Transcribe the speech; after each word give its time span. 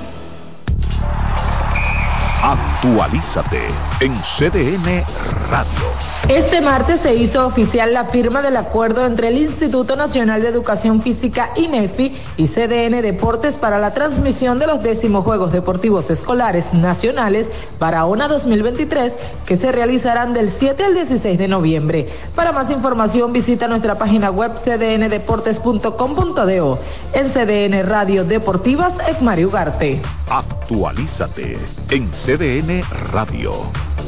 Actualízate 2.50 3.68
en 4.02 4.16
CDN 4.24 5.06
Radio. 5.52 6.19
Este 6.30 6.62
martes 6.62 7.00
se 7.00 7.16
hizo 7.16 7.48
oficial 7.48 7.92
la 7.92 8.06
firma 8.06 8.44
del 8.44 8.56
acuerdo 8.56 9.08
entre 9.08 9.30
el 9.30 9.40
Instituto 9.40 9.96
Nacional 9.96 10.44
de 10.44 10.50
Educación 10.50 11.02
Física 11.02 11.50
INEFI 11.56 12.16
y 12.38 12.48
CDN 12.48 13.02
Deportes 13.02 13.56
para 13.56 13.80
la 13.80 13.96
transmisión 13.96 14.60
de 14.60 14.68
los 14.68 14.84
décimos 14.84 15.24
Juegos 15.24 15.52
Deportivos 15.52 16.12
Escolares 16.12 16.72
Nacionales 16.72 17.50
para 17.80 18.06
ONA 18.06 18.28
2023 18.28 19.14
que 19.48 19.56
se 19.56 19.72
realizarán 19.72 20.36
del 20.36 20.52
7 20.52 20.84
al 20.84 20.94
16 20.94 21.36
de 21.36 21.48
noviembre. 21.48 22.08
Para 22.36 22.52
más 22.52 22.70
información 22.70 23.34
visita 23.34 23.68
nuestra 23.68 23.98
página 23.98 24.30
web 24.30 24.52
cdndeportes.com.do. 24.54 26.80
En 27.14 27.32
CDN 27.32 27.90
Radio 27.90 28.24
Deportivas, 28.24 28.94
Mario 29.20 29.48
Ugarte. 29.48 30.00
Actualízate 30.30 31.58
en 31.90 32.12
CDN 32.12 32.84
Radio. 33.12 33.89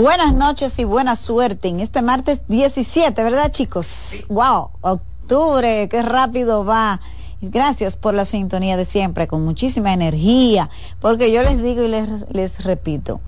Buenas 0.00 0.32
noches 0.32 0.78
y 0.78 0.84
buena 0.84 1.14
suerte 1.14 1.68
en 1.68 1.80
este 1.80 2.00
martes 2.00 2.40
17, 2.48 3.22
¿verdad 3.22 3.50
chicos? 3.50 4.24
Wow, 4.30 4.70
octubre, 4.80 5.90
qué 5.90 6.00
rápido 6.00 6.64
va. 6.64 7.02
Gracias 7.42 7.96
por 7.96 8.14
la 8.14 8.24
sintonía 8.24 8.78
de 8.78 8.86
siempre, 8.86 9.26
con 9.26 9.44
muchísima 9.44 9.92
energía, 9.92 10.70
porque 11.00 11.30
yo 11.30 11.42
les 11.42 11.62
digo 11.62 11.82
y 11.82 11.88
les, 11.88 12.30
les 12.30 12.64
repito 12.64 13.20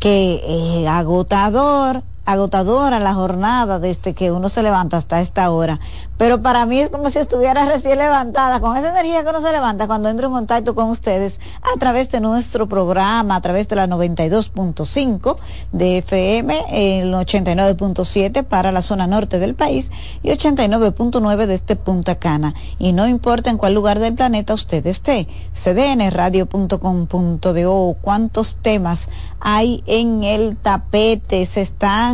que 0.00 0.84
agotador, 0.86 2.02
agotadora 2.24 3.00
la 3.00 3.14
jornada 3.14 3.78
desde 3.78 4.14
que 4.14 4.30
uno 4.30 4.48
se 4.48 4.62
levanta 4.62 4.96
hasta 4.96 5.20
esta 5.20 5.50
hora. 5.50 5.80
Pero 6.16 6.40
para 6.40 6.66
mí 6.66 6.78
es 6.78 6.90
como 6.90 7.10
si 7.10 7.18
estuviera 7.18 7.66
recién 7.66 7.98
levantada, 7.98 8.60
con 8.60 8.76
esa 8.76 8.90
energía 8.90 9.24
que 9.24 9.30
uno 9.30 9.40
se 9.40 9.50
levanta 9.50 9.88
cuando 9.88 10.08
entro 10.08 10.28
en 10.28 10.32
contacto 10.32 10.74
con 10.74 10.90
ustedes 10.90 11.40
a 11.62 11.78
través 11.78 12.10
de 12.10 12.20
nuestro 12.20 12.68
programa, 12.68 13.36
a 13.36 13.40
través 13.40 13.68
de 13.68 13.76
la 13.76 13.88
92.5 13.88 15.36
de 15.72 15.98
FM, 15.98 16.64
el 16.70 17.12
89.7 17.12 18.44
para 18.44 18.70
la 18.70 18.82
zona 18.82 19.06
norte 19.06 19.38
del 19.38 19.54
país 19.54 19.90
y 20.22 20.28
89.9 20.28 21.46
de 21.46 21.54
este 21.54 21.76
Punta 21.76 22.16
Cana. 22.16 22.54
Y 22.78 22.92
no 22.92 23.08
importa 23.08 23.50
en 23.50 23.58
cuál 23.58 23.74
lugar 23.74 23.98
del 23.98 24.14
planeta 24.14 24.54
usted 24.54 24.86
esté, 24.86 25.26
cdnradio.com.do, 25.54 27.96
cuántos 28.00 28.56
temas 28.56 29.08
hay 29.40 29.82
en 29.86 30.22
el 30.22 30.56
tapete, 30.56 31.44
se 31.46 31.62
están 31.62 32.11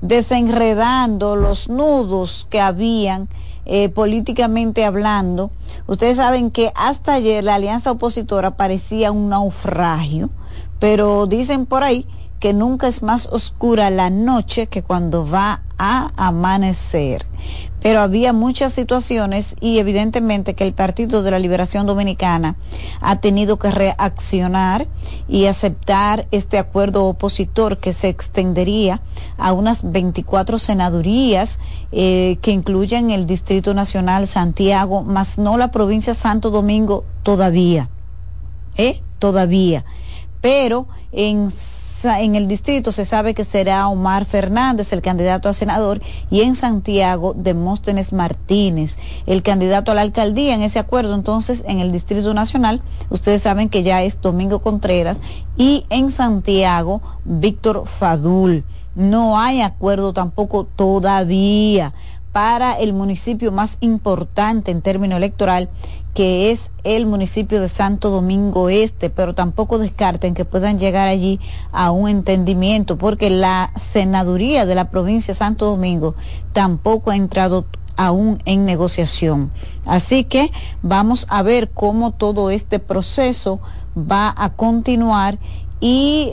desenredando 0.00 1.36
los 1.36 1.68
nudos 1.68 2.46
que 2.50 2.60
habían 2.60 3.28
eh, 3.66 3.88
políticamente 3.88 4.84
hablando. 4.84 5.50
Ustedes 5.86 6.16
saben 6.16 6.50
que 6.50 6.72
hasta 6.74 7.14
ayer 7.14 7.44
la 7.44 7.56
alianza 7.56 7.90
opositora 7.90 8.56
parecía 8.56 9.12
un 9.12 9.28
naufragio, 9.28 10.30
pero 10.78 11.26
dicen 11.26 11.66
por 11.66 11.82
ahí 11.82 12.06
que 12.40 12.52
nunca 12.52 12.88
es 12.88 13.02
más 13.02 13.26
oscura 13.26 13.90
la 13.90 14.10
noche 14.10 14.68
que 14.68 14.82
cuando 14.82 15.28
va 15.28 15.62
a 15.76 16.10
amanecer 16.16 17.26
pero 17.82 18.00
había 18.00 18.32
muchas 18.32 18.72
situaciones 18.72 19.54
y 19.60 19.78
evidentemente 19.78 20.54
que 20.54 20.64
el 20.64 20.72
Partido 20.72 21.22
de 21.22 21.30
la 21.30 21.38
Liberación 21.38 21.86
Dominicana 21.86 22.56
ha 23.00 23.16
tenido 23.16 23.58
que 23.58 23.70
reaccionar 23.70 24.88
y 25.28 25.46
aceptar 25.46 26.26
este 26.30 26.58
acuerdo 26.58 27.04
opositor 27.04 27.78
que 27.78 27.92
se 27.92 28.08
extendería 28.08 29.00
a 29.36 29.52
unas 29.52 29.90
24 29.90 30.58
senadurías 30.58 31.58
eh, 31.92 32.38
que 32.42 32.50
incluyen 32.50 33.10
el 33.10 33.26
Distrito 33.26 33.74
Nacional 33.74 34.26
Santiago, 34.26 35.02
más 35.02 35.38
no 35.38 35.56
la 35.56 35.70
provincia 35.70 36.14
Santo 36.14 36.50
Domingo 36.50 37.04
todavía. 37.22 37.88
¿Eh? 38.76 39.02
Todavía. 39.18 39.84
Pero 40.40 40.86
en 41.10 41.50
en 42.04 42.34
el 42.34 42.48
distrito 42.48 42.92
se 42.92 43.04
sabe 43.04 43.34
que 43.34 43.44
será 43.44 43.88
Omar 43.88 44.24
Fernández, 44.24 44.92
el 44.92 45.02
candidato 45.02 45.48
a 45.48 45.52
senador, 45.52 46.00
y 46.30 46.42
en 46.42 46.54
Santiago, 46.54 47.34
Demóstenes 47.34 48.12
Martínez, 48.12 48.96
el 49.26 49.42
candidato 49.42 49.92
a 49.92 49.94
la 49.94 50.02
alcaldía 50.02 50.54
en 50.54 50.62
ese 50.62 50.78
acuerdo. 50.78 51.14
Entonces, 51.14 51.64
en 51.66 51.80
el 51.80 51.92
Distrito 51.92 52.34
Nacional, 52.34 52.82
ustedes 53.10 53.42
saben 53.42 53.68
que 53.68 53.82
ya 53.82 54.02
es 54.02 54.20
Domingo 54.20 54.60
Contreras, 54.60 55.18
y 55.56 55.86
en 55.90 56.10
Santiago, 56.10 57.02
Víctor 57.24 57.84
Fadul. 57.86 58.64
No 58.94 59.38
hay 59.38 59.60
acuerdo 59.60 60.12
tampoco 60.12 60.64
todavía 60.64 61.94
para 62.38 62.74
el 62.74 62.92
municipio 62.92 63.50
más 63.50 63.78
importante 63.80 64.70
en 64.70 64.80
término 64.80 65.16
electoral, 65.16 65.68
que 66.14 66.52
es 66.52 66.70
el 66.84 67.04
municipio 67.04 67.60
de 67.60 67.68
Santo 67.68 68.10
Domingo 68.10 68.68
Este, 68.68 69.10
pero 69.10 69.34
tampoco 69.34 69.80
descarten 69.80 70.34
que 70.34 70.44
puedan 70.44 70.78
llegar 70.78 71.08
allí 71.08 71.40
a 71.72 71.90
un 71.90 72.08
entendimiento, 72.08 72.96
porque 72.96 73.28
la 73.28 73.72
senaduría 73.74 74.66
de 74.66 74.76
la 74.76 74.88
provincia 74.88 75.34
de 75.34 75.38
Santo 75.38 75.66
Domingo 75.66 76.14
tampoco 76.52 77.10
ha 77.10 77.16
entrado 77.16 77.64
aún 77.96 78.38
en 78.44 78.64
negociación. 78.66 79.50
Así 79.84 80.22
que 80.22 80.52
vamos 80.80 81.26
a 81.30 81.42
ver 81.42 81.70
cómo 81.70 82.12
todo 82.12 82.50
este 82.50 82.78
proceso 82.78 83.58
va 83.98 84.32
a 84.36 84.50
continuar 84.50 85.40
y 85.80 86.30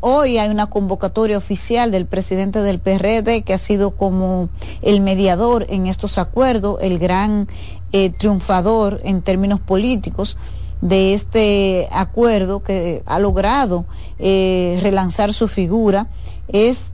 hoy 0.00 0.38
hay 0.38 0.48
una 0.48 0.66
convocatoria 0.66 1.36
oficial 1.38 1.90
del 1.90 2.06
presidente 2.06 2.60
del 2.60 2.78
PRD 2.78 3.42
que 3.42 3.52
ha 3.52 3.58
sido 3.58 3.92
como 3.92 4.48
el 4.82 5.00
mediador 5.00 5.66
en 5.68 5.86
estos 5.86 6.18
acuerdos, 6.18 6.78
el 6.80 6.98
gran 6.98 7.48
eh, 7.92 8.10
triunfador 8.10 9.00
en 9.02 9.22
términos 9.22 9.60
políticos 9.60 10.36
de 10.80 11.14
este 11.14 11.88
acuerdo 11.90 12.62
que 12.62 13.02
ha 13.06 13.18
logrado 13.18 13.84
eh, 14.18 14.78
relanzar 14.80 15.34
su 15.34 15.48
figura 15.48 16.06
es 16.48 16.92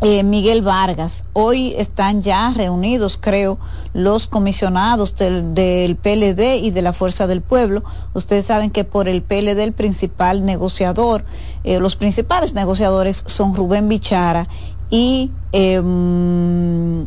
eh, 0.00 0.22
Miguel 0.22 0.62
Vargas. 0.62 1.24
Hoy 1.32 1.74
están 1.76 2.22
ya 2.22 2.52
reunidos, 2.54 3.18
creo, 3.20 3.58
los 3.92 4.26
comisionados 4.26 5.16
del, 5.16 5.54
del, 5.54 5.96
PLD 5.96 6.58
y 6.62 6.70
de 6.70 6.82
la 6.82 6.92
Fuerza 6.92 7.26
del 7.26 7.40
Pueblo. 7.40 7.82
Ustedes 8.14 8.46
saben 8.46 8.70
que 8.70 8.84
por 8.84 9.08
el 9.08 9.22
PLD 9.22 9.58
el 9.60 9.72
principal 9.72 10.44
negociador, 10.44 11.24
eh, 11.64 11.80
los 11.80 11.96
principales 11.96 12.54
negociadores 12.54 13.24
son 13.26 13.54
Rubén 13.54 13.88
Bichara 13.88 14.48
y 14.90 15.30
eh, 15.52 15.82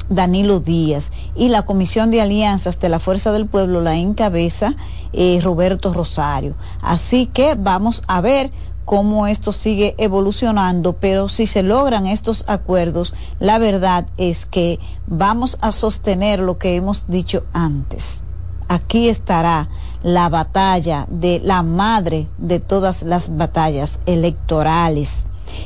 Danilo 0.10 0.60
Díaz. 0.60 1.12
Y 1.36 1.50
la 1.50 1.64
Comisión 1.64 2.12
de 2.12 2.22
Alianzas 2.22 2.80
de 2.80 2.90
la 2.90 3.00
Fuerza 3.00 3.32
del 3.32 3.46
Pueblo 3.46 3.82
la 3.82 3.96
encabeza 3.96 4.76
eh, 5.14 5.40
Roberto 5.42 5.94
Rosario. 5.94 6.56
Así 6.82 7.28
que 7.28 7.56
vamos 7.56 8.04
a 8.08 8.22
ver 8.22 8.52
cómo 8.92 9.28
esto 9.28 9.54
sigue 9.54 9.96
evolucionando, 9.98 10.92
pero 10.92 11.30
si 11.30 11.46
se 11.46 11.64
logran 11.64 12.08
estos 12.08 12.44
acuerdos, 12.48 13.16
la 13.40 13.58
verdad 13.58 14.06
es 14.18 14.46
que 14.46 14.80
vamos 15.08 15.58
a 15.62 15.72
sostener 15.72 16.40
lo 16.40 16.58
que 16.58 16.76
hemos 16.76 17.06
dicho 17.08 17.46
antes. 17.54 18.22
Aquí 18.68 19.08
estará 19.08 19.70
la 20.04 20.28
batalla 20.28 21.08
de 21.10 21.40
la 21.42 21.64
madre 21.64 22.28
de 22.38 22.60
todas 22.60 23.04
las 23.04 23.38
batallas 23.38 23.98
electorales. 24.06 25.26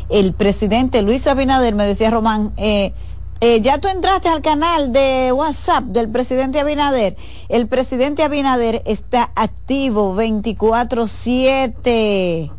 El 0.10 0.34
presidente 0.34 1.02
Luis 1.02 1.26
Abinader, 1.26 1.74
me 1.74 1.88
decía 1.88 2.12
Román, 2.12 2.54
eh, 2.58 2.94
eh, 3.42 3.60
ya 3.60 3.80
tú 3.80 3.88
entraste 3.88 4.30
al 4.30 4.44
canal 4.44 4.94
de 4.94 5.32
WhatsApp 5.32 5.86
del 5.86 6.10
presidente 6.10 6.60
Abinader. 6.60 7.18
El 7.50 7.66
presidente 7.66 8.22
Abinader 8.22 8.84
está 8.86 9.32
activo 9.34 10.14
24/7 10.14 12.52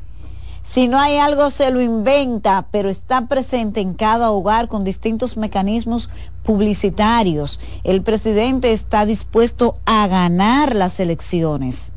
si 0.68 0.88
no 0.88 0.98
hay 0.98 1.16
algo, 1.16 1.48
se 1.50 1.70
lo 1.70 1.80
inventa, 1.80 2.66
pero 2.70 2.90
está 2.90 3.28
presente 3.28 3.80
en 3.80 3.94
cada 3.94 4.30
hogar 4.30 4.68
con 4.68 4.84
distintos 4.84 5.36
mecanismos 5.36 6.10
publicitarios. 6.42 7.60
El 7.84 8.02
presidente 8.02 8.72
está 8.72 9.06
dispuesto 9.06 9.76
a 9.86 10.06
ganar 10.08 10.74
las 10.74 10.98
elecciones. 11.00 11.92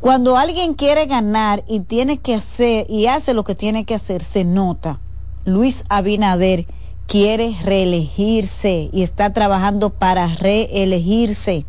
Cuando 0.00 0.36
alguien 0.36 0.74
quiere 0.74 1.06
ganar 1.06 1.64
y 1.66 1.80
tiene 1.80 2.18
que 2.18 2.34
hacer 2.34 2.86
y 2.90 3.06
hace 3.06 3.32
lo 3.32 3.44
que 3.44 3.54
tiene 3.54 3.84
que 3.84 3.94
hacer, 3.94 4.22
se 4.22 4.44
nota. 4.44 5.00
Luis 5.46 5.84
Abinader 5.88 6.66
quiere 7.06 7.56
reelegirse 7.64 8.90
y 8.92 9.02
está 9.02 9.32
trabajando 9.32 9.90
para 9.90 10.28
reelegirse. 10.28 11.64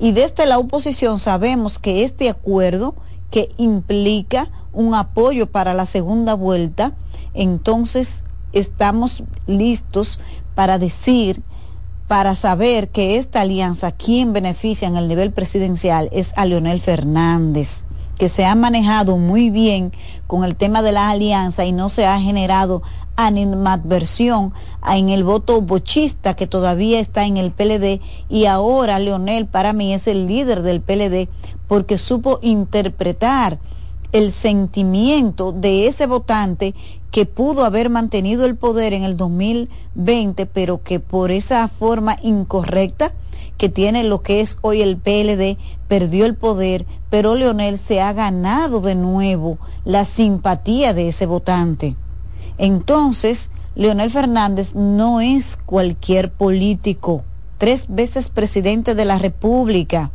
Y 0.00 0.12
desde 0.12 0.46
la 0.46 0.58
oposición 0.58 1.20
sabemos 1.20 1.78
que 1.78 2.02
este 2.02 2.28
acuerdo 2.28 2.96
que 3.30 3.48
implica 3.56 4.50
un 4.72 4.94
apoyo 4.94 5.46
para 5.46 5.74
la 5.74 5.86
segunda 5.86 6.34
vuelta, 6.34 6.92
entonces 7.34 8.24
estamos 8.52 9.22
listos 9.46 10.20
para 10.54 10.78
decir, 10.78 11.42
para 12.08 12.34
saber 12.34 12.90
que 12.90 13.16
esta 13.16 13.40
alianza, 13.40 13.92
quien 13.92 14.32
beneficia 14.32 14.88
en 14.88 14.96
el 14.96 15.08
nivel 15.08 15.32
presidencial 15.32 16.08
es 16.12 16.32
a 16.36 16.44
Leonel 16.44 16.80
Fernández, 16.80 17.84
que 18.18 18.28
se 18.28 18.44
ha 18.44 18.54
manejado 18.54 19.16
muy 19.16 19.50
bien 19.50 19.92
con 20.26 20.44
el 20.44 20.56
tema 20.56 20.82
de 20.82 20.92
la 20.92 21.10
alianza 21.10 21.64
y 21.64 21.72
no 21.72 21.88
se 21.88 22.06
ha 22.06 22.20
generado 22.20 22.82
animadversión 23.16 24.52
en 24.88 25.08
el 25.08 25.24
voto 25.24 25.60
bochista 25.60 26.34
que 26.34 26.46
todavía 26.46 27.00
está 27.00 27.24
en 27.24 27.36
el 27.36 27.52
PLD 27.52 28.00
y 28.28 28.46
ahora 28.46 28.98
Leonel 28.98 29.46
para 29.46 29.72
mí 29.72 29.92
es 29.92 30.06
el 30.06 30.26
líder 30.26 30.62
del 30.62 30.80
PLD 30.80 31.28
porque 31.68 31.98
supo 31.98 32.38
interpretar 32.42 33.58
el 34.12 34.32
sentimiento 34.32 35.52
de 35.52 35.86
ese 35.86 36.06
votante 36.06 36.74
que 37.10 37.26
pudo 37.26 37.64
haber 37.64 37.90
mantenido 37.90 38.44
el 38.44 38.56
poder 38.56 38.92
en 38.92 39.02
el 39.02 39.16
2020, 39.16 40.46
pero 40.46 40.82
que 40.82 41.00
por 41.00 41.30
esa 41.30 41.66
forma 41.68 42.16
incorrecta 42.22 43.12
que 43.58 43.68
tiene 43.68 44.02
lo 44.04 44.22
que 44.22 44.40
es 44.40 44.58
hoy 44.62 44.82
el 44.82 44.96
PLD, 44.96 45.56
perdió 45.88 46.24
el 46.26 46.34
poder, 46.34 46.86
pero 47.10 47.34
Leonel 47.34 47.78
se 47.78 48.00
ha 48.00 48.12
ganado 48.12 48.80
de 48.80 48.94
nuevo 48.94 49.58
la 49.84 50.04
simpatía 50.04 50.94
de 50.94 51.08
ese 51.08 51.26
votante. 51.26 51.94
Entonces, 52.58 53.50
Leonel 53.74 54.10
Fernández 54.10 54.74
no 54.74 55.20
es 55.20 55.58
cualquier 55.64 56.32
político, 56.32 57.24
tres 57.58 57.86
veces 57.88 58.30
presidente 58.30 58.94
de 58.94 59.04
la 59.04 59.18
República 59.18 60.10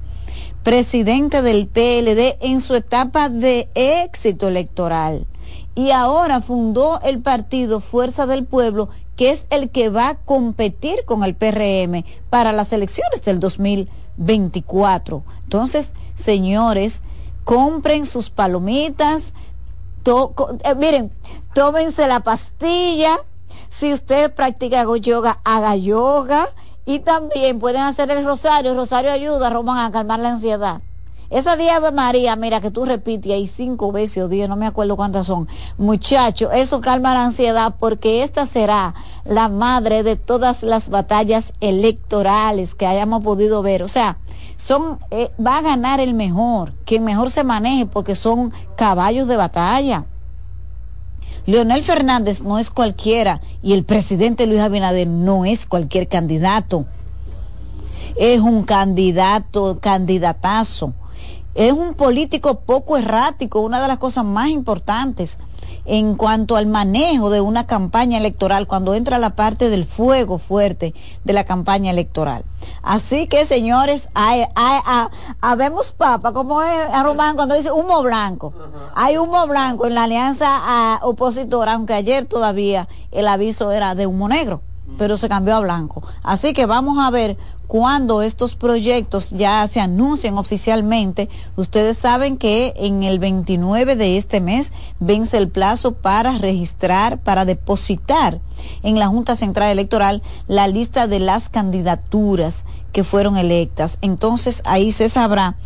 presidente 0.68 1.42
del 1.44 1.66
PLD 1.66 2.36
en 2.42 2.60
su 2.60 2.76
etapa 2.76 3.30
de 3.30 3.70
éxito 3.74 4.50
electoral. 4.50 5.26
Y 5.76 5.92
ahora 5.92 6.42
fundó 6.42 7.00
el 7.04 7.22
partido 7.22 7.80
Fuerza 7.80 8.28
del 8.28 8.44
Pueblo, 8.44 8.90
que 9.16 9.30
es 9.30 9.48
el 9.50 9.70
que 9.70 9.88
va 9.88 10.10
a 10.10 10.16
competir 10.16 11.06
con 11.06 11.24
el 11.24 11.36
PRM 11.36 12.04
para 12.30 12.52
las 12.52 12.74
elecciones 12.74 13.24
del 13.24 13.40
2024. 13.40 15.24
Entonces, 15.46 15.94
señores, 16.16 17.02
compren 17.46 18.06
sus 18.06 18.30
palomitas, 18.30 19.34
eh, 20.06 20.76
miren, 20.76 21.14
tómense 21.54 22.10
la 22.10 22.20
pastilla. 22.20 23.22
Si 23.70 23.94
usted 23.94 24.34
practica 24.34 24.86
yoga, 25.00 25.40
haga 25.46 25.78
yoga 25.78 26.50
y 26.88 27.00
también 27.00 27.60
pueden 27.60 27.82
hacer 27.82 28.10
el 28.10 28.26
rosario. 28.26 28.72
El 28.72 28.78
rosario 28.78 29.12
ayuda, 29.12 29.50
Román, 29.50 29.78
a 29.78 29.92
calmar 29.92 30.20
la 30.20 30.30
ansiedad. 30.30 30.82
Esa 31.30 31.58
de 31.58 31.70
María, 31.92 32.38
mira 32.38 32.62
que 32.62 32.72
tú 32.72 32.86
repites 32.86 33.34
ahí 33.34 33.48
cinco 33.48 33.92
veces 33.92 34.24
o 34.24 34.30
diez, 34.30 34.48
no 34.48 34.56
me 34.56 34.66
acuerdo 34.66 34.96
cuántas 34.96 35.28
son. 35.28 35.50
Muchacho, 35.78 36.50
eso 36.54 36.80
calma 36.80 37.14
la 37.14 37.26
ansiedad 37.26 37.76
porque 37.78 38.24
esta 38.24 38.46
será 38.46 38.96
la 39.26 39.50
madre 39.50 40.04
de 40.04 40.16
todas 40.16 40.64
las 40.64 40.88
batallas 40.88 41.52
electorales 41.60 42.74
que 42.74 42.88
hayamos 42.88 43.22
podido 43.22 43.62
ver. 43.62 43.84
O 43.84 43.90
sea, 43.90 44.20
son, 44.56 45.00
eh, 45.12 45.32
va 45.46 45.58
a 45.58 45.62
ganar 45.64 46.00
el 46.00 46.14
mejor, 46.14 46.72
quien 46.86 47.04
mejor 47.04 47.30
se 47.30 47.44
maneje 47.44 47.86
porque 47.86 48.16
son 48.16 48.54
caballos 48.78 49.28
de 49.28 49.36
batalla. 49.36 50.06
Leonel 51.48 51.82
Fernández 51.82 52.42
no 52.42 52.60
es 52.60 52.70
cualquiera 52.70 53.40
y 53.64 53.72
el 53.72 53.86
presidente 53.86 54.46
Luis 54.48 54.60
Abinader 54.60 55.08
no 55.08 55.46
es 55.46 55.66
cualquier 55.66 56.10
candidato. 56.10 56.86
Es 58.18 58.42
un 58.42 58.64
candidato, 58.64 59.80
candidatazo. 59.80 60.94
Es 61.56 61.72
un 61.72 61.94
político 61.94 62.60
poco 62.60 62.98
errático, 62.98 63.62
una 63.62 63.82
de 63.82 63.88
las 63.88 63.98
cosas 63.98 64.26
más 64.26 64.50
importantes 64.50 65.40
en 65.88 66.16
cuanto 66.16 66.58
al 66.58 66.68
manejo 66.68 67.30
de 67.30 67.40
una 67.40 67.66
campaña 67.66 68.18
electoral 68.18 68.68
cuando 68.68 68.94
entra 68.94 69.18
la 69.18 69.32
parte 69.32 69.70
del 69.70 69.86
fuego 69.86 70.38
fuerte 70.38 70.94
de 71.24 71.34
la 71.34 71.46
campaña 71.46 71.92
electoral. 71.92 72.44
Así 72.84 73.28
que, 73.28 73.46
señores, 73.46 74.10
hay, 74.14 74.44
hay, 74.56 74.82
habemos 75.40 75.94
papa, 75.94 76.34
como 76.34 76.62
es 76.62 76.88
a 76.92 77.04
Román 77.04 77.38
cuando 77.38 77.56
dice 77.56 77.72
humo 77.72 78.04
blanco. 78.04 78.54
Hay 78.96 79.18
humo 79.18 79.48
blanco 79.48 79.88
en 79.88 79.96
la 79.96 80.04
alianza 80.04 81.00
opositora, 81.04 81.74
aunque 81.74 81.94
ayer 81.94 82.26
todavía 82.26 82.90
el 83.12 83.28
aviso 83.28 83.72
era 83.72 83.96
de 83.96 84.08
humo 84.08 84.28
negro, 84.28 84.62
pero 84.98 85.16
se 85.16 85.30
cambió 85.30 85.56
a 85.56 85.62
blanco. 85.62 86.04
Así 86.22 86.52
que 86.52 86.66
vamos 86.66 87.00
a 87.00 87.10
ver 87.12 87.38
cuando 87.68 88.22
estos 88.22 88.56
proyectos 88.56 89.30
ya 89.30 89.68
se 89.68 89.80
anuncien 89.80 90.38
oficialmente, 90.38 91.30
ustedes 91.56 91.98
saben 91.98 92.38
que 92.38 92.74
en 92.78 93.04
el 93.04 93.20
29 93.20 93.96
de 93.96 94.18
este 94.18 94.40
mes 94.40 94.72
vence 95.00 95.38
el 95.38 95.50
plazo 95.50 95.94
para 95.94 96.38
registrar, 96.38 97.20
para 97.20 97.46
depositar 97.46 98.40
en 98.84 98.98
la 98.98 99.08
Junta 99.08 99.36
Central 99.36 99.70
Electoral 99.70 100.24
la 100.48 100.68
lista 100.68 101.08
de 101.08 101.20
las 101.20 101.50
candidaturas 101.50 102.64
que 102.94 103.04
fueron 103.04 103.38
electas. 103.38 103.98
Entonces 104.02 104.62
ahí 104.66 104.92
se 104.92 105.10
sabrá 105.10 105.58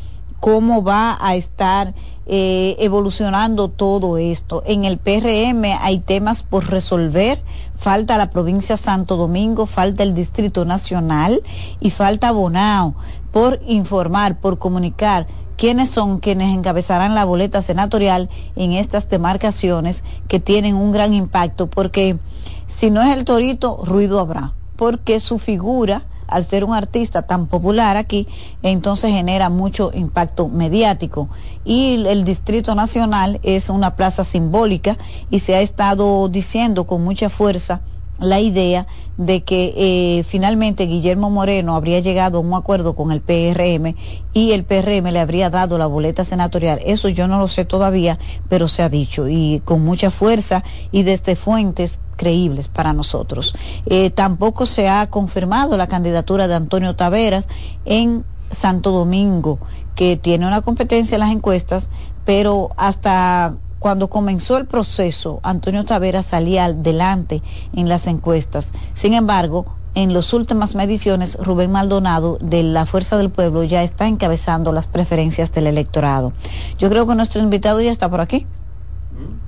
cómo 0.41 0.83
va 0.83 1.17
a 1.21 1.35
estar 1.35 1.93
eh, 2.25 2.75
evolucionando 2.79 3.69
todo 3.69 4.17
esto. 4.17 4.63
En 4.65 4.85
el 4.85 4.97
PRM 4.97 5.63
hay 5.79 5.99
temas 5.99 6.43
por 6.43 6.67
resolver, 6.67 7.41
falta 7.75 8.17
la 8.17 8.31
provincia 8.31 8.75
Santo 8.75 9.15
Domingo, 9.17 9.67
falta 9.67 10.03
el 10.03 10.13
Distrito 10.13 10.65
Nacional 10.65 11.43
y 11.79 11.91
falta 11.91 12.31
Bonao 12.31 12.95
por 13.31 13.61
informar, 13.67 14.39
por 14.39 14.57
comunicar 14.57 15.27
quiénes 15.57 15.91
son 15.91 16.19
quienes 16.19 16.55
encabezarán 16.55 17.13
la 17.13 17.23
boleta 17.23 17.61
senatorial 17.61 18.29
en 18.55 18.73
estas 18.73 19.07
demarcaciones 19.09 20.03
que 20.27 20.39
tienen 20.39 20.75
un 20.75 20.91
gran 20.91 21.13
impacto, 21.13 21.67
porque 21.67 22.17
si 22.65 22.89
no 22.89 23.03
es 23.03 23.15
el 23.15 23.25
torito, 23.25 23.79
ruido 23.83 24.19
habrá, 24.19 24.53
porque 24.75 25.19
su 25.19 25.37
figura 25.37 26.05
al 26.31 26.45
ser 26.45 26.63
un 26.63 26.73
artista 26.73 27.21
tan 27.21 27.47
popular 27.47 27.97
aquí, 27.97 28.27
entonces 28.63 29.11
genera 29.11 29.49
mucho 29.49 29.91
impacto 29.93 30.47
mediático. 30.47 31.29
Y 31.63 32.03
el 32.07 32.23
Distrito 32.23 32.73
Nacional 32.73 33.39
es 33.43 33.69
una 33.69 33.95
plaza 33.95 34.23
simbólica 34.23 34.97
y 35.29 35.39
se 35.39 35.55
ha 35.55 35.61
estado 35.61 36.27
diciendo 36.29 36.85
con 36.85 37.03
mucha 37.03 37.29
fuerza 37.29 37.81
la 38.21 38.39
idea 38.39 38.87
de 39.17 39.43
que 39.43 39.73
eh, 39.75 40.23
finalmente 40.23 40.85
Guillermo 40.85 41.29
Moreno 41.29 41.75
habría 41.75 41.99
llegado 41.99 42.37
a 42.37 42.41
un 42.41 42.53
acuerdo 42.53 42.95
con 42.95 43.11
el 43.11 43.21
PRM 43.21 43.95
y 44.33 44.51
el 44.51 44.63
PRM 44.63 45.11
le 45.11 45.19
habría 45.19 45.49
dado 45.49 45.77
la 45.77 45.87
boleta 45.87 46.23
senatorial. 46.23 46.79
Eso 46.85 47.09
yo 47.09 47.27
no 47.27 47.39
lo 47.39 47.47
sé 47.47 47.65
todavía, 47.65 48.19
pero 48.47 48.67
se 48.67 48.83
ha 48.83 48.89
dicho 48.89 49.27
y 49.27 49.61
con 49.65 49.81
mucha 49.83 50.11
fuerza 50.11 50.63
y 50.91 51.03
desde 51.03 51.35
fuentes 51.35 51.99
creíbles 52.15 52.67
para 52.67 52.93
nosotros. 52.93 53.55
Eh, 53.85 54.11
tampoco 54.11 54.65
se 54.65 54.87
ha 54.87 55.09
confirmado 55.09 55.75
la 55.75 55.87
candidatura 55.87 56.47
de 56.47 56.55
Antonio 56.55 56.95
Taveras 56.95 57.47
en 57.85 58.23
Santo 58.51 58.91
Domingo, 58.91 59.59
que 59.95 60.17
tiene 60.17 60.45
una 60.45 60.61
competencia 60.61 61.15
en 61.15 61.21
las 61.21 61.31
encuestas, 61.31 61.89
pero 62.25 62.69
hasta 62.77 63.55
cuando 63.81 64.11
comenzó 64.11 64.57
el 64.57 64.67
proceso, 64.67 65.39
Antonio 65.41 65.83
Tavera 65.85 66.21
salía 66.21 66.65
adelante 66.65 67.41
en 67.73 67.89
las 67.89 68.05
encuestas. 68.05 68.73
Sin 68.93 69.15
embargo, 69.15 69.65
en 69.95 70.13
las 70.13 70.33
últimas 70.33 70.75
mediciones, 70.75 71.35
Rubén 71.35 71.71
Maldonado 71.71 72.37
de 72.41 72.61
la 72.61 72.85
Fuerza 72.85 73.17
del 73.17 73.31
Pueblo 73.31 73.63
ya 73.63 73.81
está 73.81 74.05
encabezando 74.05 74.71
las 74.71 74.85
preferencias 74.85 75.51
del 75.51 75.65
electorado. 75.65 76.31
Yo 76.77 76.91
creo 76.91 77.07
que 77.07 77.15
nuestro 77.15 77.41
invitado 77.41 77.81
ya 77.81 77.91
está 77.91 78.07
por 78.07 78.21
aquí. 78.21 78.45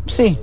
Sí. 0.07 0.39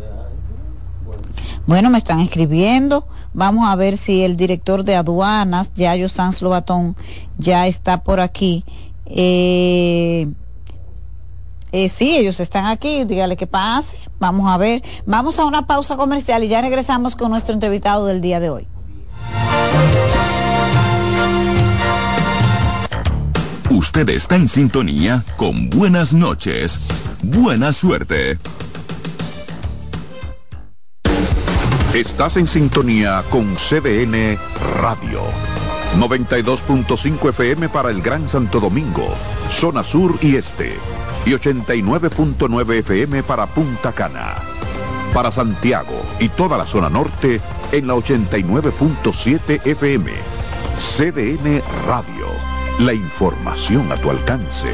Bueno, 1.66 1.90
me 1.90 1.98
están 1.98 2.20
escribiendo. 2.20 3.08
Vamos 3.34 3.68
a 3.68 3.74
ver 3.74 3.96
si 3.96 4.22
el 4.22 4.36
director 4.36 4.84
de 4.84 4.94
aduanas, 4.94 5.72
Yayo 5.74 6.08
Sanz 6.08 6.42
Lobatón, 6.42 6.94
ya 7.38 7.66
está 7.66 8.04
por 8.04 8.20
aquí. 8.20 8.64
Eh, 9.06 10.28
eh, 11.72 11.88
sí, 11.88 12.16
ellos 12.16 12.40
están 12.40 12.66
aquí, 12.66 13.04
dígale 13.04 13.36
que 13.36 13.46
pase, 13.46 13.96
vamos 14.18 14.48
a 14.50 14.56
ver, 14.56 14.82
vamos 15.06 15.38
a 15.38 15.44
una 15.44 15.66
pausa 15.66 15.96
comercial 15.96 16.42
y 16.42 16.48
ya 16.48 16.60
regresamos 16.60 17.16
con 17.16 17.30
nuestro 17.30 17.54
entrevistado 17.54 18.06
del 18.06 18.20
día 18.20 18.40
de 18.40 18.50
hoy. 18.50 18.66
Usted 23.70 24.08
está 24.10 24.36
en 24.36 24.48
sintonía 24.48 25.24
con 25.36 25.70
buenas 25.70 26.12
noches, 26.12 26.80
buena 27.22 27.72
suerte. 27.72 28.36
Estás 31.94 32.36
en 32.36 32.46
sintonía 32.46 33.22
con 33.30 33.56
CDN 33.56 34.38
Radio. 34.80 35.22
92.5 35.98 37.28
FM 37.30 37.68
para 37.68 37.90
el 37.90 38.00
Gran 38.00 38.28
Santo 38.28 38.60
Domingo, 38.60 39.08
zona 39.50 39.82
sur 39.82 40.16
y 40.22 40.36
este 40.36 40.76
y 41.26 41.30
89.9 41.30 42.78
FM 42.78 43.22
para 43.22 43.46
Punta 43.46 43.92
Cana. 43.92 44.36
Para 45.12 45.30
Santiago 45.32 46.04
y 46.18 46.28
toda 46.28 46.56
la 46.56 46.66
zona 46.66 46.88
norte 46.88 47.40
en 47.72 47.86
la 47.86 47.94
89.7 47.94 49.66
FM. 49.66 50.12
CDN 50.78 51.62
Radio. 51.86 52.26
La 52.78 52.94
información 52.94 53.90
a 53.92 53.96
tu 53.96 54.10
alcance. 54.10 54.68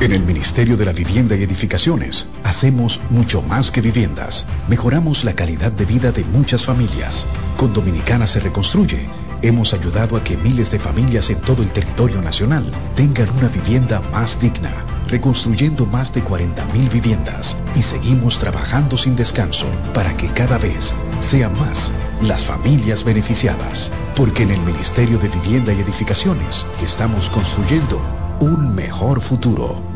En 0.00 0.12
el 0.12 0.22
Ministerio 0.24 0.76
de 0.76 0.84
la 0.84 0.92
Vivienda 0.92 1.36
y 1.36 1.42
Edificaciones 1.42 2.28
hacemos 2.44 3.00
mucho 3.08 3.40
más 3.40 3.72
que 3.72 3.80
viviendas. 3.80 4.46
Mejoramos 4.68 5.24
la 5.24 5.34
calidad 5.34 5.72
de 5.72 5.86
vida 5.86 6.12
de 6.12 6.22
muchas 6.24 6.66
familias. 6.66 7.26
Con 7.56 7.72
Dominicana 7.72 8.26
se 8.26 8.40
reconstruye 8.40 9.08
hemos 9.46 9.72
ayudado 9.74 10.16
a 10.16 10.24
que 10.24 10.36
miles 10.36 10.70
de 10.70 10.78
familias 10.78 11.30
en 11.30 11.40
todo 11.40 11.62
el 11.62 11.72
territorio 11.72 12.20
nacional 12.20 12.64
tengan 12.94 13.30
una 13.30 13.48
vivienda 13.48 14.00
más 14.12 14.40
digna, 14.40 14.84
reconstruyendo 15.08 15.86
más 15.86 16.12
de 16.12 16.22
40.000 16.22 16.90
viviendas 16.90 17.56
y 17.74 17.82
seguimos 17.82 18.38
trabajando 18.38 18.98
sin 18.98 19.14
descanso 19.14 19.66
para 19.94 20.16
que 20.16 20.28
cada 20.32 20.58
vez 20.58 20.94
sean 21.20 21.56
más 21.58 21.92
las 22.22 22.44
familias 22.44 23.04
beneficiadas, 23.04 23.92
porque 24.16 24.42
en 24.42 24.50
el 24.50 24.60
Ministerio 24.60 25.18
de 25.18 25.28
Vivienda 25.28 25.72
y 25.72 25.80
Edificaciones 25.80 26.66
estamos 26.82 27.30
construyendo 27.30 28.00
un 28.40 28.74
mejor 28.74 29.20
futuro. 29.20 29.95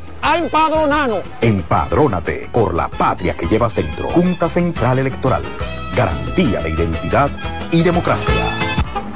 a 0.21 0.37
empadronarnos. 0.37 1.21
Empadrónate 1.41 2.49
por 2.51 2.73
la 2.73 2.87
patria 2.87 3.35
que 3.35 3.47
llevas 3.47 3.75
dentro. 3.75 4.09
Junta 4.09 4.49
Central 4.49 4.99
Electoral. 4.99 5.43
Garantía 5.95 6.61
de 6.61 6.69
identidad 6.69 7.29
y 7.71 7.83
democracia. 7.83 8.33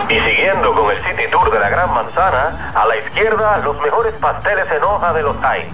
Y 0.10 0.20
siguiendo 0.20 0.74
con 0.74 0.92
el 0.92 0.98
City 0.98 1.24
Tour 1.32 1.52
de 1.52 1.60
la 1.60 1.70
Gran 1.70 1.94
Manzana, 1.94 2.74
a 2.76 2.86
la 2.86 2.98
izquierda 2.98 3.58
los 3.60 3.80
mejores 3.82 4.14
pasteles 4.14 4.66
en 4.72 4.84
hoja 4.84 5.14
de 5.14 5.24
los 5.24 5.36
Heights. 5.38 5.74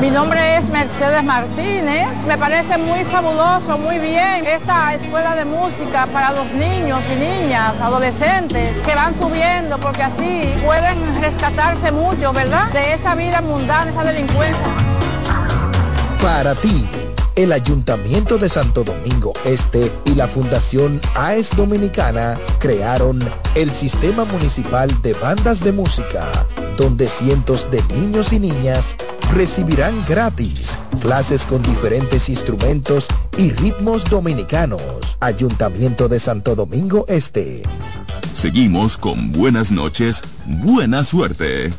Mi 0.00 0.10
nombre 0.10 0.56
es 0.56 0.68
Mercedes 0.70 1.22
Martínez. 1.22 2.26
Me 2.26 2.36
parece 2.36 2.78
muy 2.78 3.04
fabuloso, 3.04 3.78
muy 3.78 3.98
bien 3.98 4.46
esta 4.46 4.94
escuela 4.94 5.34
de 5.36 5.44
música 5.44 6.06
para 6.12 6.32
los 6.32 6.50
niños 6.52 7.04
y 7.12 7.16
niñas, 7.16 7.80
adolescentes, 7.80 8.76
que 8.84 8.94
van 8.94 9.14
subiendo 9.14 9.78
porque 9.78 10.02
así 10.02 10.52
pueden 10.64 11.20
rescatarse 11.20 11.92
mucho, 11.92 12.32
¿verdad? 12.32 12.70
De 12.72 12.94
esa 12.94 13.14
vida 13.14 13.40
mundana, 13.40 13.90
esa 13.90 14.04
delincuencia. 14.04 14.66
Para 16.20 16.54
ti 16.54 16.88
el 17.36 17.52
Ayuntamiento 17.52 18.38
de 18.38 18.48
Santo 18.48 18.84
Domingo 18.84 19.32
Este 19.44 19.92
y 20.04 20.14
la 20.14 20.28
Fundación 20.28 21.00
AES 21.16 21.56
Dominicana 21.56 22.38
crearon 22.58 23.18
el 23.56 23.74
Sistema 23.74 24.24
Municipal 24.24 24.90
de 25.02 25.14
Bandas 25.14 25.60
de 25.60 25.72
Música, 25.72 26.30
donde 26.76 27.08
cientos 27.08 27.68
de 27.70 27.82
niños 27.94 28.32
y 28.32 28.38
niñas 28.38 28.96
recibirán 29.32 30.04
gratis 30.06 30.78
clases 31.00 31.44
con 31.44 31.62
diferentes 31.62 32.28
instrumentos 32.28 33.06
y 33.36 33.50
ritmos 33.50 34.04
dominicanos. 34.04 35.18
Ayuntamiento 35.20 36.08
de 36.08 36.18
Santo 36.18 36.54
Domingo 36.54 37.04
Este. 37.08 37.62
Seguimos 38.34 38.96
con 38.96 39.32
buenas 39.32 39.70
noches, 39.70 40.22
buena 40.46 41.04
suerte. 41.04 41.72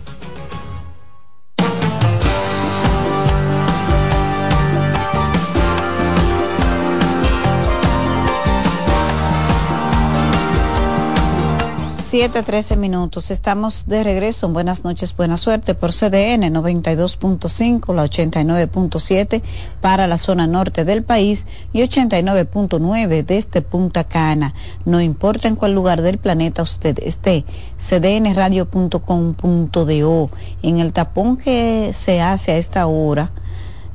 7, 12.17 12.43
13 12.43 12.77
minutos. 12.77 13.29
Estamos 13.29 13.83
de 13.87 14.01
regreso. 14.01 14.47
Buenas 14.47 14.85
noches, 14.85 15.13
buena 15.13 15.35
suerte 15.35 15.75
por 15.75 15.91
CDN 15.91 16.43
92.5, 16.43 17.93
la 17.93 18.05
89.7 18.05 19.41
para 19.81 20.07
la 20.07 20.17
zona 20.17 20.47
norte 20.47 20.85
del 20.85 21.03
país 21.03 21.45
y 21.73 21.81
89.9 21.81 23.25
desde 23.25 23.61
Punta 23.61 24.05
Cana. 24.05 24.53
No 24.85 25.01
importa 25.01 25.49
en 25.49 25.57
cuál 25.57 25.75
lugar 25.75 26.01
del 26.01 26.17
planeta 26.17 26.61
usted 26.61 26.97
esté. 27.03 27.43
cdnradio.com.do. 27.79 30.29
En 30.63 30.79
el 30.79 30.93
tapón 30.93 31.35
que 31.35 31.91
se 31.93 32.21
hace 32.21 32.53
a 32.53 32.57
esta 32.57 32.87
hora, 32.87 33.31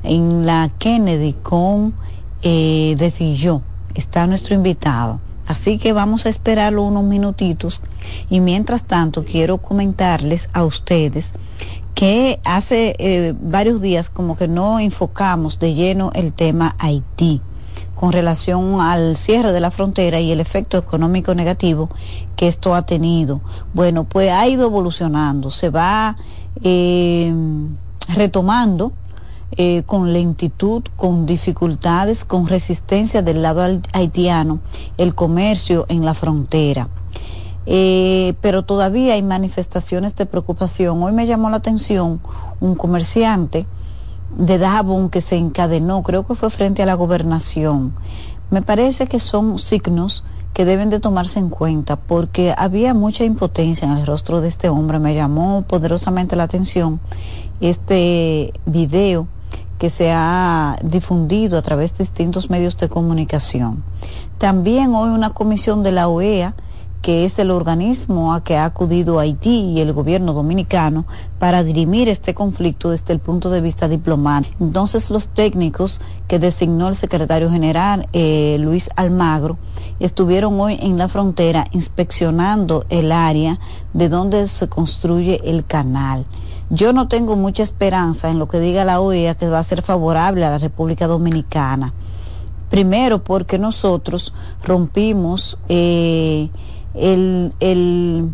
en 0.03 0.45
la 0.45 0.69
Kennedy 0.77 1.33
con 1.41 1.95
eh, 2.43 2.93
de 2.99 3.09
Filló, 3.09 3.63
está 3.95 4.27
nuestro 4.27 4.53
invitado 4.53 5.19
Así 5.47 5.77
que 5.77 5.93
vamos 5.93 6.25
a 6.25 6.29
esperarlo 6.29 6.83
unos 6.83 7.03
minutitos 7.03 7.81
y 8.29 8.39
mientras 8.39 8.83
tanto 8.83 9.25
quiero 9.25 9.57
comentarles 9.57 10.49
a 10.53 10.63
ustedes 10.63 11.33
que 11.95 12.39
hace 12.45 12.95
eh, 12.99 13.33
varios 13.39 13.81
días 13.81 14.09
como 14.09 14.37
que 14.37 14.47
no 14.47 14.79
enfocamos 14.79 15.59
de 15.59 15.73
lleno 15.73 16.11
el 16.13 16.33
tema 16.33 16.75
Haití 16.79 17.41
con 17.95 18.11
relación 18.11 18.81
al 18.81 19.15
cierre 19.17 19.51
de 19.51 19.59
la 19.59 19.69
frontera 19.69 20.19
y 20.19 20.31
el 20.31 20.39
efecto 20.39 20.77
económico 20.77 21.35
negativo 21.35 21.91
que 22.35 22.47
esto 22.47 22.73
ha 22.73 22.83
tenido. 22.83 23.41
Bueno, 23.75 24.05
pues 24.05 24.31
ha 24.31 24.47
ido 24.47 24.65
evolucionando, 24.65 25.51
se 25.51 25.69
va 25.69 26.17
eh, 26.63 27.31
retomando 28.07 28.93
eh, 29.57 29.83
con 29.85 30.13
lentitud, 30.13 30.83
con 30.95 31.25
dificultades, 31.25 32.23
con 32.23 32.47
resistencia 32.47 33.21
del 33.21 33.41
lado 33.41 33.81
haitiano, 33.91 34.59
el 34.97 35.13
comercio 35.13 35.85
en 35.89 36.05
la 36.05 36.13
frontera. 36.13 36.87
Eh, 37.65 38.33
pero 38.41 38.63
todavía 38.63 39.13
hay 39.13 39.23
manifestaciones 39.23 40.15
de 40.15 40.25
preocupación. 40.25 41.03
Hoy 41.03 41.11
me 41.11 41.27
llamó 41.27 41.49
la 41.49 41.57
atención 41.57 42.21
un 42.59 42.75
comerciante 42.75 43.67
de 44.37 44.57
Dajabón 44.57 45.09
que 45.09 45.21
se 45.21 45.35
encadenó, 45.35 46.01
creo 46.01 46.25
que 46.25 46.35
fue 46.35 46.49
frente 46.49 46.81
a 46.81 46.85
la 46.85 46.93
gobernación. 46.93 47.93
Me 48.49 48.61
parece 48.61 49.07
que 49.07 49.19
son 49.19 49.59
signos 49.59 50.23
que 50.53 50.65
deben 50.65 50.89
de 50.89 50.99
tomarse 50.99 51.39
en 51.39 51.49
cuenta 51.49 51.97
porque 51.97 52.53
había 52.57 52.93
mucha 52.93 53.23
impotencia 53.23 53.85
en 53.85 53.97
el 53.97 54.05
rostro 54.05 54.41
de 54.41 54.47
este 54.47 54.69
hombre. 54.69 54.99
Me 54.99 55.13
llamó 55.13 55.63
poderosamente 55.63 56.35
la 56.35 56.43
atención 56.43 56.99
este 57.59 58.53
video 58.65 59.27
que 59.81 59.89
se 59.89 60.11
ha 60.11 60.77
difundido 60.83 61.57
a 61.57 61.63
través 61.63 61.97
de 61.97 62.03
distintos 62.03 62.51
medios 62.51 62.77
de 62.77 62.87
comunicación. 62.87 63.81
También 64.37 64.93
hoy 64.93 65.09
una 65.09 65.31
comisión 65.31 65.81
de 65.81 65.91
la 65.91 66.07
OEA 66.07 66.53
que 67.01 67.25
es 67.25 67.39
el 67.39 67.49
organismo 67.49 68.35
a 68.35 68.43
que 68.43 68.57
ha 68.57 68.65
acudido 68.65 69.17
Haití 69.17 69.71
y 69.71 69.81
el 69.81 69.91
gobierno 69.91 70.33
dominicano 70.33 71.05
para 71.39 71.63
dirimir 71.63 72.09
este 72.09 72.35
conflicto 72.35 72.91
desde 72.91 73.11
el 73.11 73.19
punto 73.19 73.49
de 73.49 73.59
vista 73.59 73.87
diplomático. 73.87 74.55
Entonces 74.63 75.09
los 75.09 75.29
técnicos 75.29 75.99
que 76.27 76.37
designó 76.37 76.87
el 76.87 76.95
secretario 76.95 77.49
general 77.49 78.07
eh, 78.13 78.57
Luis 78.59 78.87
Almagro 78.95 79.57
estuvieron 79.99 80.59
hoy 80.59 80.77
en 80.79 80.99
la 80.99 81.07
frontera 81.07 81.65
inspeccionando 81.71 82.85
el 82.89 83.11
área 83.11 83.59
de 83.93 84.09
donde 84.09 84.47
se 84.47 84.69
construye 84.69 85.41
el 85.43 85.65
canal. 85.65 86.27
Yo 86.73 86.93
no 86.93 87.09
tengo 87.09 87.35
mucha 87.35 87.63
esperanza 87.63 88.29
en 88.29 88.39
lo 88.39 88.47
que 88.47 88.61
diga 88.61 88.85
la 88.85 89.01
OEA 89.01 89.35
que 89.35 89.49
va 89.49 89.59
a 89.59 89.63
ser 89.63 89.81
favorable 89.81 90.45
a 90.45 90.51
la 90.51 90.57
República 90.57 91.05
Dominicana. 91.05 91.93
Primero 92.69 93.25
porque 93.25 93.59
nosotros 93.59 94.33
rompimos 94.63 95.59
eh, 95.67 96.49
el, 96.93 97.51
el 97.59 98.29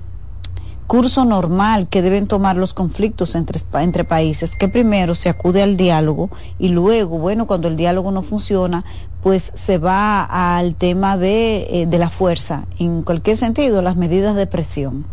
curso 0.86 1.26
normal 1.26 1.90
que 1.90 2.04
deben 2.04 2.28
tomar 2.28 2.58
los 2.58 2.76
conflictos 2.76 3.34
entre, 3.34 3.60
entre 3.74 4.04
países, 4.04 4.56
que 4.56 4.68
primero 4.68 5.16
se 5.16 5.30
acude 5.30 5.64
al 5.64 5.76
diálogo 5.76 6.30
y 6.60 6.68
luego, 6.68 7.18
bueno, 7.18 7.48
cuando 7.48 7.68
el 7.68 7.76
diálogo 7.76 8.12
no 8.12 8.22
funciona, 8.22 8.86
pues 9.24 9.52
se 9.56 9.80
va 9.80 10.58
al 10.58 10.76
tema 10.76 11.18
de, 11.18 11.82
eh, 11.82 11.86
de 11.88 11.98
la 11.98 12.12
fuerza, 12.12 12.68
en 12.78 13.02
cualquier 13.02 13.36
sentido, 13.36 13.82
las 13.82 13.96
medidas 13.96 14.36
de 14.36 14.46
presión. 14.46 15.06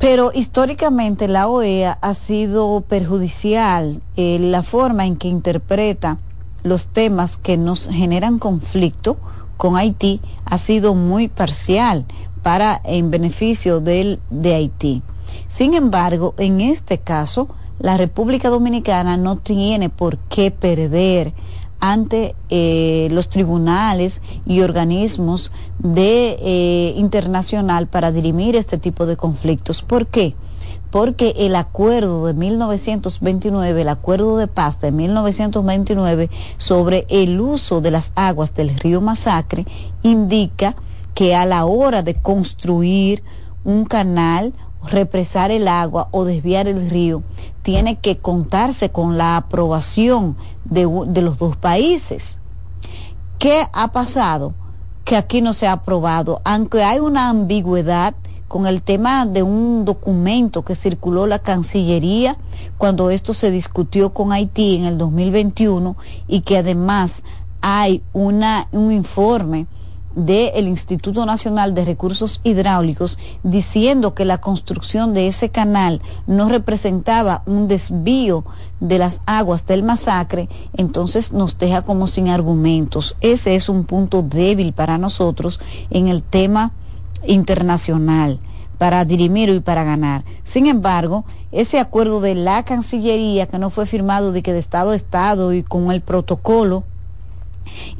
Pero 0.00 0.32
históricamente 0.34 1.28
la 1.28 1.46
OEA 1.46 1.98
ha 2.00 2.14
sido 2.14 2.80
perjudicial 2.80 4.00
eh, 4.16 4.38
la 4.40 4.62
forma 4.62 5.04
en 5.04 5.16
que 5.16 5.28
interpreta 5.28 6.16
los 6.62 6.86
temas 6.88 7.36
que 7.36 7.58
nos 7.58 7.86
generan 7.86 8.38
conflicto, 8.38 9.18
con 9.58 9.76
Haití 9.76 10.22
ha 10.46 10.56
sido 10.56 10.94
muy 10.94 11.28
parcial 11.28 12.06
para 12.42 12.80
en 12.84 13.10
beneficio 13.10 13.80
de 13.80 14.18
Haití. 14.54 15.02
Sin 15.48 15.74
embargo, 15.74 16.34
en 16.38 16.62
este 16.62 16.96
caso, 16.96 17.48
la 17.78 17.98
República 17.98 18.48
Dominicana 18.48 19.18
no 19.18 19.36
tiene 19.36 19.90
por 19.90 20.16
qué 20.16 20.50
perder 20.50 21.34
ante 21.80 22.34
eh, 22.50 23.08
los 23.10 23.28
tribunales 23.28 24.20
y 24.46 24.60
organismos 24.60 25.50
de 25.78 26.38
eh, 26.40 26.94
internacional 26.96 27.86
para 27.86 28.12
dirimir 28.12 28.56
este 28.56 28.78
tipo 28.78 29.06
de 29.06 29.16
conflictos. 29.16 29.82
¿Por 29.82 30.06
qué? 30.06 30.34
porque 30.90 31.34
el 31.38 31.56
acuerdo 31.56 32.26
de 32.26 32.34
1929, 32.34 33.82
el 33.82 33.88
acuerdo 33.88 34.36
de 34.36 34.48
paz 34.48 34.80
de 34.80 34.90
1929 34.90 36.30
sobre 36.58 37.06
el 37.08 37.40
uso 37.40 37.80
de 37.80 37.92
las 37.92 38.12
aguas 38.16 38.54
del 38.54 38.76
río 38.76 39.00
Masacre, 39.00 39.66
indica 40.02 40.74
que 41.14 41.34
a 41.34 41.46
la 41.46 41.64
hora 41.64 42.02
de 42.02 42.14
construir 42.14 43.22
un 43.64 43.84
canal, 43.84 44.52
represar 44.84 45.50
el 45.50 45.68
agua 45.68 46.08
o 46.10 46.24
desviar 46.24 46.66
el 46.66 46.90
río, 46.90 47.22
tiene 47.62 47.98
que 47.98 48.18
contarse 48.18 48.90
con 48.90 49.18
la 49.18 49.36
aprobación 49.36 50.36
de, 50.64 50.88
de 51.06 51.22
los 51.22 51.38
dos 51.38 51.56
países. 51.56 52.38
¿Qué 53.38 53.66
ha 53.72 53.88
pasado? 53.88 54.54
Que 55.04 55.16
aquí 55.16 55.40
no 55.40 55.52
se 55.52 55.66
ha 55.66 55.72
aprobado, 55.72 56.40
aunque 56.44 56.82
hay 56.82 57.00
una 57.00 57.28
ambigüedad 57.28 58.14
con 58.50 58.66
el 58.66 58.82
tema 58.82 59.26
de 59.26 59.44
un 59.44 59.84
documento 59.84 60.64
que 60.64 60.74
circuló 60.74 61.28
la 61.28 61.38
Cancillería 61.38 62.36
cuando 62.78 63.10
esto 63.10 63.32
se 63.32 63.52
discutió 63.52 64.12
con 64.12 64.32
Haití 64.32 64.74
en 64.74 64.86
el 64.86 64.98
2021 64.98 65.96
y 66.26 66.40
que 66.40 66.58
además 66.58 67.22
hay 67.60 68.02
una, 68.12 68.66
un 68.72 68.90
informe 68.90 69.66
del 70.14 70.66
Instituto 70.66 71.24
Nacional 71.24 71.74
de 71.74 71.84
Recursos 71.84 72.40
Hidráulicos 72.42 73.18
diciendo 73.42 74.14
que 74.14 74.24
la 74.24 74.38
construcción 74.38 75.14
de 75.14 75.28
ese 75.28 75.50
canal 75.50 76.02
no 76.26 76.48
representaba 76.48 77.42
un 77.46 77.68
desvío 77.68 78.44
de 78.80 78.98
las 78.98 79.20
aguas 79.26 79.66
del 79.66 79.82
masacre, 79.82 80.48
entonces 80.76 81.32
nos 81.32 81.58
deja 81.58 81.82
como 81.82 82.06
sin 82.06 82.28
argumentos. 82.28 83.16
Ese 83.20 83.54
es 83.54 83.68
un 83.68 83.84
punto 83.84 84.22
débil 84.22 84.72
para 84.72 84.98
nosotros 84.98 85.60
en 85.90 86.08
el 86.08 86.22
tema 86.22 86.72
internacional 87.26 88.40
para 88.80 89.04
dirimir 89.04 89.50
y 89.50 89.60
para 89.60 89.84
ganar. 89.84 90.24
Sin 90.42 90.66
embargo, 90.66 91.26
ese 91.52 91.78
acuerdo 91.78 92.22
de 92.22 92.34
la 92.34 92.62
Cancillería 92.62 93.46
que 93.46 93.58
no 93.58 93.68
fue 93.68 93.84
firmado 93.84 94.32
de 94.32 94.42
que 94.42 94.54
de 94.54 94.58
Estado 94.58 94.92
a 94.92 94.96
Estado 94.96 95.52
y 95.52 95.62
con 95.62 95.92
el 95.92 96.00
protocolo 96.00 96.84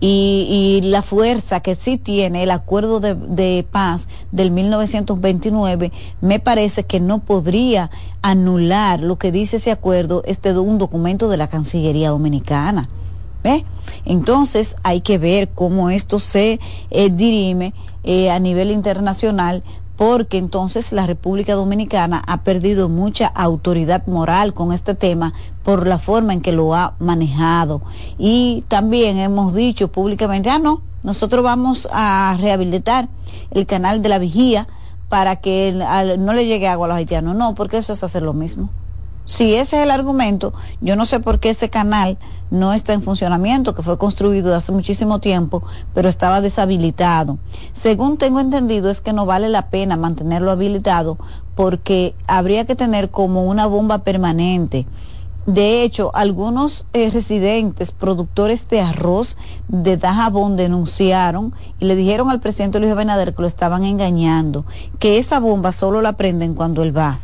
y, 0.01 0.81
la 0.85 1.03
fuerza 1.03 1.61
que 1.61 1.75
sí 1.75 1.99
tiene 1.99 2.43
el 2.43 2.51
acuerdo 2.51 3.01
de, 3.01 3.67
paz 3.71 4.09
del 4.33 4.51
1929, 4.51 5.93
me 6.21 6.41
parece 6.41 6.85
que 6.85 7.01
no 7.01 7.19
podría 7.21 7.91
anular 8.23 9.01
lo 9.01 9.17
que 9.17 9.33
dice 9.33 9.57
ese 9.57 9.71
acuerdo, 9.71 10.23
este 10.27 10.57
un 10.59 10.79
documento 10.79 11.29
de 11.29 11.37
la 11.37 11.49
Cancillería 11.49 12.11
Dominicana. 12.11 12.89
Entonces 14.05 14.77
hay 14.83 15.01
que 15.01 15.19
ver 15.19 15.49
cómo 15.49 15.91
esto 15.91 16.21
se 16.21 16.61
eh, 16.91 17.11
dirime 17.11 17.73
eh, 18.05 18.31
a 18.31 18.39
nivel 18.39 18.71
internacional 18.71 19.63
porque 20.01 20.39
entonces 20.39 20.93
la 20.93 21.07
República 21.07 21.53
Dominicana 21.53 22.23
ha 22.27 22.39
perdido 22.39 22.89
mucha 22.89 23.27
autoridad 23.27 24.07
moral 24.07 24.55
con 24.55 24.73
este 24.73 24.95
tema 24.95 25.35
por 25.63 25.87
la 25.87 25.99
forma 25.99 26.33
en 26.33 26.41
que 26.41 26.53
lo 26.53 26.75
ha 26.75 26.95
manejado. 27.01 27.83
Y 28.17 28.65
también 28.69 29.19
hemos 29.19 29.53
dicho 29.53 29.89
públicamente, 29.89 30.49
ah, 30.49 30.59
no, 30.59 30.81
nosotros 31.03 31.45
vamos 31.45 31.87
a 31.93 32.35
rehabilitar 32.41 33.11
el 33.51 33.67
canal 33.67 34.01
de 34.01 34.09
la 34.09 34.19
vigía 34.19 34.69
para 35.11 35.37
que 35.37 35.75
no 36.19 36.33
le 36.33 36.47
llegue 36.47 36.67
agua 36.67 36.87
a 36.87 36.89
los 36.89 36.97
haitianos. 36.97 37.37
No, 37.37 37.55
porque 37.55 37.77
eso 37.77 37.93
es 37.93 38.03
hacer 38.03 38.23
lo 38.23 38.33
mismo. 38.33 38.71
Si 39.31 39.55
ese 39.55 39.77
es 39.77 39.83
el 39.85 39.93
argumento, 39.93 40.53
yo 40.81 40.97
no 40.97 41.07
sé 41.07 41.21
por 41.21 41.38
qué 41.38 41.51
ese 41.51 41.71
canal 41.71 42.19
no 42.51 42.73
está 42.73 42.95
en 42.95 43.03
funcionamiento, 43.03 43.77
que 43.77 43.85
fue 43.85 43.97
construido 43.97 44.57
hace 44.57 44.73
muchísimo 44.73 45.21
tiempo, 45.21 45.62
pero 45.95 46.09
estaba 46.09 46.40
deshabilitado. 46.40 47.38
Según 47.73 48.19
tengo 48.19 48.40
entendido, 48.40 48.90
es 48.90 49.01
que 49.01 49.12
no 49.12 49.27
vale 49.27 49.49
la 49.49 49.71
pena 49.71 49.97
mantenerlo 49.97 50.51
habilitado 50.51 51.16
porque 51.55 52.16
habría 52.27 52.64
que 52.64 52.75
tener 52.75 53.11
como 53.11 53.45
una 53.45 53.66
bomba 53.66 53.99
permanente. 53.99 54.88
De 55.47 55.85
hecho, 55.85 56.11
algunos 56.12 56.87
eh, 56.93 57.09
residentes, 57.09 57.93
productores 57.93 58.69
de 58.69 58.81
arroz 58.81 59.37
de 59.69 59.97
Dajabón 59.97 60.57
denunciaron 60.57 61.55
y 61.79 61.85
le 61.85 61.95
dijeron 61.95 62.31
al 62.31 62.40
presidente 62.40 62.81
Luis 62.81 62.90
Abinader 62.90 63.33
que 63.33 63.43
lo 63.43 63.49
estaban 63.49 63.85
engañando, 63.85 64.64
que 64.99 65.19
esa 65.19 65.38
bomba 65.38 65.71
solo 65.71 66.03
la 66.03 66.14
prenden 66.14 66.55
cuando 66.55 66.83
él 66.83 66.97
va 66.97 67.21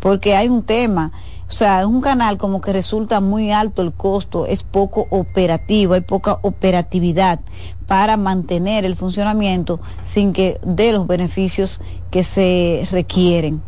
porque 0.00 0.36
hay 0.36 0.48
un 0.48 0.62
tema, 0.62 1.12
o 1.48 1.52
sea, 1.52 1.80
es 1.80 1.86
un 1.86 2.00
canal 2.00 2.36
como 2.36 2.60
que 2.60 2.72
resulta 2.72 3.20
muy 3.20 3.52
alto 3.52 3.82
el 3.82 3.92
costo, 3.92 4.46
es 4.46 4.62
poco 4.62 5.06
operativo, 5.10 5.94
hay 5.94 6.02
poca 6.02 6.38
operatividad 6.42 7.40
para 7.86 8.18
mantener 8.18 8.84
el 8.84 8.96
funcionamiento 8.96 9.80
sin 10.02 10.34
que 10.34 10.60
dé 10.62 10.92
los 10.92 11.06
beneficios 11.06 11.80
que 12.10 12.22
se 12.22 12.86
requieren. 12.92 13.62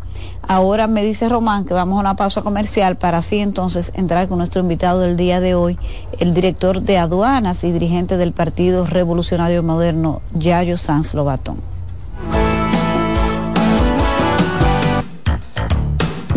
Ahora 0.46 0.86
me 0.86 1.02
dice 1.02 1.28
Román 1.28 1.64
que 1.64 1.72
vamos 1.72 1.96
a 1.96 2.00
una 2.00 2.16
pausa 2.16 2.42
comercial 2.42 2.96
para 2.96 3.18
así 3.18 3.38
entonces 3.38 3.92
entrar 3.94 4.28
con 4.28 4.38
nuestro 4.38 4.60
invitado 4.60 5.00
del 5.00 5.16
día 5.16 5.40
de 5.40 5.54
hoy, 5.54 5.78
el 6.18 6.34
director 6.34 6.82
de 6.82 6.98
aduanas 6.98 7.64
y 7.64 7.72
dirigente 7.72 8.18
del 8.18 8.32
Partido 8.32 8.84
Revolucionario 8.84 9.62
Moderno, 9.62 10.20
Yayo 10.34 10.76
Sanz 10.76 11.14
Lobatón. 11.14 11.69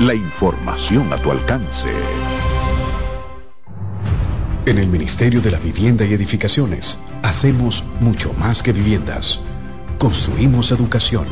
La 0.00 0.12
información 0.12 1.10
a 1.10 1.16
tu 1.16 1.30
alcance. 1.30 1.88
En 4.66 4.76
el 4.76 4.88
Ministerio 4.88 5.40
de 5.40 5.50
la 5.50 5.58
Vivienda 5.58 6.04
y 6.04 6.12
Edificaciones 6.12 6.98
hacemos 7.22 7.82
mucho 7.98 8.34
más 8.34 8.62
que 8.62 8.74
viviendas. 8.74 9.40
Construimos 9.96 10.70
educación. 10.70 11.26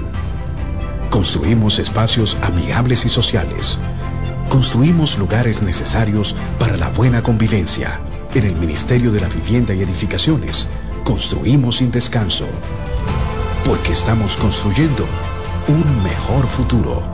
Construimos 1.10 1.78
espacios 1.78 2.38
amigables 2.40 3.04
y 3.04 3.10
sociales. 3.10 3.78
Construimos 4.48 5.18
lugares 5.18 5.60
necesarios 5.60 6.34
para 6.58 6.78
la 6.78 6.88
buena 6.88 7.22
convivencia. 7.22 8.00
En 8.34 8.46
el 8.46 8.56
Ministerio 8.56 9.12
de 9.12 9.20
la 9.20 9.28
Vivienda 9.28 9.74
y 9.74 9.82
Edificaciones 9.82 10.68
construimos 11.04 11.76
sin 11.76 11.90
descanso. 11.90 12.46
Porque 13.66 13.92
estamos 13.92 14.38
construyendo 14.38 15.04
un 15.68 16.02
mejor 16.02 16.46
futuro. 16.46 17.13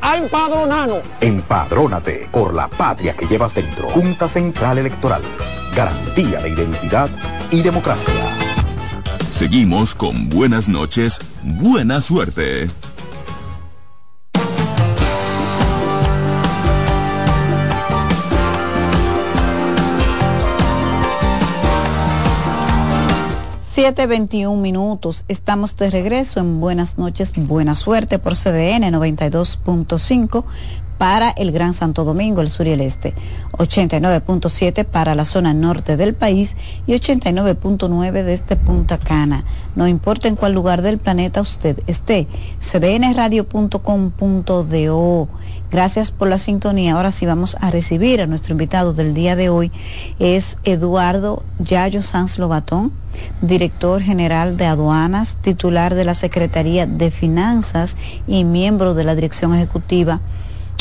a 0.00 0.16
empadronarnos. 0.16 1.02
Empadrónate 1.20 2.28
por 2.32 2.54
la 2.54 2.68
patria 2.68 3.14
que 3.14 3.26
llevas 3.26 3.54
dentro. 3.54 3.88
Junta 3.90 4.28
Central 4.28 4.78
Electoral. 4.78 5.22
Garantía 5.74 6.40
de 6.40 6.50
identidad 6.50 7.08
y 7.50 7.62
democracia. 7.62 8.14
Seguimos 9.30 9.94
con 9.94 10.28
buenas 10.28 10.68
noches, 10.68 11.18
buena 11.42 12.00
suerte. 12.00 12.68
Siete 23.80 24.08
veintiún 24.08 24.60
minutos. 24.60 25.24
Estamos 25.28 25.76
de 25.76 25.88
regreso 25.88 26.40
en 26.40 26.58
Buenas 26.58 26.98
noches, 26.98 27.32
buena 27.36 27.76
suerte 27.76 28.18
por 28.18 28.34
CDN 28.34 28.92
92.5 28.92 30.44
para 30.98 31.30
el 31.30 31.52
Gran 31.52 31.72
Santo 31.72 32.04
Domingo, 32.04 32.42
el 32.42 32.50
sur 32.50 32.66
y 32.66 32.72
el 32.72 32.80
este, 32.80 33.14
89.7 33.52 34.84
para 34.84 35.14
la 35.14 35.24
zona 35.24 35.54
norte 35.54 35.96
del 35.96 36.14
país 36.14 36.56
y 36.86 36.92
89.9 36.92 38.24
desde 38.24 38.56
Punta 38.56 38.98
Cana. 38.98 39.44
No 39.76 39.86
importa 39.86 40.26
en 40.28 40.36
cuál 40.36 40.52
lugar 40.52 40.82
del 40.82 40.98
planeta 40.98 41.40
usted 41.40 41.78
esté, 41.86 42.26
cdnradio.com.do. 42.60 45.28
Gracias 45.70 46.10
por 46.10 46.28
la 46.28 46.38
sintonía. 46.38 46.94
Ahora 46.94 47.10
sí 47.10 47.26
vamos 47.26 47.56
a 47.60 47.70
recibir 47.70 48.22
a 48.22 48.26
nuestro 48.26 48.52
invitado 48.52 48.94
del 48.94 49.14
día 49.14 49.36
de 49.36 49.50
hoy. 49.50 49.70
Es 50.18 50.56
Eduardo 50.64 51.42
Yayo 51.58 52.02
Sanz 52.02 52.38
Lobatón, 52.38 52.92
director 53.42 54.00
general 54.00 54.56
de 54.56 54.66
aduanas, 54.66 55.36
titular 55.42 55.94
de 55.94 56.04
la 56.04 56.14
Secretaría 56.14 56.86
de 56.86 57.10
Finanzas 57.10 57.96
y 58.26 58.44
miembro 58.44 58.94
de 58.94 59.04
la 59.04 59.14
dirección 59.14 59.54
ejecutiva 59.54 60.20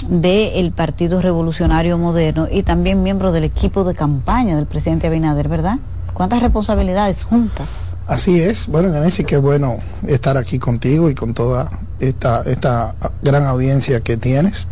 del 0.10 0.72
Partido 0.72 1.22
Revolucionario 1.22 1.98
Moderno 1.98 2.48
y 2.50 2.64
también 2.64 3.04
miembro 3.04 3.32
del 3.32 3.44
equipo 3.44 3.84
de 3.84 3.96
campaña 3.96 4.56
del 4.56 4.66
presidente 4.66 5.08
Abinader, 5.08 5.50
¿verdad? 5.50 5.80
¿Cuántas 6.14 6.42
responsabilidades 6.42 7.24
juntas? 7.24 7.94
Así 8.08 8.42
es, 8.42 8.68
bueno, 8.68 8.90
Nancy, 8.90 9.26
qué 9.26 9.38
bueno 9.38 9.78
estar 10.08 10.38
aquí 10.38 10.60
contigo 10.60 11.10
y 11.10 11.16
con 11.16 11.34
toda 11.34 11.70
esta, 12.00 12.42
esta 12.44 12.96
gran 13.22 13.46
audiencia 13.46 14.00
que 14.02 14.16
tienes. 14.16 14.68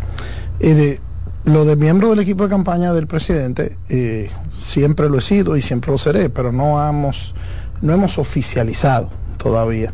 Y 0.60 0.70
de, 0.70 1.02
lo 1.44 1.66
de 1.66 1.76
miembro 1.76 2.10
del 2.10 2.20
equipo 2.20 2.44
de 2.44 2.50
campaña 2.50 2.94
del 2.94 3.08
presidente, 3.08 3.78
eh, 3.90 4.32
siempre 4.56 5.10
lo 5.10 5.18
he 5.18 5.22
sido 5.22 5.58
y 5.58 5.62
siempre 5.62 5.92
lo 5.92 5.98
seré, 5.98 6.30
pero 6.30 6.52
no 6.52 6.82
hemos, 6.88 7.36
no 7.82 7.94
hemos 7.94 8.18
oficializado 8.18 9.10
todavía 9.38 9.94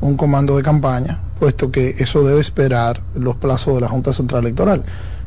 un 0.00 0.16
comando 0.16 0.56
de 0.56 0.62
campaña, 0.62 1.20
puesto 1.44 1.70
que 1.70 1.96
eso 1.98 2.24
debe 2.24 2.40
esperar 2.40 3.02
los 3.14 3.36
plazos 3.36 3.74
de 3.74 3.82
la 3.82 3.88
Junta 3.88 4.14
Central 4.14 4.44
Electoral. 4.44 4.82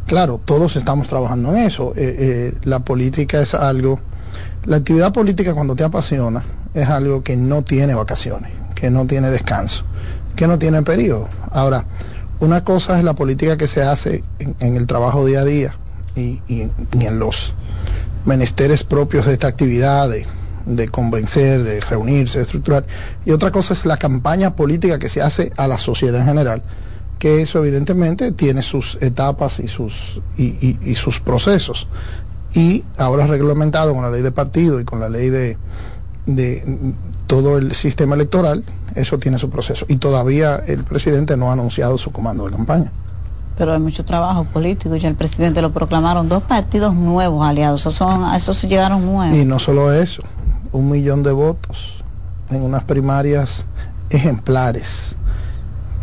Claro, 0.08 0.40
todos 0.44 0.76
estamos 0.76 1.08
trabajando 1.08 1.52
en 1.52 1.58
eso. 1.58 1.94
Eh, 1.96 2.16
eh, 2.18 2.54
la 2.64 2.80
política 2.80 3.40
es 3.40 3.54
algo, 3.54 4.00
la 4.66 4.78
actividad 4.78 5.14
política 5.14 5.54
cuando 5.54 5.76
te 5.76 5.84
apasiona 5.84 6.44
es 6.74 6.88
algo 6.90 7.22
que 7.22 7.38
no 7.38 7.62
tiene 7.62 7.94
vacaciones, 7.94 8.52
que 8.74 8.90
no 8.90 9.06
tiene 9.06 9.30
descanso, 9.30 9.84
que 10.36 10.48
no 10.48 10.58
tiene 10.58 10.82
periodo. 10.82 11.30
Ahora, 11.52 11.86
una 12.40 12.64
cosa 12.64 12.98
es 12.98 13.04
la 13.04 13.14
política 13.14 13.56
que 13.56 13.68
se 13.68 13.84
hace 13.84 14.24
en, 14.40 14.76
el 14.76 14.88
trabajo 14.88 15.24
día 15.24 15.42
a 15.42 15.46
día 15.46 15.76
y, 16.16 16.42
en 16.50 17.20
los 17.20 17.54
menesteres 18.26 18.84
propios 18.84 19.28
de 19.28 19.34
esta 19.34 19.50
actividad, 19.50 20.10
de 20.68 20.88
convencer, 20.90 21.64
de 21.64 21.80
reunirse, 21.80 22.40
de 22.40 22.44
estructurar. 22.44 22.86
Y 23.26 23.32
otra 23.32 23.52
cosa 23.52 23.74
es 23.74 23.86
la 23.86 23.98
campaña 23.98 24.56
política 24.56 25.00
que 25.00 25.10
se 25.10 25.22
hace 25.22 25.52
a 25.58 25.68
la 25.68 25.78
sociedad 25.78 26.22
en 26.22 26.28
general, 26.28 26.62
que 27.20 27.42
eso 27.42 27.60
evidentemente 27.60 28.32
tiene 28.32 28.62
sus 28.62 28.98
etapas 29.02 29.60
y 29.60 29.68
sus, 29.68 30.22
y, 30.38 30.78
y, 30.84 30.96
sus 30.96 31.20
procesos. 31.20 31.88
Y 32.54 32.84
ahora 32.98 33.28
reglamentado 33.28 33.94
con 33.94 34.04
la 34.04 34.12
ley 34.12 34.22
de 34.22 34.32
partido 34.32 34.80
y 34.80 34.86
con 34.86 35.00
la 35.00 35.10
ley 35.10 35.30
de, 35.30 35.58
de 36.26 36.94
todo 37.28 37.58
el 37.58 37.74
sistema 37.74 38.16
electoral, 38.16 38.64
eso 38.96 39.18
tiene 39.20 39.40
su 39.40 39.50
proceso. 39.50 39.86
Y 39.88 39.98
todavía 39.98 40.64
el 40.68 40.84
presidente 40.84 41.38
no 41.38 41.50
ha 41.50 41.54
anunciado 41.54 41.98
su 41.98 42.12
comando 42.12 42.46
de 42.46 42.52
campaña 42.52 42.92
pero 43.58 43.74
hay 43.74 43.80
mucho 43.80 44.06
trabajo 44.06 44.46
político. 44.46 44.96
Ya 44.96 45.10
el 45.10 45.16
presidente 45.16 45.62
lo 45.62 45.72
proclamaron 45.72 46.30
dos 46.30 46.44
partidos 46.44 46.94
nuevos 46.94 47.46
aliados. 47.46 47.82
Esos 47.82 47.96
son, 47.96 48.34
esos 48.36 48.62
llegaron 48.64 49.04
nuevos. 49.06 49.36
Y 49.36 49.46
no 49.46 49.60
solo 49.60 49.92
eso, 49.92 50.22
un 50.72 50.90
millón 50.90 51.24
de 51.24 51.32
votos 51.32 52.04
en 52.50 52.62
unas 52.62 52.84
primarias 52.84 53.66
ejemplares 54.10 55.16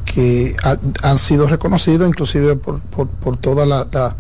que 0.05 0.57
han 1.03 1.19
sido 1.19 1.49
reconocidos 1.49 2.07
inclusive 2.07 2.57
por, 2.57 2.81
por, 2.81 3.09
por 3.09 3.37
toda 3.37 3.67
la, 3.67 4.17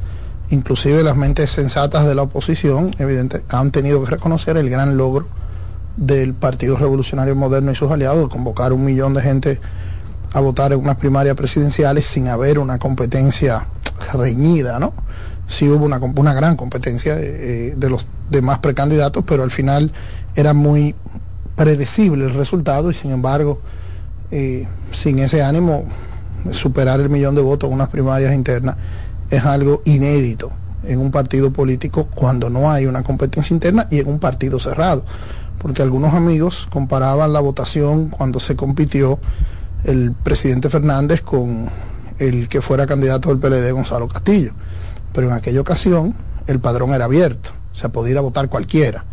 inclusive 0.50 1.02
las 1.02 1.16
mentes 1.16 1.50
sensatas 1.50 2.06
de 2.06 2.14
la 2.14 2.22
oposición, 2.22 2.92
evidente, 2.98 3.44
han 3.48 3.70
tenido 3.70 4.02
que 4.02 4.10
reconocer 4.10 4.56
el 4.56 4.70
gran 4.70 4.96
logro 4.96 5.26
del 5.96 6.34
Partido 6.34 6.76
Revolucionario 6.76 7.36
Moderno 7.36 7.70
y 7.70 7.74
sus 7.74 7.90
aliados, 7.90 8.28
convocar 8.28 8.72
un 8.72 8.84
millón 8.84 9.14
de 9.14 9.22
gente 9.22 9.60
a 10.32 10.40
votar 10.40 10.72
en 10.72 10.80
unas 10.80 10.96
primarias 10.96 11.36
presidenciales 11.36 12.06
sin 12.06 12.28
haber 12.28 12.58
una 12.58 12.78
competencia 12.78 13.66
reñida, 14.12 14.80
¿no? 14.80 14.92
Sí 15.46 15.68
hubo 15.68 15.84
una, 15.84 15.98
una 15.98 16.34
gran 16.34 16.56
competencia 16.56 17.16
eh, 17.18 17.74
de 17.76 17.90
los 17.90 18.08
demás 18.30 18.58
precandidatos, 18.58 19.22
pero 19.26 19.42
al 19.42 19.50
final 19.50 19.92
era 20.36 20.52
muy 20.52 20.94
predecible 21.56 22.24
el 22.24 22.30
resultado 22.30 22.90
y 22.90 22.94
sin 22.94 23.10
embargo, 23.12 23.60
eh, 24.30 24.66
sin 24.92 25.18
ese 25.18 25.42
ánimo, 25.42 25.84
superar 26.50 27.00
el 27.00 27.08
millón 27.08 27.34
de 27.34 27.42
votos 27.42 27.68
en 27.68 27.74
unas 27.74 27.88
primarias 27.88 28.34
internas 28.34 28.76
es 29.30 29.44
algo 29.44 29.82
inédito 29.84 30.50
en 30.84 31.00
un 31.00 31.10
partido 31.10 31.52
político 31.52 32.08
cuando 32.14 32.50
no 32.50 32.70
hay 32.70 32.86
una 32.86 33.02
competencia 33.02 33.54
interna 33.54 33.88
y 33.90 34.00
en 34.00 34.08
un 34.08 34.18
partido 34.18 34.58
cerrado. 34.58 35.04
Porque 35.58 35.80
algunos 35.80 36.12
amigos 36.12 36.68
comparaban 36.70 37.32
la 37.32 37.40
votación 37.40 38.10
cuando 38.10 38.38
se 38.38 38.54
compitió 38.54 39.18
el 39.84 40.12
presidente 40.12 40.68
Fernández 40.68 41.22
con 41.22 41.68
el 42.18 42.48
que 42.48 42.60
fuera 42.60 42.86
candidato 42.86 43.30
del 43.30 43.38
PLD 43.38 43.72
Gonzalo 43.72 44.08
Castillo. 44.08 44.52
Pero 45.14 45.28
en 45.28 45.32
aquella 45.32 45.60
ocasión 45.60 46.14
el 46.46 46.60
padrón 46.60 46.92
era 46.92 47.06
abierto 47.06 47.52
o 47.74 47.76
sea, 47.76 47.90
podía 47.90 48.12
ir 48.12 48.18
a 48.18 48.20
votar 48.20 48.48
cualquiera. 48.48 49.04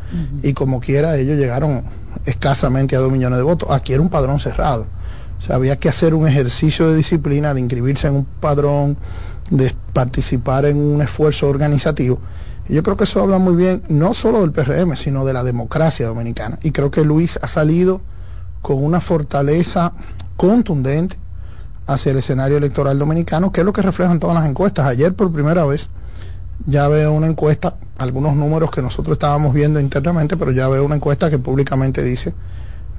Y 0.43 0.54
como 0.54 0.80
quiera, 0.80 1.17
ellos 1.17 1.38
llegaron 1.38 1.84
escasamente 2.26 2.95
a 2.95 3.00
dos 3.00 3.12
millones 3.12 3.38
de 3.38 3.43
votos. 3.43 3.69
Aquí 3.71 3.93
era 3.93 4.02
un 4.02 4.10
padrón 4.10 4.39
cerrado. 4.39 4.84
O 4.84 5.39
O 5.39 5.41
sea, 5.41 5.56
había 5.56 5.78
que 5.78 5.89
hacer 5.89 6.13
un 6.13 6.28
ejercicio 6.28 6.88
de 6.88 6.95
disciplina, 6.95 7.56
de 7.56 7.60
inscribirse 7.60 8.08
en 8.08 8.15
un 8.15 8.26
padrón, 8.26 8.97
de 9.50 9.74
participar 9.93 10.65
en 10.65 10.78
un 10.78 11.02
esfuerzo 11.02 11.50
organizativo. 11.50 12.19
Y 12.69 12.76
yo 12.76 12.84
creo 12.84 12.97
que 12.97 13.06
eso 13.06 13.19
habla 13.19 13.39
muy 13.39 13.56
bien, 13.56 13.82
no 13.89 14.13
solo 14.13 14.41
del 14.41 14.52
PRM, 14.52 14.95
sino 14.95 15.26
de 15.26 15.34
la 15.34 15.43
democracia 15.43 16.06
dominicana. 16.06 16.60
Y 16.62 16.71
creo 16.71 16.91
que 16.91 17.04
Luis 17.04 17.39
ha 17.41 17.47
salido 17.47 18.02
con 18.62 18.84
una 18.84 19.02
fortaleza 19.02 19.93
contundente 20.38 21.17
hacia 21.88 22.12
el 22.12 22.19
escenario 22.19 22.58
electoral 22.58 23.00
dominicano, 23.00 23.52
que 23.52 23.62
es 23.62 23.65
lo 23.65 23.74
que 23.74 23.82
reflejan 23.82 24.19
todas 24.19 24.36
las 24.36 24.47
encuestas. 24.47 24.86
Ayer 24.86 25.15
por 25.15 25.32
primera 25.34 25.65
vez 25.65 25.89
ya 26.65 26.88
veo 26.88 27.12
una 27.12 27.28
encuesta, 27.28 27.76
algunos 27.97 28.36
números 28.36 28.71
que 28.71 28.82
nosotros 28.82 29.15
estábamos 29.15 29.54
viendo 29.54 29.80
internamente, 29.80 30.38
pero 30.38 30.52
ya 30.52 30.67
veo 30.67 30.84
una 30.84 30.95
encuesta 30.95 31.30
que 31.30 31.39
públicamente 31.39 32.04
dice 32.04 32.34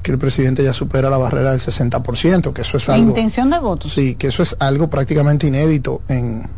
que 0.03 0.11
el 0.11 0.18
presidente 0.18 0.64
ya 0.64 0.72
supera 0.72 1.09
la 1.09 1.16
barrera 1.16 1.53
del 1.53 1.61
60%, 1.61 2.53
que 2.53 2.62
eso 2.62 2.77
es 2.77 2.88
algo... 2.88 3.09
intención 3.09 3.51
de 3.51 3.59
votos? 3.61 3.92
Sí, 3.92 4.16
que 4.16 4.29
eso 4.29 4.42
es 4.42 4.57
algo 4.59 4.90
prácticamente 4.90 5.46
inédito 5.46 6.03
en, 6.09 6.48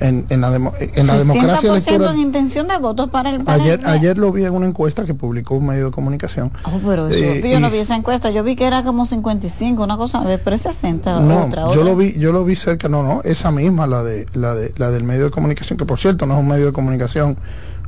en, 0.00 0.26
en 0.28 0.40
la, 0.40 0.54
en 0.54 1.06
la 1.06 1.18
democracia 1.18 1.70
electoral. 1.70 2.14
en 2.14 2.20
intención 2.20 2.68
de 2.68 2.76
votos 2.78 3.08
para 3.10 3.30
el 3.30 3.42
ayer 3.46 3.80
ayer 3.84 4.18
lo 4.18 4.32
vi 4.32 4.44
en 4.44 4.54
una 4.54 4.66
encuesta 4.66 5.04
que 5.04 5.14
publicó 5.14 5.54
un 5.54 5.66
medio 5.66 5.86
de 5.86 5.90
comunicación. 5.90 6.52
Oh, 6.64 6.80
pero 6.84 7.08
eh, 7.10 7.42
yo 7.50 7.60
no 7.60 7.70
vi 7.70 7.78
esa 7.78 7.96
encuesta 7.96 8.30
yo 8.30 8.42
vi 8.42 8.56
que 8.56 8.66
era 8.66 8.82
como 8.82 9.06
55 9.06 9.82
una 9.82 9.96
cosa 9.96 10.22
pero 10.44 10.56
es 10.56 10.62
60 10.62 11.20
no 11.20 11.46
otra, 11.46 11.70
yo 11.72 11.82
lo 11.82 11.96
vi 11.96 12.18
yo 12.18 12.32
lo 12.32 12.44
vi 12.44 12.56
cerca 12.56 12.88
no 12.88 13.02
no 13.02 13.20
esa 13.24 13.50
misma 13.50 13.86
la 13.86 14.02
de 14.02 14.26
la 14.34 14.54
de 14.54 14.72
la 14.76 14.90
del 14.90 15.04
medio 15.04 15.24
de 15.24 15.30
comunicación 15.30 15.78
que 15.78 15.86
por 15.86 15.98
cierto 15.98 16.26
no 16.26 16.34
es 16.34 16.40
un 16.40 16.48
medio 16.48 16.66
de 16.66 16.72
comunicación 16.72 17.36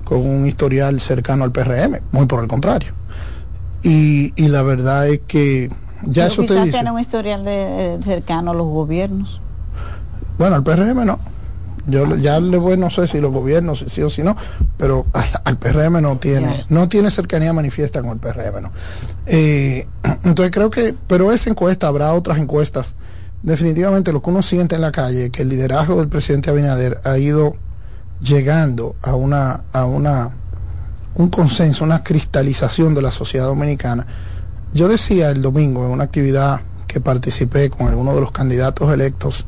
con 0.05 0.27
un 0.27 0.47
historial 0.47 1.01
cercano 1.01 1.45
al 1.45 1.53
PRM 1.53 2.01
muy 2.13 2.27
por 2.27 2.43
el 2.43 2.49
contrario. 2.49 2.93
Y, 3.83 4.33
y 4.37 4.49
la 4.49 4.63
verdad 4.63 5.07
es 5.09 5.21
que 5.27 5.71
ya 6.03 6.27
eso 6.27 6.43
te 6.45 6.55
dice. 6.55 6.73
tiene 6.73 6.91
un 6.91 6.99
historial 6.99 7.45
de, 7.45 7.99
cercano 8.03 8.53
a 8.53 8.55
los 8.55 8.67
gobiernos. 8.67 9.41
Bueno 10.39 10.57
al 10.57 10.63
PRM 10.63 11.05
no 11.05 11.19
yo 11.89 12.17
ya 12.17 12.39
le 12.39 12.59
voy, 12.59 12.77
no 12.77 12.91
sé 12.91 13.09
si 13.09 13.21
los 13.21 13.33
gobiernos, 13.33 13.85
sí 13.89 14.03
o 14.03 14.11
si 14.11 14.23
no, 14.23 14.37
pero 14.77 15.07
al, 15.45 15.57
PRM 15.57 16.03
no 16.03 16.19
tiene, 16.19 16.65
no 16.69 16.89
tiene 16.89 17.11
cercanía 17.11 17.53
manifiesta 17.53 18.03
con 18.03 18.11
el 18.11 18.19
PRM, 18.19 18.63
¿no? 18.63 18.73
Eh, 19.27 19.87
entonces 20.25 20.51
creo 20.53 20.71
que, 20.71 20.95
pero 21.07 21.33
esa 21.33 21.51
encuesta, 21.51 21.87
habrá 21.87 22.13
otras 22.13 22.39
encuestas. 22.39 22.95
Definitivamente 23.43 24.13
lo 24.13 24.21
que 24.21 24.31
uno 24.31 24.43
siente 24.43 24.75
en 24.75 24.83
la 24.83 24.93
calle, 24.93 25.31
que 25.31 25.43
el 25.43 25.49
liderazgo 25.49 25.97
del 25.97 26.09
presidente 26.09 26.51
Abinader 26.51 27.01
ha 27.05 27.17
ido 27.19 27.57
llegando 28.21 28.97
a 29.01 29.15
una, 29.15 29.63
a 29.73 29.85
una, 29.85 30.31
un 31.15 31.31
consenso, 31.31 31.85
una 31.85 32.03
cristalización 32.03 32.95
de 32.95 33.03
la 33.03 33.13
sociedad 33.13 33.47
dominicana. 33.47 34.07
Yo 34.75 34.89
decía 34.89 35.31
el 35.31 35.41
domingo 35.41 35.85
en 35.87 35.93
una 35.93 36.05
actividad 36.05 36.61
que 36.87 37.01
participé 37.01 37.71
con 37.71 37.89
algunos 37.89 38.15
de 38.15 38.21
los 38.21 38.33
candidatos 38.33 38.93
electos 38.93 39.47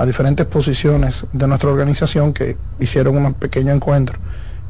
a 0.00 0.06
diferentes 0.06 0.46
posiciones 0.46 1.26
de 1.30 1.46
nuestra 1.46 1.68
organización 1.68 2.32
que 2.32 2.56
hicieron 2.80 3.18
un 3.18 3.34
pequeño 3.34 3.70
encuentro. 3.70 4.18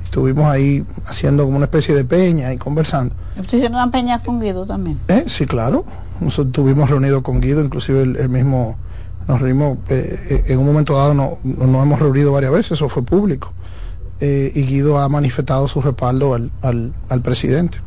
Estuvimos 0.03 0.47
ahí 0.47 0.85
haciendo 1.07 1.45
como 1.45 1.57
una 1.57 1.67
especie 1.67 1.95
de 1.95 2.05
peña 2.05 2.53
y 2.53 2.57
conversando. 2.57 3.15
hicieron 3.41 3.75
una 3.75 3.93
peña 3.93 4.19
con 4.19 4.41
Guido 4.41 4.67
también? 4.67 4.99
Eh, 5.07 5.27
sí, 5.29 5.47
claro. 5.47 5.85
Nosotros 6.19 6.49
estuvimos 6.49 6.91
reunidos 6.91 7.23
con 7.23 7.41
Guido, 7.41 7.63
inclusive 7.63 8.03
el, 8.03 8.29
mismo, 8.29 8.77
nos 9.29 9.41
reunimos, 9.41 9.79
eh, 9.89 10.19
eh, 10.31 10.45
en 10.49 10.59
un 10.59 10.67
momento 10.67 10.97
dado 10.97 11.15
nos 11.15 11.35
no 11.45 11.81
hemos 11.81 12.01
reunido 12.01 12.33
varias 12.33 12.51
veces, 12.51 12.73
eso 12.73 12.89
fue 12.89 13.05
público. 13.05 13.53
y 14.21 14.63
Guido 14.67 14.99
ha 14.99 15.09
manifestado 15.09 15.69
su 15.69 15.81
respaldo 15.81 16.35
al, 16.35 16.51
al, 16.61 16.93
al 17.09 17.23
presidente. 17.23 17.79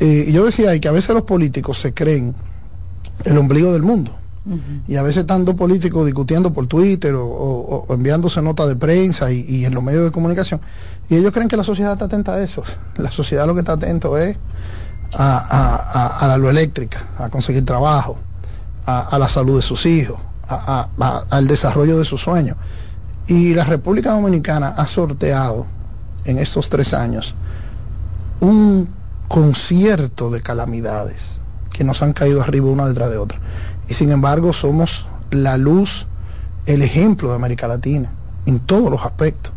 y 0.00 0.32
yo 0.32 0.44
decía 0.44 0.70
ahí 0.70 0.80
que 0.80 0.88
a 0.88 0.92
veces 0.92 1.14
los 1.14 1.22
políticos 1.22 1.78
se 1.78 1.94
creen 1.94 2.34
el 3.24 3.38
ombligo 3.38 3.72
del 3.72 3.82
mundo 3.82 4.23
y 4.86 4.96
a 4.96 5.02
veces 5.02 5.22
están 5.22 5.44
dos 5.44 5.54
políticos 5.54 6.04
discutiendo 6.04 6.52
por 6.52 6.66
Twitter 6.66 7.14
o, 7.16 7.86
enviándose 7.88 8.42
notas 8.42 8.68
de 8.68 8.76
prensa 8.76 9.32
y, 9.32 9.64
en 9.64 9.74
los 9.74 9.82
medios 9.82 10.04
de 10.04 10.10
comunicación. 10.10 10.60
Y 11.08 11.16
ellos 11.16 11.32
creen 11.32 11.48
que 11.48 11.56
la 11.56 11.64
sociedad 11.64 11.94
está 11.94 12.06
atenta 12.06 12.34
a 12.34 12.42
eso. 12.42 12.62
La 12.96 13.10
sociedad 13.10 13.46
lo 13.46 13.54
que 13.54 13.60
está 13.60 13.72
atento 13.72 14.18
es 14.18 14.36
a, 15.14 16.26
la 16.26 16.36
luz 16.36 16.50
eléctrica, 16.50 17.08
a 17.18 17.28
conseguir 17.30 17.64
trabajo, 17.64 18.16
a, 18.84 19.16
la 19.18 19.28
salud 19.28 19.56
de 19.56 19.62
sus 19.62 19.86
hijos, 19.86 20.18
al 20.48 21.46
desarrollo 21.46 21.98
de 21.98 22.04
sus 22.04 22.20
sueños. 22.20 22.56
Y 23.26 23.54
la 23.54 23.64
República 23.64 24.12
Dominicana 24.12 24.68
ha 24.68 24.86
sorteado 24.86 25.66
en 26.26 26.38
estos 26.38 26.68
tres 26.68 26.92
años 26.92 27.34
un 28.40 28.88
concierto 29.28 30.30
de 30.30 30.42
calamidades 30.42 31.40
que 31.72 31.84
nos 31.84 32.02
han 32.02 32.12
caído 32.12 32.42
arriba 32.42 32.68
una 32.68 32.86
detrás 32.86 33.10
de 33.10 33.16
otra 33.16 33.38
y 33.88 33.94
sin 33.94 34.10
embargo 34.10 34.52
somos 34.52 35.06
la 35.30 35.56
luz, 35.56 36.06
el 36.66 36.82
ejemplo 36.82 37.28
de 37.28 37.34
América 37.34 37.68
Latina 37.68 38.10
en 38.46 38.60
todos 38.60 38.90
los 38.90 39.04
aspectos. 39.04 39.52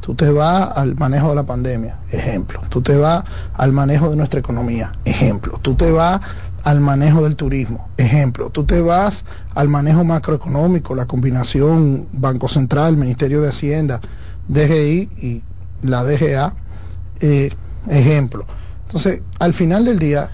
Tú 0.00 0.14
te 0.16 0.30
vas 0.30 0.76
al 0.76 0.96
manejo 0.96 1.28
de 1.28 1.36
la 1.36 1.44
pandemia, 1.44 1.98
ejemplo. 2.10 2.60
Tú 2.68 2.82
te 2.82 2.96
vas 2.96 3.22
al 3.54 3.72
manejo 3.72 4.10
de 4.10 4.16
nuestra 4.16 4.40
economía, 4.40 4.90
ejemplo. 5.04 5.60
Tú 5.62 5.74
te 5.74 5.92
vas 5.92 6.20
al 6.64 6.80
manejo 6.80 7.22
del 7.22 7.36
turismo, 7.36 7.88
ejemplo. 7.96 8.50
Tú 8.50 8.64
te 8.64 8.80
vas 8.80 9.24
al 9.54 9.68
manejo 9.68 10.02
macroeconómico, 10.02 10.96
la 10.96 11.06
combinación 11.06 12.08
Banco 12.12 12.48
Central, 12.48 12.96
Ministerio 12.96 13.42
de 13.42 13.50
Hacienda, 13.50 14.00
DGI 14.48 15.08
y 15.22 15.42
la 15.82 16.02
DGA, 16.02 16.54
eh, 17.20 17.52
ejemplo. 17.88 18.44
Entonces, 18.86 19.22
al 19.38 19.54
final 19.54 19.84
del 19.84 20.00
día, 20.00 20.30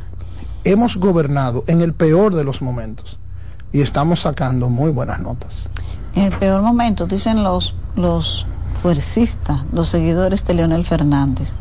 hemos 0.65 0.97
gobernado 0.97 1.65
en 1.67 1.83
el 1.83 1.93
peor 1.93 2.35
de 2.35 2.45
los 2.45 2.63
momentos 2.63 3.18
y 3.73 3.81
estamos 3.81 4.21
sacando 4.21 4.69
muy 4.69 4.91
buenas 4.91 5.21
notas. 5.21 5.69
En 6.15 6.25
el 6.25 6.33
peor 6.33 6.63
momento, 6.63 7.07
dicen 7.07 7.43
los, 7.43 7.75
los 7.97 8.47
fuercistas, 8.83 9.63
los 9.73 9.89
seguidores 9.89 10.45
de 10.45 10.55
Leonel 10.55 10.85
Fernández, 10.85 11.53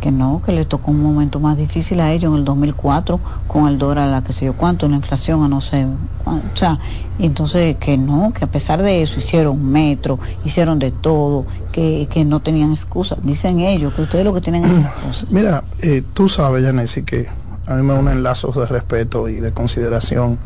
que 0.00 0.10
no, 0.10 0.42
que 0.44 0.52
le 0.52 0.64
tocó 0.64 0.90
un 0.90 1.02
momento 1.02 1.40
más 1.40 1.56
difícil 1.56 2.00
a 2.00 2.12
ellos 2.12 2.32
en 2.32 2.38
el 2.38 2.44
2004 2.44 3.18
con 3.46 3.66
el 3.66 3.78
dólar, 3.78 4.10
la 4.10 4.22
que 4.22 4.32
sé 4.32 4.44
yo 4.44 4.52
cuánto, 4.52 4.88
la 4.88 4.96
inflación 4.96 5.42
a 5.42 5.48
no 5.48 5.60
sé, 5.60 5.86
o 6.24 6.40
sea, 6.54 6.78
y 7.18 7.26
entonces 7.26 7.76
que 7.76 7.96
no, 7.96 8.32
que 8.34 8.44
a 8.44 8.48
pesar 8.48 8.82
de 8.82 9.02
eso 9.02 9.18
hicieron 9.18 9.64
metro, 9.70 10.18
hicieron 10.44 10.78
de 10.78 10.90
todo, 10.90 11.46
que, 11.72 12.08
que 12.10 12.24
no 12.24 12.40
tenían 12.40 12.72
excusa. 12.72 13.16
Dicen 13.22 13.60
ellos 13.60 13.94
que 13.94 14.02
ustedes 14.02 14.24
lo 14.24 14.34
que 14.34 14.42
tienen 14.42 14.64
es 14.64 14.84
excusa. 14.84 15.26
Mira, 15.30 15.64
eh, 15.80 16.02
tú 16.12 16.28
sabes, 16.28 16.62
Yanesi, 16.62 17.02
que 17.02 17.26
a 17.66 17.74
mí 17.74 17.82
me 17.82 17.94
unen 17.94 18.22
lazos 18.22 18.54
de 18.54 18.66
respeto 18.66 19.28
y 19.28 19.36
de 19.36 19.52
consideración 19.52 20.38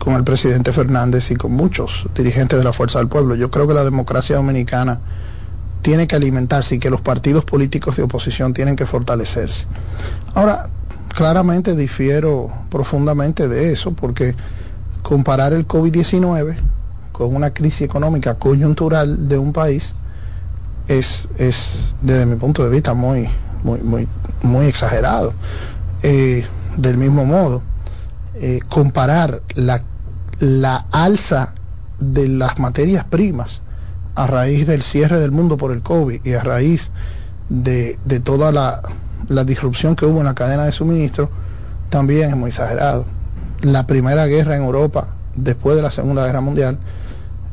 con 0.00 0.14
el 0.14 0.24
presidente 0.24 0.72
Fernández 0.72 1.30
y 1.30 1.36
con 1.36 1.52
muchos 1.52 2.06
dirigentes 2.14 2.58
de 2.58 2.64
la 2.64 2.72
Fuerza 2.72 2.98
del 3.00 3.08
Pueblo. 3.08 3.34
Yo 3.34 3.50
creo 3.50 3.68
que 3.68 3.74
la 3.74 3.84
democracia 3.84 4.36
dominicana 4.36 4.98
tiene 5.82 6.08
que 6.08 6.16
alimentarse 6.16 6.76
y 6.76 6.78
que 6.78 6.88
los 6.88 7.02
partidos 7.02 7.44
políticos 7.44 7.96
de 7.96 8.04
oposición 8.04 8.54
tienen 8.54 8.76
que 8.76 8.86
fortalecerse. 8.86 9.66
Ahora, 10.34 10.70
claramente 11.14 11.76
difiero 11.76 12.50
profundamente 12.70 13.46
de 13.46 13.72
eso 13.72 13.92
porque 13.92 14.34
comparar 15.02 15.52
el 15.52 15.68
COVID-19 15.68 16.56
con 17.12 17.36
una 17.36 17.52
crisis 17.52 17.82
económica 17.82 18.36
coyuntural 18.36 19.28
de 19.28 19.36
un 19.36 19.52
país 19.52 19.94
es, 20.88 21.28
es 21.36 21.94
desde 22.00 22.24
mi 22.24 22.36
punto 22.36 22.64
de 22.64 22.70
vista 22.70 22.94
muy, 22.94 23.28
muy, 23.62 23.80
muy, 23.80 24.08
muy 24.42 24.64
exagerado. 24.64 25.34
Eh, 26.02 26.46
del 26.78 26.96
mismo 26.96 27.26
modo, 27.26 27.60
eh, 28.34 28.60
comparar 28.70 29.42
la 29.54 29.82
la 30.40 30.86
alza 30.90 31.52
de 32.00 32.26
las 32.28 32.58
materias 32.58 33.04
primas 33.04 33.62
a 34.14 34.26
raíz 34.26 34.66
del 34.66 34.82
cierre 34.82 35.20
del 35.20 35.30
mundo 35.30 35.56
por 35.56 35.70
el 35.70 35.82
COVID 35.82 36.24
y 36.24 36.32
a 36.32 36.42
raíz 36.42 36.90
de, 37.48 37.98
toda 38.24 38.50
la, 38.50 38.82
disrupción 39.44 39.94
que 39.94 40.06
hubo 40.06 40.20
en 40.20 40.26
la 40.26 40.34
cadena 40.34 40.64
de 40.64 40.72
suministro, 40.72 41.30
también 41.90 42.30
es 42.30 42.36
muy 42.36 42.48
exagerado. 42.48 43.04
La 43.60 43.86
primera 43.86 44.26
guerra 44.26 44.56
en 44.56 44.62
Europa, 44.62 45.08
después 45.36 45.76
de 45.76 45.82
la 45.82 45.90
Segunda 45.90 46.24
Guerra 46.24 46.40
Mundial, 46.40 46.78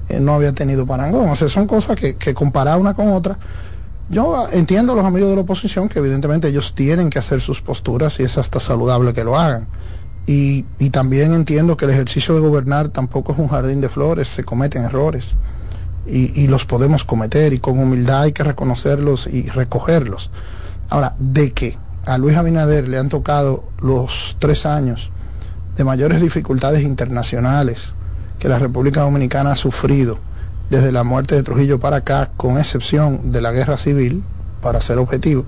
eh, 0.08 0.20
no 0.20 0.34
había 0.34 0.54
tenido 0.54 0.86
parangón. 0.86 1.30
O 1.30 1.36
sea, 1.36 1.50
son 1.50 1.68
cosas 1.68 1.98
que, 1.98 2.16
que 2.16 2.34
comparar 2.34 2.80
una 2.80 2.94
con 2.94 3.10
otra. 3.10 3.38
Yo 4.10 4.48
entiendo 4.52 4.94
a 4.94 4.96
los 4.96 5.06
amigos 5.06 5.30
de 5.30 5.36
la 5.36 5.42
oposición 5.42 5.90
que 5.90 6.00
evidentemente 6.00 6.48
ellos 6.48 6.74
tienen 6.74 7.10
que 7.10 7.20
hacer 7.20 7.42
sus 7.42 7.62
posturas 7.62 8.20
y 8.22 8.24
es 8.24 8.38
hasta 8.38 8.62
saludable 8.62 9.14
que 9.14 9.26
lo 9.26 9.38
hagan. 9.38 9.68
Y, 10.30 10.64
también 10.92 11.34
entiendo 11.34 11.78
que 11.78 11.86
el 11.86 11.92
ejercicio 11.92 12.36
de 12.36 12.42
gobernar 12.42 12.90
tampoco 12.90 13.32
es 13.32 13.40
un 13.40 13.48
jardín 13.48 13.80
de 13.80 13.88
flores, 13.88 14.28
se 14.28 14.44
cometen 14.44 14.84
errores 14.84 15.36
y, 16.06 16.48
los 16.48 16.66
podemos 16.66 17.06
cometer 17.06 17.54
y 17.54 17.60
con 17.60 17.80
humildad 17.80 18.24
hay 18.24 18.34
que 18.34 18.44
reconocerlos 18.44 19.28
y 19.28 19.48
recogerlos. 19.48 20.30
Ahora, 20.90 21.16
de 21.18 21.52
que 21.52 21.78
a 22.06 22.18
Luis 22.18 22.36
Abinader 22.36 22.90
le 22.90 22.98
han 22.98 23.10
tocado 23.10 23.64
los 23.82 24.36
tres 24.40 24.66
años 24.66 25.12
de 25.78 25.84
mayores 25.84 26.22
dificultades 26.22 26.84
internacionales 26.84 27.94
que 28.40 28.50
la 28.50 28.60
República 28.60 29.02
Dominicana 29.02 29.52
ha 29.54 29.56
sufrido 29.56 30.18
desde 30.70 30.92
la 30.92 31.04
muerte 31.04 31.36
de 31.36 31.44
Trujillo 31.44 31.80
para 31.80 31.98
acá, 31.98 32.32
con 32.36 32.58
excepción 32.58 33.32
de 33.32 33.42
la 33.42 33.52
guerra 33.52 33.78
civil, 33.78 34.24
para 34.62 34.82
ser 34.82 34.98
objetivo, 34.98 35.46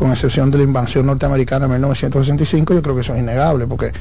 con 0.00 0.10
excepción 0.10 0.50
de 0.50 0.56
la 0.56 0.64
invasión 0.64 1.04
norteamericana 1.04 1.66
en 1.66 1.72
1965, 1.72 2.72
yo 2.72 2.80
creo 2.80 2.94
que 2.94 3.02
eso 3.02 3.12
es 3.14 3.20
innegable, 3.20 3.66
porque 3.66 3.92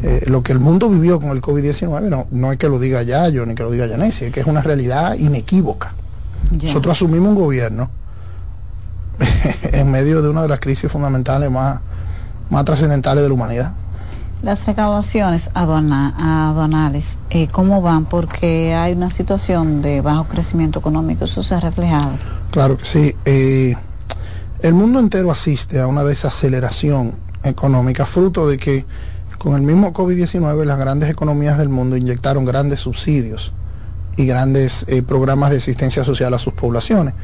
eh, 0.00 0.22
lo 0.28 0.44
que 0.44 0.52
el 0.52 0.60
mundo 0.60 0.88
vivió 0.88 1.18
con 1.18 1.30
el 1.30 1.42
COVID-19 1.42 2.02
no, 2.08 2.28
no 2.30 2.52
es 2.52 2.58
que 2.58 2.68
lo 2.68 2.78
diga 2.78 3.02
Yayo 3.02 3.44
ni 3.44 3.56
que 3.56 3.64
lo 3.64 3.70
diga 3.72 3.86
Yanesi, 3.86 4.26
es 4.26 4.32
que 4.32 4.38
es 4.38 4.46
una 4.46 4.62
realidad 4.62 5.14
inequívoca. 5.14 5.92
Nosotros 6.52 6.96
asumimos 6.96 7.30
un 7.30 7.34
gobierno 7.34 7.90
en 9.72 9.90
medio 9.90 10.22
de 10.22 10.28
una 10.28 10.42
de 10.42 10.48
las 10.48 10.60
crisis 10.60 10.88
fundamentales 10.88 11.50
más, 11.50 11.80
más 12.48 12.64
trascendentales 12.64 13.24
de 13.24 13.28
la 13.28 13.34
humanidad. 13.34 13.72
Las 14.42 14.64
recaudaciones 14.66 15.50
aduanales, 15.52 17.18
eh, 17.30 17.48
¿cómo 17.50 17.82
van? 17.82 18.04
Porque 18.04 18.72
hay 18.72 18.92
una 18.92 19.10
situación 19.10 19.82
de 19.82 20.00
bajo 20.00 20.26
crecimiento 20.26 20.78
económico, 20.78 21.24
¿eso 21.24 21.42
se 21.42 21.56
ha 21.56 21.60
reflejado? 21.60 22.12
Claro 22.52 22.78
que 22.78 22.84
sí. 22.84 23.16
Eh, 23.24 23.74
el 24.62 24.74
mundo 24.74 25.00
entero 25.00 25.30
asiste 25.30 25.80
a 25.80 25.86
una 25.86 26.04
desaceleración 26.04 27.14
económica, 27.42 28.04
fruto 28.04 28.48
de 28.48 28.58
que 28.58 28.84
con 29.38 29.54
el 29.54 29.62
mismo 29.62 29.92
COVID-19 29.92 30.64
las 30.64 30.78
grandes 30.78 31.08
economías 31.08 31.56
del 31.56 31.70
mundo 31.70 31.96
inyectaron 31.96 32.44
grandes 32.44 32.80
subsidios 32.80 33.52
y 34.16 34.26
grandes 34.26 34.84
eh, 34.88 35.02
programas 35.02 35.50
de 35.50 35.56
asistencia 35.56 36.04
social 36.04 36.34
a 36.34 36.38
sus 36.38 36.52
poblaciones. 36.52 37.14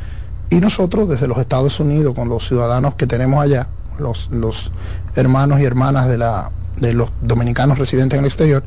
Y 0.48 0.56
nosotros 0.56 1.08
desde 1.08 1.26
los 1.26 1.38
Estados 1.38 1.78
Unidos, 1.80 2.14
con 2.14 2.28
los 2.28 2.46
ciudadanos 2.46 2.94
que 2.94 3.06
tenemos 3.06 3.42
allá, 3.42 3.68
los, 3.98 4.30
los 4.30 4.72
hermanos 5.14 5.60
y 5.60 5.64
hermanas 5.64 6.08
de 6.08 6.18
la 6.18 6.50
de 6.76 6.92
los 6.92 7.10
dominicanos 7.22 7.78
residentes 7.78 8.18
en 8.18 8.24
el 8.24 8.28
exterior, 8.28 8.62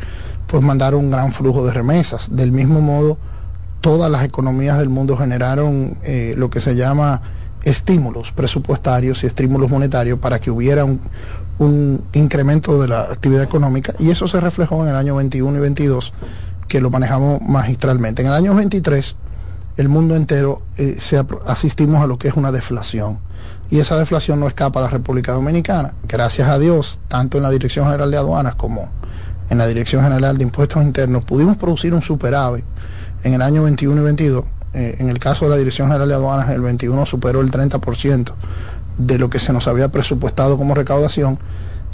pues 0.47 0.63
mandaron 0.63 1.05
un 1.05 1.11
gran 1.11 1.31
flujo 1.31 1.65
de 1.65 1.73
remesas. 1.73 2.27
Del 2.31 2.51
mismo 2.51 2.81
modo, 2.81 3.17
todas 3.81 4.09
las 4.09 4.25
economías 4.25 4.77
del 4.79 4.89
mundo 4.89 5.15
generaron 5.15 5.97
eh, 6.03 6.33
lo 6.35 6.49
que 6.49 6.59
se 6.59 6.75
llama 6.75 7.21
estímulos 7.63 8.31
presupuestarios 8.31 9.23
y 9.23 9.27
estímulos 9.27 9.69
monetarios 9.69 10.19
para 10.19 10.39
que 10.39 10.49
hubiera 10.51 10.85
un, 10.85 10.99
un, 11.57 12.03
incremento 12.13 12.81
de 12.81 12.87
la 12.87 13.01
actividad 13.01 13.43
económica 13.43 13.93
y 13.99 14.11
eso 14.11 14.27
se 14.27 14.39
reflejó 14.39 14.83
en 14.83 14.89
el 14.89 14.95
año 14.95 15.15
21 15.15 15.57
y 15.57 15.61
22 15.61 16.13
que 16.67 16.79
lo 16.79 16.89
manejamos 16.89 17.41
magistralmente. 17.41 18.21
En 18.21 18.29
el 18.29 18.33
año 18.33 18.55
23 18.55 19.15
el 19.79 19.87
mundo 19.87 20.17
entero 20.17 20.61
eh, 20.75 20.97
se, 20.99 21.23
asistimos 21.45 22.01
a 22.03 22.07
lo 22.07 22.19
que 22.19 22.27
es 22.27 22.33
una 22.33 22.51
deflación 22.51 23.19
y 23.71 23.79
esa 23.79 23.97
deflación 23.97 24.39
no 24.39 24.47
escapa 24.47 24.81
a 24.81 24.83
la 24.83 24.89
República 24.89 25.31
Dominicana. 25.31 25.93
Gracias 26.05 26.49
a 26.49 26.59
Dios, 26.59 26.99
tanto 27.07 27.37
en 27.37 27.43
la 27.43 27.49
Dirección 27.49 27.85
General 27.85 28.11
de 28.11 28.17
Aduanas 28.17 28.55
como 28.55 28.89
en 29.49 29.57
la 29.57 29.67
Dirección 29.67 30.03
General 30.03 30.37
de 30.37 30.43
Impuestos 30.43 30.83
Internos, 30.83 31.23
pudimos 31.23 31.55
producir 31.55 31.93
un 31.93 32.01
superávit 32.01 32.65
en 33.23 33.33
el 33.33 33.41
año 33.41 33.63
21 33.63 34.01
y 34.01 34.03
22. 34.03 34.43
Eh, 34.73 34.97
en 34.99 35.09
el 35.09 35.19
caso 35.19 35.45
de 35.45 35.51
la 35.51 35.57
Dirección 35.57 35.87
General 35.87 36.07
de 36.07 36.13
Aduanas, 36.15 36.49
el 36.49 36.61
21 36.61 37.05
superó 37.05 37.41
el 37.41 37.51
30% 37.51 38.33
de 38.97 39.17
lo 39.17 39.29
que 39.29 39.39
se 39.39 39.53
nos 39.53 39.67
había 39.67 39.89
presupuestado 39.89 40.57
como 40.57 40.75
recaudación 40.75 41.39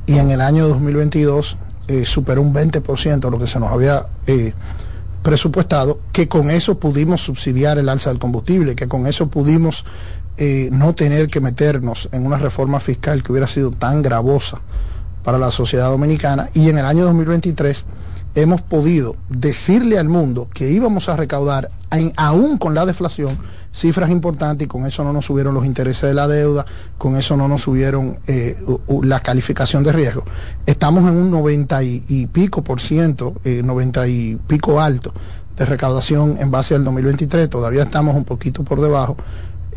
y 0.07 0.17
en 0.17 0.31
el 0.31 0.41
año 0.41 0.67
2022 0.67 1.57
eh, 1.87 2.05
superó 2.05 2.41
un 2.41 2.53
20% 2.53 3.19
de 3.19 3.31
lo 3.31 3.39
que 3.39 3.47
se 3.47 3.59
nos 3.59 3.71
había 3.71 4.07
eh, 4.27 4.53
presupuestado, 5.21 5.99
que 6.11 6.27
con 6.27 6.49
eso 6.51 6.79
pudimos 6.79 7.21
subsidiar 7.21 7.77
el 7.77 7.89
alza 7.89 8.09
del 8.09 8.19
combustible, 8.19 8.75
que 8.75 8.87
con 8.87 9.07
eso 9.07 9.27
pudimos 9.27 9.85
eh, 10.37 10.69
no 10.71 10.93
tener 10.93 11.27
que 11.27 11.39
meternos 11.39 12.09
en 12.11 12.25
una 12.25 12.37
reforma 12.37 12.79
fiscal 12.79 13.23
que 13.23 13.31
hubiera 13.31 13.47
sido 13.47 13.71
tan 13.71 14.01
gravosa 14.01 14.61
para 15.23 15.37
la 15.37 15.49
sociedad 15.49 15.89
dominicana. 15.89 16.49
Y 16.53 16.69
en 16.69 16.77
el 16.77 16.85
año 16.85 17.05
2023 17.05 17.85
hemos 18.35 18.61
podido 18.61 19.15
decirle 19.29 19.97
al 19.97 20.09
mundo 20.09 20.49
que 20.53 20.69
íbamos 20.69 21.09
a 21.09 21.15
recaudar, 21.15 21.71
aún 22.17 22.57
con 22.57 22.75
la 22.75 22.85
deflación, 22.85 23.37
cifras 23.73 24.09
importantes 24.09 24.65
y 24.65 24.67
con 24.67 24.85
eso 24.85 25.03
no 25.03 25.13
nos 25.13 25.25
subieron 25.25 25.53
los 25.53 25.65
intereses 25.65 26.09
de 26.09 26.13
la 26.13 26.27
deuda, 26.27 26.65
con 26.97 27.17
eso 27.17 27.37
no 27.37 27.47
nos 27.47 27.61
subieron 27.61 28.19
eh, 28.27 28.57
la 29.03 29.21
calificación 29.21 29.83
de 29.83 29.93
riesgo. 29.93 30.23
Estamos 30.65 31.09
en 31.09 31.15
un 31.15 31.31
90 31.31 31.83
y, 31.83 32.29
pico 32.31 32.63
por 32.63 32.81
ciento, 32.81 33.35
90 33.43 34.05
eh, 34.05 34.09
y 34.09 34.35
pico 34.35 34.81
alto 34.81 35.13
de 35.55 35.65
recaudación 35.65 36.37
en 36.39 36.51
base 36.51 36.75
al 36.75 36.83
2023, 36.83 37.49
todavía 37.49 37.83
estamos 37.83 38.15
un 38.15 38.25
poquito 38.25 38.63
por 38.63 38.81
debajo, 38.81 39.15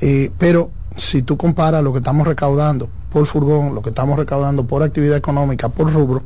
eh, 0.01 0.31
pero 0.37 0.71
si 0.97 1.23
tú 1.23 1.37
comparas 1.37 1.85
lo 1.85 1.93
que 1.93 1.99
estamos 1.99 2.27
recaudando 2.27 2.89
por 3.13 3.27
furgón, 3.27 3.75
lo 3.77 3.83
que 3.83 3.91
estamos 3.91 4.19
recaudando 4.19 4.65
por 4.65 4.83
actividad 4.83 5.17
económica, 5.17 5.69
por 5.69 5.93
rubro, 5.93 6.23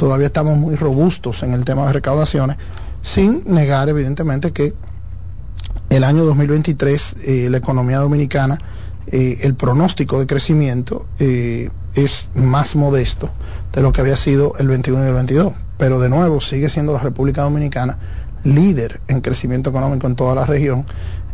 todavía 0.00 0.28
estamos 0.28 0.56
muy 0.56 0.76
robustos 0.76 1.42
en 1.42 1.52
el 1.52 1.66
tema 1.66 1.86
de 1.86 1.92
recaudaciones, 1.92 2.56
sin 3.02 3.44
negar 3.44 3.90
evidentemente 3.90 4.50
que 4.50 4.72
el 5.90 6.04
año 6.04 6.24
2023 6.24 7.16
eh, 7.22 7.48
la 7.50 7.58
economía 7.58 7.98
dominicana, 7.98 8.58
eh, 9.08 9.40
el 9.42 9.54
pronóstico 9.56 10.18
de 10.18 10.26
crecimiento 10.26 11.06
es 11.18 12.30
más 12.34 12.76
modesto 12.76 13.28
de 13.74 13.82
lo 13.82 13.92
que 13.92 14.00
había 14.00 14.16
sido 14.16 14.54
el 14.58 14.68
21 14.68 15.04
y 15.04 15.08
el 15.08 15.14
22. 15.14 15.52
Pero 15.76 16.00
de 16.00 16.08
nuevo 16.08 16.40
sigue 16.40 16.70
siendo 16.70 16.94
la 16.94 17.00
República 17.00 17.42
Dominicana 17.42 17.98
líder 18.42 19.02
en 19.06 19.20
crecimiento 19.20 19.68
económico 19.68 20.06
en 20.06 20.16
toda 20.16 20.34
la 20.34 20.46
región 20.46 20.86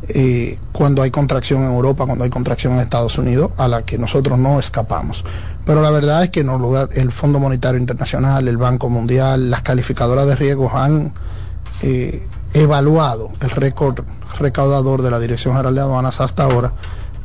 eh, 0.09 0.59
cuando 0.73 1.03
hay 1.03 1.11
contracción 1.11 1.63
en 1.63 1.73
Europa, 1.73 2.07
cuando 2.07 2.25
hay 2.25 2.31
contracción 2.31 2.75
en 2.75 2.81
Estados 2.81 3.19
Unidos, 3.19 3.51
a 3.57 3.69
la 3.69 3.85
que 3.85 3.99
nosotros 3.99 4.39
no 4.39 4.59
escapamos. 4.59 5.25
Pero 5.65 5.83
la 5.83 5.91
verdad 5.91 6.23
es 6.23 6.31
que 6.31 6.45
da 6.45 6.89
el 6.95 7.13
Fondo 7.13 7.41
Monetario 7.41 7.81
Internacional, 7.81 8.47
el 8.47 8.57
Banco 8.57 8.89
Mundial, 8.89 9.51
las 9.51 9.63
calificadoras 9.63 10.27
de 10.27 10.37
riesgos 10.37 10.73
han 10.75 11.13
eh, 11.83 12.27
evaluado 12.55 13.31
el 13.41 13.51
récord 13.51 14.05
recaudador 14.39 15.03
de 15.03 15.11
la 15.11 15.19
Dirección 15.19 15.55
General 15.55 15.75
de 15.75 15.81
Aduanas 15.81 16.21
hasta 16.21 16.45
ahora 16.45 16.73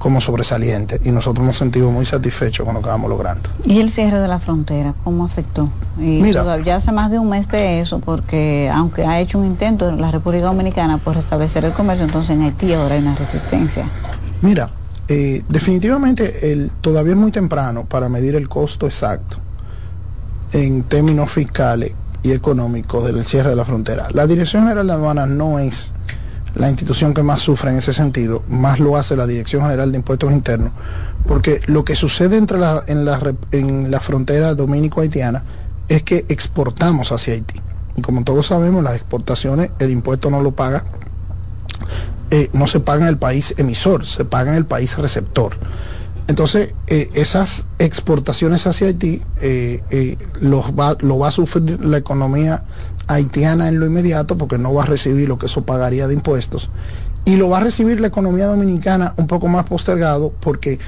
como 0.01 0.19
sobresaliente 0.19 0.99
y 1.05 1.11
nosotros 1.11 1.45
nos 1.45 1.57
sentimos 1.57 1.93
muy 1.93 2.07
satisfechos 2.07 2.65
con 2.65 2.73
lo 2.73 2.81
que 2.81 2.89
vamos 2.89 3.07
logrando. 3.07 3.47
¿Y 3.65 3.79
el 3.79 3.91
cierre 3.91 4.19
de 4.19 4.27
la 4.27 4.39
frontera 4.39 4.95
cómo 5.03 5.25
afectó? 5.25 5.69
Y 5.99 6.21
Mira, 6.23 6.59
ya 6.63 6.77
hace 6.77 6.91
más 6.91 7.11
de 7.11 7.19
un 7.19 7.29
mes 7.29 7.47
de 7.49 7.81
eso, 7.81 7.99
porque 7.99 8.71
aunque 8.73 9.05
ha 9.05 9.19
hecho 9.19 9.37
un 9.37 9.45
intento 9.45 9.89
en 9.89 10.01
la 10.01 10.09
República 10.09 10.45
Dominicana 10.45 10.97
por 10.97 11.15
restablecer 11.15 11.65
el 11.65 11.73
comercio, 11.73 12.05
entonces 12.05 12.31
en 12.31 12.41
Haití 12.41 12.73
ahora 12.73 12.95
hay 12.95 13.01
una 13.01 13.15
resistencia. 13.15 13.85
Mira, 14.41 14.71
eh, 15.07 15.43
definitivamente 15.47 16.51
el, 16.51 16.71
todavía 16.81 17.13
es 17.13 17.19
muy 17.19 17.31
temprano 17.31 17.85
para 17.85 18.09
medir 18.09 18.33
el 18.33 18.49
costo 18.49 18.87
exacto 18.87 19.37
en 20.51 20.81
términos 20.81 21.31
fiscales 21.31 21.91
y 22.23 22.31
económicos 22.31 23.05
del 23.05 23.23
cierre 23.23 23.51
de 23.51 23.55
la 23.55 23.65
frontera. 23.65 24.07
La 24.13 24.25
Dirección 24.25 24.63
General 24.63 24.87
de 24.87 24.93
Aduanas 24.93 25.29
no 25.29 25.59
es 25.59 25.93
la 26.55 26.69
institución 26.69 27.13
que 27.13 27.23
más 27.23 27.41
sufre 27.41 27.71
en 27.71 27.77
ese 27.77 27.93
sentido, 27.93 28.43
más 28.49 28.79
lo 28.79 28.97
hace 28.97 29.15
la 29.15 29.27
Dirección 29.27 29.61
General 29.63 29.91
de 29.91 29.97
Impuestos 29.97 30.31
Internos, 30.31 30.71
porque 31.27 31.61
lo 31.67 31.85
que 31.85 31.95
sucede 31.95 32.37
entre 32.37 32.57
la, 32.57 32.83
en, 32.87 33.05
la, 33.05 33.33
en 33.51 33.89
la 33.91 33.99
frontera 33.99 34.55
dominico-haitiana 34.55 35.43
es 35.87 36.03
que 36.03 36.25
exportamos 36.29 37.11
hacia 37.11 37.33
Haití. 37.33 37.59
Y 37.97 38.01
como 38.01 38.23
todos 38.23 38.47
sabemos, 38.47 38.83
las 38.83 38.95
exportaciones, 38.95 39.71
el 39.79 39.91
impuesto 39.91 40.29
no 40.29 40.41
lo 40.41 40.51
paga, 40.51 40.85
eh, 42.29 42.49
no 42.53 42.67
se 42.67 42.79
paga 42.79 43.01
en 43.01 43.07
el 43.07 43.17
país 43.17 43.53
emisor, 43.57 44.05
se 44.05 44.23
paga 44.23 44.51
en 44.51 44.57
el 44.57 44.65
país 44.65 44.97
receptor. 44.97 45.53
Entonces, 46.27 46.73
eh, 46.87 47.09
esas 47.13 47.65
exportaciones 47.77 48.65
hacia 48.67 48.87
Haití 48.87 49.21
eh, 49.41 50.17
los 50.39 50.67
va, 50.67 50.95
lo 51.01 51.19
va 51.19 51.27
a 51.27 51.31
sufrir 51.31 51.83
la 51.83 51.97
economía 51.97 52.63
haitiana 53.07 53.67
en 53.67 53.79
lo 53.79 53.85
inmediato 53.85 54.37
porque 54.37 54.57
no 54.57 54.73
va 54.73 54.83
a 54.83 54.87
recibir 54.87 55.27
lo 55.27 55.37
que 55.37 55.47
eso 55.47 55.63
pagaría 55.65 56.07
de 56.07 56.13
impuestos. 56.13 56.69
Y 57.25 57.35
lo 57.35 57.49
va 57.49 57.59
a 57.59 57.61
recibir 57.61 57.99
la 57.99 58.07
economía 58.07 58.47
dominicana 58.47 59.13
un 59.17 59.27
poco 59.27 59.47
más 59.47 59.65
postergado 59.65 60.33
porque 60.39 60.79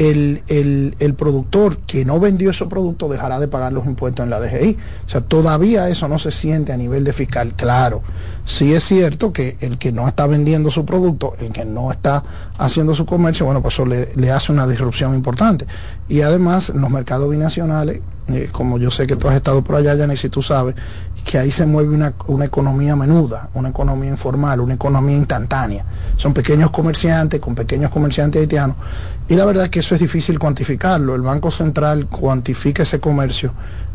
el, 0.00 0.94
el, 0.98 1.14
productor 1.14 1.76
que 1.76 2.06
no 2.06 2.18
vendió 2.18 2.50
ese 2.50 2.64
producto 2.64 3.06
dejará 3.06 3.38
de 3.38 3.48
pagar 3.48 3.74
los 3.74 3.84
impuestos 3.84 4.24
en 4.24 4.30
la 4.30 4.40
DGI. 4.40 4.78
O 5.06 5.08
sea, 5.10 5.20
todavía 5.20 5.90
eso 5.90 6.08
no 6.08 6.18
se 6.18 6.30
siente 6.30 6.72
a 6.72 6.78
nivel 6.78 7.04
de 7.04 7.12
fiscal. 7.12 7.52
Claro, 7.54 8.02
sí 8.46 8.72
es 8.72 8.82
cierto 8.84 9.30
que 9.34 9.58
el 9.60 9.76
que 9.76 9.92
no 9.92 10.08
está 10.08 10.26
vendiendo 10.26 10.70
su 10.70 10.86
producto, 10.86 11.34
el 11.38 11.52
que 11.52 11.66
no 11.66 11.92
está 11.92 12.24
haciendo 12.56 12.94
su 12.94 13.04
comercio, 13.04 13.44
bueno, 13.44 13.60
pues 13.60 13.74
eso 13.74 13.84
le, 13.84 14.30
hace 14.30 14.52
una 14.52 14.66
disrupción 14.66 15.14
importante. 15.14 15.66
Y 16.08 16.22
además, 16.22 16.70
los 16.70 16.88
mercados 16.88 17.28
binacionales, 17.28 18.00
eh, 18.28 18.48
como 18.50 18.78
yo 18.78 18.90
sé 18.90 19.06
que 19.06 19.16
tú 19.16 19.28
has 19.28 19.34
estado 19.34 19.62
por 19.62 19.76
allá, 19.76 19.92
y 20.10 20.16
si 20.16 20.30
tú 20.30 20.40
sabes, 20.40 20.76
que 21.24 21.38
ahí 21.38 21.50
se 21.50 21.66
mueve 21.66 21.94
una, 21.94 22.14
una, 22.26 22.44
economía 22.44 22.96
menuda, 22.96 23.50
una 23.54 23.68
economía 23.68 24.10
informal, 24.10 24.60
una 24.60 24.74
economía 24.74 25.16
instantánea. 25.16 25.84
Son 26.16 26.32
pequeños 26.32 26.70
comerciantes 26.70 27.40
con 27.40 27.54
pequeños 27.54 27.90
comerciantes 27.90 28.40
haitianos 28.40 28.76
y 29.28 29.34
la 29.34 29.44
verdad 29.44 29.64
es 29.64 29.70
que 29.70 29.80
eso 29.80 29.94
es 29.94 30.00
difícil 30.00 30.38
cuantificarlo. 30.38 31.14
El 31.14 31.22
Banco 31.22 31.50
Central 31.50 32.06
cuantifica 32.06 32.82
ese 32.82 33.00
comercio 33.00 33.52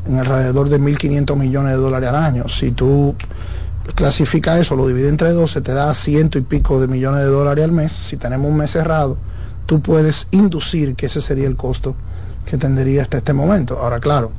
en 0.07 0.19
alrededor 0.19 0.69
de 0.69 0.79
1.500 0.79 1.35
millones 1.35 1.71
de 1.71 1.77
dólares 1.77 2.09
al 2.09 2.15
año. 2.15 2.47
Si 2.47 2.71
tú 2.71 3.15
clasificas 3.95 4.59
eso, 4.59 4.75
lo 4.75 4.87
divides 4.87 5.09
entre 5.09 5.31
12, 5.31 5.61
te 5.61 5.73
da 5.73 5.93
ciento 5.93 6.37
y 6.37 6.41
pico 6.41 6.79
de 6.79 6.87
millones 6.87 7.21
de 7.21 7.27
dólares 7.27 7.63
al 7.65 7.71
mes. 7.71 7.91
Si 7.91 8.17
tenemos 8.17 8.49
un 8.49 8.57
mes 8.57 8.71
cerrado, 8.71 9.17
tú 9.65 9.81
puedes 9.81 10.27
inducir 10.31 10.95
que 10.95 11.07
ese 11.07 11.21
sería 11.21 11.47
el 11.47 11.55
costo 11.55 11.95
que 12.45 12.57
tendría 12.57 13.01
hasta 13.01 13.17
este 13.17 13.33
momento. 13.33 13.79
Ahora, 13.79 13.99
claro, 13.99 14.31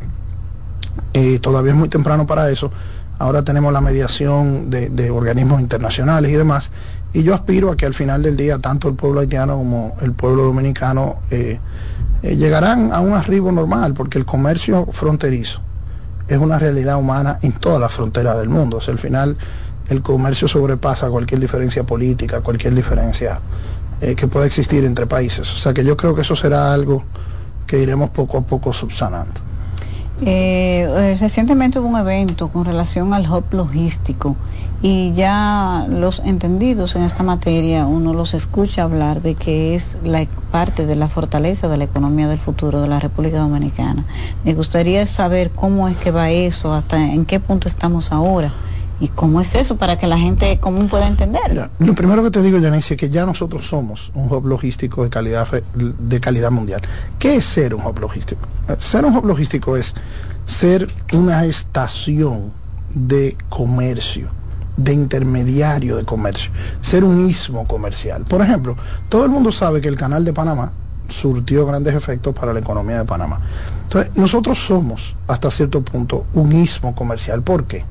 eh, 1.13 1.39
todavía 1.41 1.73
es 1.73 1.79
muy 1.79 1.89
temprano 1.89 2.27
para 2.27 2.51
eso. 2.51 2.71
Ahora 3.19 3.43
tenemos 3.43 3.73
la 3.73 3.81
mediación 3.81 4.69
de, 4.69 5.11
organismos 5.11 5.61
internacionales 5.61 6.31
y 6.31 6.35
demás 6.35 6.71
y 7.15 7.23
yo 7.23 7.35
aspiro 7.35 7.71
a 7.71 7.77
que 7.77 7.87
al 7.87 7.95
final 7.95 8.23
del 8.23 8.37
día 8.37 8.59
tanto 8.59 8.89
el 8.89 8.95
pueblo 8.95 9.21
haitiano 9.21 9.57
como 9.57 9.97
el 10.03 10.13
pueblo 10.13 10.45
dominicano 10.45 11.21
eh, 11.31 11.59
eh, 12.23 12.37
llegarán 12.37 12.93
a 12.93 13.01
un 13.01 13.15
arribo 13.15 13.51
normal, 13.51 13.95
porque 13.95 14.19
el 14.19 14.27
comercio 14.27 14.87
fronterizo 14.93 15.61
es 16.29 16.39
una 16.39 16.59
realidad 16.59 16.99
humana 16.99 17.39
en 17.41 17.53
todas 17.53 17.81
las 17.81 17.93
fronteras 17.93 18.37
del 18.37 18.51
mundo. 18.51 18.79
O 18.79 18.81
sea, 18.81 18.93
al 18.93 18.99
final 18.99 19.37
el 19.89 20.03
comercio 20.03 20.47
sobrepasa 20.47 21.09
cualquier 21.09 21.41
diferencia 21.41 21.85
política, 21.85 22.41
cualquier 22.41 22.75
diferencia 22.75 23.41
eh, 24.01 24.15
que 24.15 24.27
pueda 24.27 24.45
existir 24.45 24.85
entre 24.85 25.07
países. 25.07 25.51
O 25.53 25.57
sea 25.57 25.73
que 25.73 25.85
yo 25.85 25.97
creo 25.97 26.15
que 26.15 26.21
eso 26.21 26.37
será 26.37 26.75
algo 26.75 27.05
que 27.67 27.79
iremos 27.79 28.11
poco 28.11 28.39
a 28.39 28.43
poco 28.43 28.73
subsanando. 28.73 29.46
Eh, 30.23 30.89
eh, 30.89 31.17
recientemente 31.21 31.79
hubo 31.79 31.89
un 31.89 31.99
evento 31.99 32.49
con 32.49 32.65
relación 32.65 33.13
al 33.13 33.31
hub 33.31 33.45
logístico 33.51 34.35
y 34.81 35.13
ya 35.13 35.87
los 35.91 36.21
entendidos 36.21 36.97
en 36.97 37.03
esta 37.03 37.23
materia 37.23 37.85
uno 37.85 38.15
los 38.15 38.33
escucha 38.33 38.85
hablar 38.85 39.21
de 39.21 39.35
que 39.35 39.75
es 39.75 39.99
la 40.03 40.27
parte 40.51 40.87
de 40.87 40.97
la 40.97 41.09
fortaleza 41.09 41.69
de 41.69 41.77
la 41.77 41.85
economía 41.85 42.29
del 42.29 42.39
futuro 42.39 42.81
de 42.81 42.89
la 42.89 42.99
República 42.99 43.39
Dominicana. 43.39 44.07
Me 44.43 44.55
gustaría 44.55 45.07
saber 45.07 45.51
cómo 45.51 45.87
es 45.87 45.99
que 45.99 46.13
va 46.13 46.31
eso, 46.31 46.73
hasta 46.73 46.97
en 46.97 47.27
qué 47.27 47.39
punto 47.39 47.69
estamos 47.69 48.11
ahora. 48.11 48.53
¿Y 48.99 49.09
cómo 49.09 49.41
es 49.41 49.55
eso 49.55 49.77
para 49.77 49.99
que 49.99 50.07
la 50.07 50.19
gente 50.19 50.59
común 50.59 50.89
pueda 50.89 51.07
entender? 51.07 51.71
lo 51.79 51.95
primero 51.95 52.23
que 52.23 52.31
te 52.31 52.43
digo, 52.43 52.59
Janice, 52.61 52.95
es 52.95 53.01
que 53.01 53.11
ya 53.11 53.27
nosotros 53.27 53.67
somos 53.67 54.11
un 54.15 54.33
hub 54.33 54.47
logístico 54.47 55.05
de 55.05 55.11
calidad, 55.11 55.47
de 55.75 56.21
calidad 56.21 56.51
mundial. 56.51 56.81
¿Qué 57.19 57.37
es 57.37 57.45
ser 57.45 57.75
un 57.75 57.85
hub 57.85 57.99
logístico? 57.99 58.49
Ser 58.79 59.05
un 59.05 59.15
hub 59.15 59.27
logístico 59.27 59.77
es 59.77 59.95
ser 60.47 60.89
una 61.13 61.45
estación 61.45 62.53
de 62.95 63.37
comercio, 63.51 64.29
de 64.79 64.95
intermediario 64.95 65.97
de 65.97 66.05
comercio, 66.05 66.51
ser 66.81 67.05
un 67.05 67.29
istmo 67.29 67.67
comercial. 67.67 68.23
Por 68.23 68.41
ejemplo, 68.41 68.77
todo 69.11 69.25
el 69.25 69.31
mundo 69.31 69.53
sabe 69.53 69.83
que 69.83 69.89
el 69.89 69.97
canal 69.97 70.25
de 70.25 70.33
Panamá 70.33 70.73
surtió 71.09 71.67
grandes 71.67 71.95
efectos 71.95 72.35
para 72.35 72.53
la 72.53 72.61
economía 72.61 72.99
de 72.99 73.05
Panamá. 73.05 73.41
Entonces, 73.85 74.17
nosotros 74.17 74.59
somos, 74.59 75.17
hasta 75.29 75.51
cierto 75.51 75.83
punto, 75.83 76.27
un 76.35 76.53
istmo 76.53 76.95
comercial. 76.95 77.43
¿Por 77.43 77.65
qué? 77.65 77.85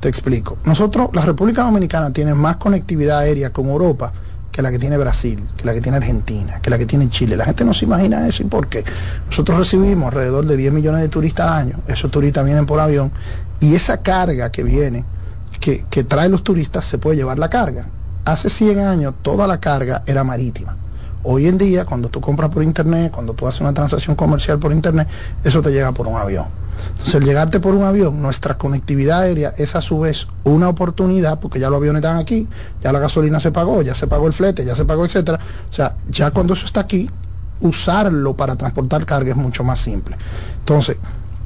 Te 0.00 0.08
explico. 0.08 0.56
Nosotros, 0.64 1.10
la 1.12 1.22
República 1.22 1.62
Dominicana 1.62 2.10
tiene 2.10 2.34
más 2.34 2.56
conectividad 2.56 3.18
aérea 3.18 3.50
con 3.50 3.66
Europa 3.68 4.12
que 4.50 4.62
la 4.62 4.70
que 4.70 4.78
tiene 4.78 4.96
Brasil, 4.96 5.44
que 5.56 5.64
la 5.64 5.74
que 5.74 5.80
tiene 5.80 5.98
Argentina, 5.98 6.58
que 6.60 6.70
la 6.70 6.78
que 6.78 6.86
tiene 6.86 7.08
Chile. 7.10 7.36
La 7.36 7.44
gente 7.44 7.64
no 7.64 7.74
se 7.74 7.84
imagina 7.84 8.26
eso. 8.26 8.42
¿Y 8.42 8.46
por 8.46 8.68
qué? 8.68 8.82
Nosotros 9.26 9.58
recibimos 9.58 10.08
alrededor 10.08 10.46
de 10.46 10.56
10 10.56 10.72
millones 10.72 11.02
de 11.02 11.08
turistas 11.08 11.46
al 11.46 11.58
año. 11.58 11.80
Esos 11.86 12.10
turistas 12.10 12.44
vienen 12.44 12.66
por 12.66 12.80
avión. 12.80 13.12
Y 13.60 13.74
esa 13.74 13.98
carga 13.98 14.50
que 14.50 14.62
viene, 14.62 15.04
que, 15.60 15.84
que 15.90 16.02
trae 16.02 16.28
los 16.28 16.42
turistas, 16.42 16.86
se 16.86 16.98
puede 16.98 17.16
llevar 17.16 17.38
la 17.38 17.50
carga. 17.50 17.86
Hace 18.24 18.48
100 18.48 18.80
años 18.80 19.14
toda 19.22 19.46
la 19.46 19.60
carga 19.60 20.02
era 20.06 20.24
marítima. 20.24 20.76
Hoy 21.22 21.46
en 21.46 21.58
día, 21.58 21.84
cuando 21.84 22.08
tú 22.08 22.22
compras 22.22 22.48
por 22.48 22.62
internet, 22.62 23.12
cuando 23.12 23.34
tú 23.34 23.46
haces 23.46 23.60
una 23.60 23.74
transacción 23.74 24.16
comercial 24.16 24.58
por 24.58 24.72
internet, 24.72 25.06
eso 25.44 25.60
te 25.60 25.70
llega 25.70 25.92
por 25.92 26.06
un 26.06 26.16
avión. 26.16 26.46
Entonces, 26.88 27.14
el 27.14 27.24
llegarte 27.24 27.60
por 27.60 27.74
un 27.74 27.84
avión, 27.84 28.20
nuestra 28.20 28.58
conectividad 28.58 29.20
aérea 29.20 29.54
es 29.56 29.74
a 29.74 29.80
su 29.80 30.00
vez 30.00 30.28
una 30.44 30.68
oportunidad, 30.68 31.40
porque 31.40 31.58
ya 31.58 31.70
los 31.70 31.78
aviones 31.78 32.00
están 32.00 32.18
aquí, 32.18 32.46
ya 32.82 32.92
la 32.92 32.98
gasolina 32.98 33.40
se 33.40 33.52
pagó, 33.52 33.82
ya 33.82 33.94
se 33.94 34.06
pagó 34.06 34.26
el 34.26 34.32
flete, 34.32 34.64
ya 34.64 34.76
se 34.76 34.84
pagó, 34.84 35.04
etcétera. 35.04 35.38
O 35.70 35.72
sea, 35.72 35.96
ya 36.08 36.30
cuando 36.30 36.54
eso 36.54 36.66
está 36.66 36.80
aquí, 36.80 37.08
usarlo 37.60 38.34
para 38.34 38.56
transportar 38.56 39.04
carga 39.06 39.30
es 39.30 39.36
mucho 39.36 39.64
más 39.64 39.80
simple. 39.80 40.16
Entonces, 40.58 40.96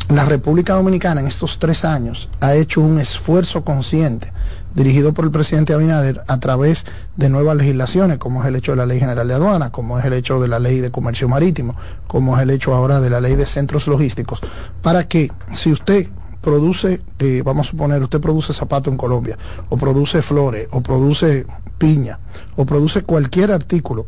la 0.08 0.24
República 0.24 0.74
Dominicana 0.74 1.20
en 1.20 1.26
estos 1.26 1.58
tres 1.58 1.84
años 1.84 2.28
ha 2.40 2.54
hecho 2.54 2.80
un 2.80 2.98
esfuerzo 2.98 3.64
consciente 3.64 4.32
dirigido 4.74 5.14
por 5.14 5.24
el 5.24 5.30
presidente 5.30 5.72
Abinader 5.72 6.22
a 6.26 6.40
través 6.40 6.84
de 7.16 7.28
nuevas 7.28 7.56
legislaciones, 7.56 8.18
como 8.18 8.42
es 8.42 8.48
el 8.48 8.56
hecho 8.56 8.72
de 8.72 8.76
la 8.76 8.86
Ley 8.86 8.98
General 8.98 9.26
de 9.26 9.34
Aduana, 9.34 9.70
como 9.70 9.98
es 9.98 10.04
el 10.04 10.12
hecho 10.12 10.40
de 10.40 10.48
la 10.48 10.58
Ley 10.58 10.80
de 10.80 10.90
Comercio 10.90 11.28
Marítimo, 11.28 11.76
como 12.06 12.36
es 12.36 12.42
el 12.42 12.50
hecho 12.50 12.74
ahora 12.74 13.00
de 13.00 13.10
la 13.10 13.20
Ley 13.20 13.36
de 13.36 13.46
Centros 13.46 13.86
Logísticos, 13.86 14.40
para 14.82 15.06
que 15.08 15.30
si 15.52 15.72
usted 15.72 16.08
produce, 16.40 17.00
eh, 17.18 17.42
vamos 17.44 17.68
a 17.68 17.70
suponer, 17.70 18.02
usted 18.02 18.20
produce 18.20 18.52
zapato 18.52 18.90
en 18.90 18.96
Colombia, 18.96 19.38
o 19.70 19.78
produce 19.78 20.20
flores, 20.22 20.68
o 20.72 20.82
produce 20.82 21.46
piña, 21.78 22.18
o 22.56 22.66
produce 22.66 23.02
cualquier 23.02 23.50
artículo 23.50 24.06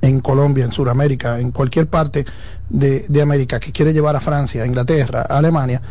en 0.00 0.20
Colombia, 0.20 0.64
en 0.64 0.72
Sudamérica, 0.72 1.40
en 1.40 1.50
cualquier 1.50 1.88
parte 1.88 2.24
de, 2.68 3.06
de 3.08 3.22
América 3.22 3.58
que 3.58 3.72
quiere 3.72 3.92
llevar 3.92 4.16
a 4.16 4.20
Francia, 4.20 4.62
a 4.62 4.66
Inglaterra, 4.66 5.26
a 5.28 5.38
Alemania, 5.38 5.82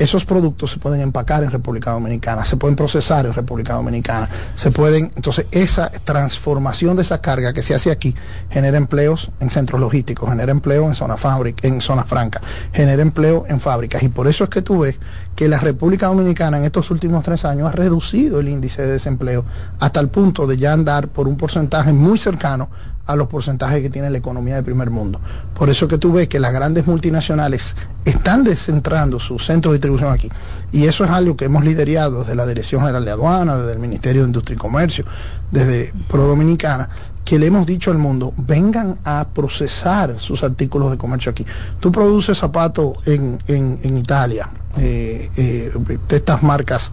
esos 0.00 0.24
productos 0.24 0.70
se 0.70 0.78
pueden 0.78 1.02
empacar 1.02 1.44
en 1.44 1.50
República 1.50 1.92
Dominicana, 1.92 2.44
se 2.46 2.56
pueden 2.56 2.74
procesar 2.74 3.26
en 3.26 3.34
República 3.34 3.74
Dominicana, 3.74 4.30
se 4.54 4.70
pueden, 4.70 5.12
entonces 5.14 5.46
esa 5.50 5.90
transformación 5.90 6.96
de 6.96 7.02
esa 7.02 7.20
carga 7.20 7.52
que 7.52 7.62
se 7.62 7.74
hace 7.74 7.90
aquí 7.90 8.14
genera 8.48 8.78
empleos 8.78 9.30
en 9.40 9.50
centros 9.50 9.78
logísticos, 9.78 10.30
genera 10.30 10.52
empleo 10.52 10.88
en 10.88 10.94
zona 10.94 11.18
fábrica, 11.18 11.68
en 11.68 11.82
zona 11.82 12.04
franca, 12.04 12.40
genera 12.72 13.02
empleo 13.02 13.44
en 13.46 13.60
fábricas. 13.60 14.02
Y 14.02 14.08
por 14.08 14.26
eso 14.26 14.44
es 14.44 14.50
que 14.50 14.62
tú 14.62 14.80
ves 14.80 14.98
que 15.36 15.48
la 15.48 15.58
República 15.58 16.06
Dominicana 16.06 16.56
en 16.56 16.64
estos 16.64 16.90
últimos 16.90 17.22
tres 17.22 17.44
años 17.44 17.68
ha 17.68 17.72
reducido 17.72 18.40
el 18.40 18.48
índice 18.48 18.80
de 18.80 18.92
desempleo 18.92 19.44
hasta 19.80 20.00
el 20.00 20.08
punto 20.08 20.46
de 20.46 20.56
ya 20.56 20.72
andar 20.72 21.08
por 21.08 21.28
un 21.28 21.36
porcentaje 21.36 21.92
muy 21.92 22.18
cercano 22.18 22.70
a 23.12 23.16
los 23.16 23.28
porcentajes 23.28 23.82
que 23.82 23.90
tiene 23.90 24.10
la 24.10 24.18
economía 24.18 24.56
del 24.56 24.64
primer 24.64 24.90
mundo. 24.90 25.20
Por 25.54 25.70
eso 25.70 25.88
que 25.88 25.98
tú 25.98 26.12
ves 26.12 26.28
que 26.28 26.40
las 26.40 26.52
grandes 26.52 26.86
multinacionales 26.86 27.76
están 28.04 28.44
descentrando 28.44 29.20
su 29.20 29.38
centro 29.38 29.72
de 29.72 29.78
distribución 29.78 30.12
aquí. 30.12 30.30
Y 30.72 30.84
eso 30.84 31.04
es 31.04 31.10
algo 31.10 31.36
que 31.36 31.46
hemos 31.46 31.64
liderado 31.64 32.20
desde 32.20 32.34
la 32.34 32.46
Dirección 32.46 32.80
General 32.82 33.04
de 33.04 33.10
Aduana, 33.10 33.56
desde 33.56 33.72
el 33.72 33.78
Ministerio 33.78 34.22
de 34.22 34.28
Industria 34.28 34.54
y 34.54 34.58
Comercio, 34.58 35.04
desde 35.50 35.92
Pro 36.08 36.26
Dominicana, 36.26 36.88
que 37.24 37.38
le 37.38 37.46
hemos 37.46 37.66
dicho 37.66 37.90
al 37.90 37.98
mundo, 37.98 38.32
vengan 38.36 38.98
a 39.04 39.28
procesar 39.32 40.16
sus 40.18 40.42
artículos 40.42 40.90
de 40.90 40.98
comercio 40.98 41.30
aquí. 41.30 41.46
Tú 41.78 41.92
produces 41.92 42.38
zapatos 42.38 42.96
en, 43.06 43.38
en, 43.46 43.96
Italia, 43.96 44.48
eh, 44.78 45.30
eh, 45.36 45.72
de 46.08 46.16
estas 46.16 46.42
marcas 46.42 46.90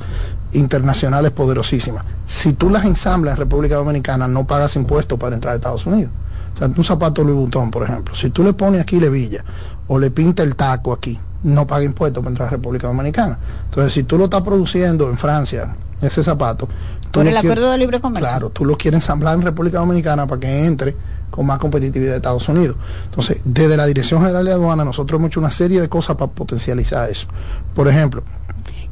internacionales 0.54 1.32
poderosísimas. 1.32 2.04
Si 2.26 2.54
tú 2.54 2.70
las 2.70 2.86
ensamblas 2.86 3.34
en 3.34 3.40
República 3.40 3.76
Dominicana, 3.76 4.28
no 4.28 4.46
pagas 4.46 4.76
impuestos 4.76 5.20
para 5.20 5.36
entrar 5.36 5.54
a 5.54 5.58
Estados 5.58 5.86
Unidos. 5.86 6.12
O 6.56 6.58
sea, 6.58 6.68
un 6.68 6.84
zapato 6.84 7.24
Louis 7.24 7.38
Vuitton, 7.38 7.70
por 7.70 7.84
ejemplo, 7.84 8.16
si 8.16 8.30
tú 8.30 8.44
le 8.44 8.54
pones 8.54 8.82
aquí 8.82 9.00
levilla 9.00 9.44
o 9.88 10.00
le 10.00 10.10
pinta 10.10 10.44
el 10.44 10.56
taco 10.56 10.92
aquí, 10.92 11.20
no 11.44 11.68
paga 11.68 11.84
impuestos 11.84 12.22
para 12.24 12.32
entrar 12.32 12.48
a 12.48 12.52
República 12.52 12.88
Dominicana. 12.88 13.38
Entonces, 13.66 13.94
si 13.94 14.04
tú 14.04 14.18
lo 14.18 14.26
estás 14.26 14.42
produciendo 14.42 15.10
en 15.10 15.18
Francia, 15.18 15.76
ese 16.02 16.24
zapato... 16.24 16.68
Tú 17.12 17.20
por 17.20 17.28
el 17.28 17.38
acuerdo 17.38 17.72
de 17.72 17.78
libre 17.78 18.02
comercio. 18.02 18.28
Claro, 18.28 18.50
tú 18.50 18.66
lo 18.66 18.78
quieres 18.78 18.98
ensamblar 18.98 19.36
en 19.36 19.44
República 19.44 19.80
Dominicana 19.80 20.28
para 20.28 20.42
que 20.42 20.66
entre 20.66 20.96
con 21.30 21.46
más 21.46 21.60
competitividad 21.60 22.12
de 22.12 22.18
Estados 22.18 22.48
Unidos. 22.50 22.76
Entonces, 23.06 23.40
desde 23.44 23.78
la 23.78 23.86
Dirección 23.86 24.22
General 24.22 24.44
de 24.44 24.52
Aduana, 24.52 24.84
nosotros 24.84 25.20
hemos 25.20 25.30
hecho 25.30 25.40
una 25.40 25.52
serie 25.52 25.80
de 25.80 25.90
cosas 25.90 26.16
para 26.16 26.32
potencializar 26.32 27.10
eso. 27.10 27.28
Por 27.74 27.88
ejemplo, 27.88 28.24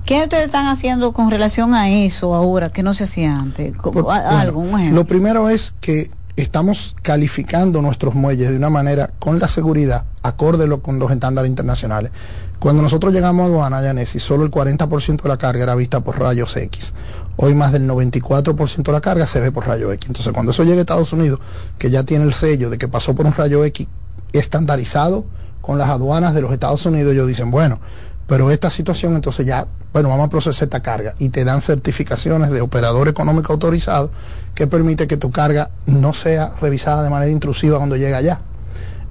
¿Qué 0.06 0.22
ustedes 0.22 0.46
están 0.46 0.68
haciendo 0.68 1.14
con 1.14 1.32
relación 1.32 1.74
a 1.74 1.90
eso 1.90 2.36
ahora 2.36 2.70
que 2.70 2.84
no 2.84 2.94
se 2.94 3.06
hacía 3.06 3.36
antes? 3.36 3.74
¿Algo, 4.08 4.64
Lo 4.92 5.06
primero 5.06 5.50
es 5.50 5.74
que 5.82 6.12
estamos 6.36 6.96
calificando 7.02 7.82
nuestros 7.82 8.14
muelles 8.14 8.52
de 8.52 8.58
una 8.58 8.70
manera 8.70 9.10
con 9.18 9.40
la 9.40 9.48
seguridad, 9.48 10.04
acorde 10.22 10.70
con 10.80 11.00
los 11.00 11.10
estándares 11.10 11.50
internacionales. 11.50 12.12
Cuando 12.60 12.84
nosotros 12.84 13.14
llegamos 13.14 13.46
a 13.46 13.48
aduana, 13.48 13.82
Yanesi, 13.82 14.20
solo 14.20 14.44
el 14.44 14.52
40% 14.52 15.24
de 15.24 15.30
la 15.30 15.38
carga 15.38 15.64
era 15.64 15.76
vista 15.76 16.00
por 16.02 16.20
rayos 16.20 16.56
X. 16.56 16.94
Hoy 17.38 17.56
más 17.56 17.72
del 17.72 17.88
94% 17.88 18.84
de 18.84 18.92
la 18.92 19.02
carga 19.02 19.26
se 19.26 19.40
ve 19.40 19.52
por 19.52 19.66
rayos 19.66 19.92
X. 19.96 20.10
Entonces, 20.10 20.34
cuando 20.34 20.52
eso 20.52 20.64
llegue 20.64 20.78
a 20.78 20.82
Estados 20.82 21.14
Unidos, 21.14 21.40
que 21.80 21.90
ya 21.90 22.04
tiene 22.04 22.26
el 22.26 22.34
sello 22.34 22.70
de 22.70 22.78
que 22.78 22.88
pasó 22.88 23.16
por 23.16 23.26
un 23.26 23.34
rayo 23.34 23.66
X 23.66 23.88
estandarizado 24.34 25.26
con 25.62 25.80
las 25.80 25.90
aduanas 25.90 26.36
de 26.36 26.42
los 26.42 26.52
Estados 26.52 26.86
Unidos, 26.86 27.14
ellos 27.14 27.28
dicen, 27.28 27.50
bueno, 27.50 27.80
pero 28.28 28.50
esta 28.52 28.70
situación 28.70 29.16
entonces 29.16 29.46
ya, 29.46 29.68
bueno, 29.94 30.10
vamos 30.10 30.28
a 30.28 30.30
procesar 30.30 30.66
esta 30.66 30.82
carga 30.82 31.16
y 31.20 31.30
te 31.30 31.44
dan 31.44 31.62
certificaciones 31.62 32.52
de 32.52 32.62
operador 32.62 33.08
económico 33.08 33.54
autorizado 33.54 34.12
que 34.54 34.68
permite 34.68 35.08
que 35.08 35.18
tu 35.18 35.32
carga 35.32 35.70
no 35.86 36.14
sea 36.14 36.54
revisada 36.60 37.04
de 37.04 37.10
manera 37.10 37.32
intrusiva 37.32 37.78
cuando 37.78 37.96
llega 37.96 38.18
allá. 38.18 38.40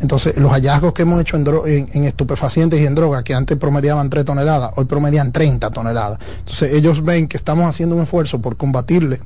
Entonces, 0.01 0.37
los 0.37 0.51
hallazgos 0.51 0.93
que 0.93 1.03
hemos 1.03 1.21
hecho 1.21 1.37
en, 1.37 1.89
en, 1.93 2.05
estupefacientes 2.05 2.81
y 2.81 2.85
en 2.85 2.95
drogas, 2.95 3.23
que 3.23 3.33
antes 3.33 3.57
promediaban 3.57 4.11
3 4.11 4.25
toneladas, 4.25 4.73
hoy 4.77 4.85
promedian 4.87 5.33
30 5.33 5.71
toneladas. 5.71 6.19
Entonces, 6.41 6.75
ellos 6.75 7.03
ven 7.03 7.29
que 7.29 7.37
estamos 7.37 7.67
haciendo 7.69 7.95
un 7.95 8.03
esfuerzo 8.03 8.41
por 8.41 8.57
combatirle 8.57 9.21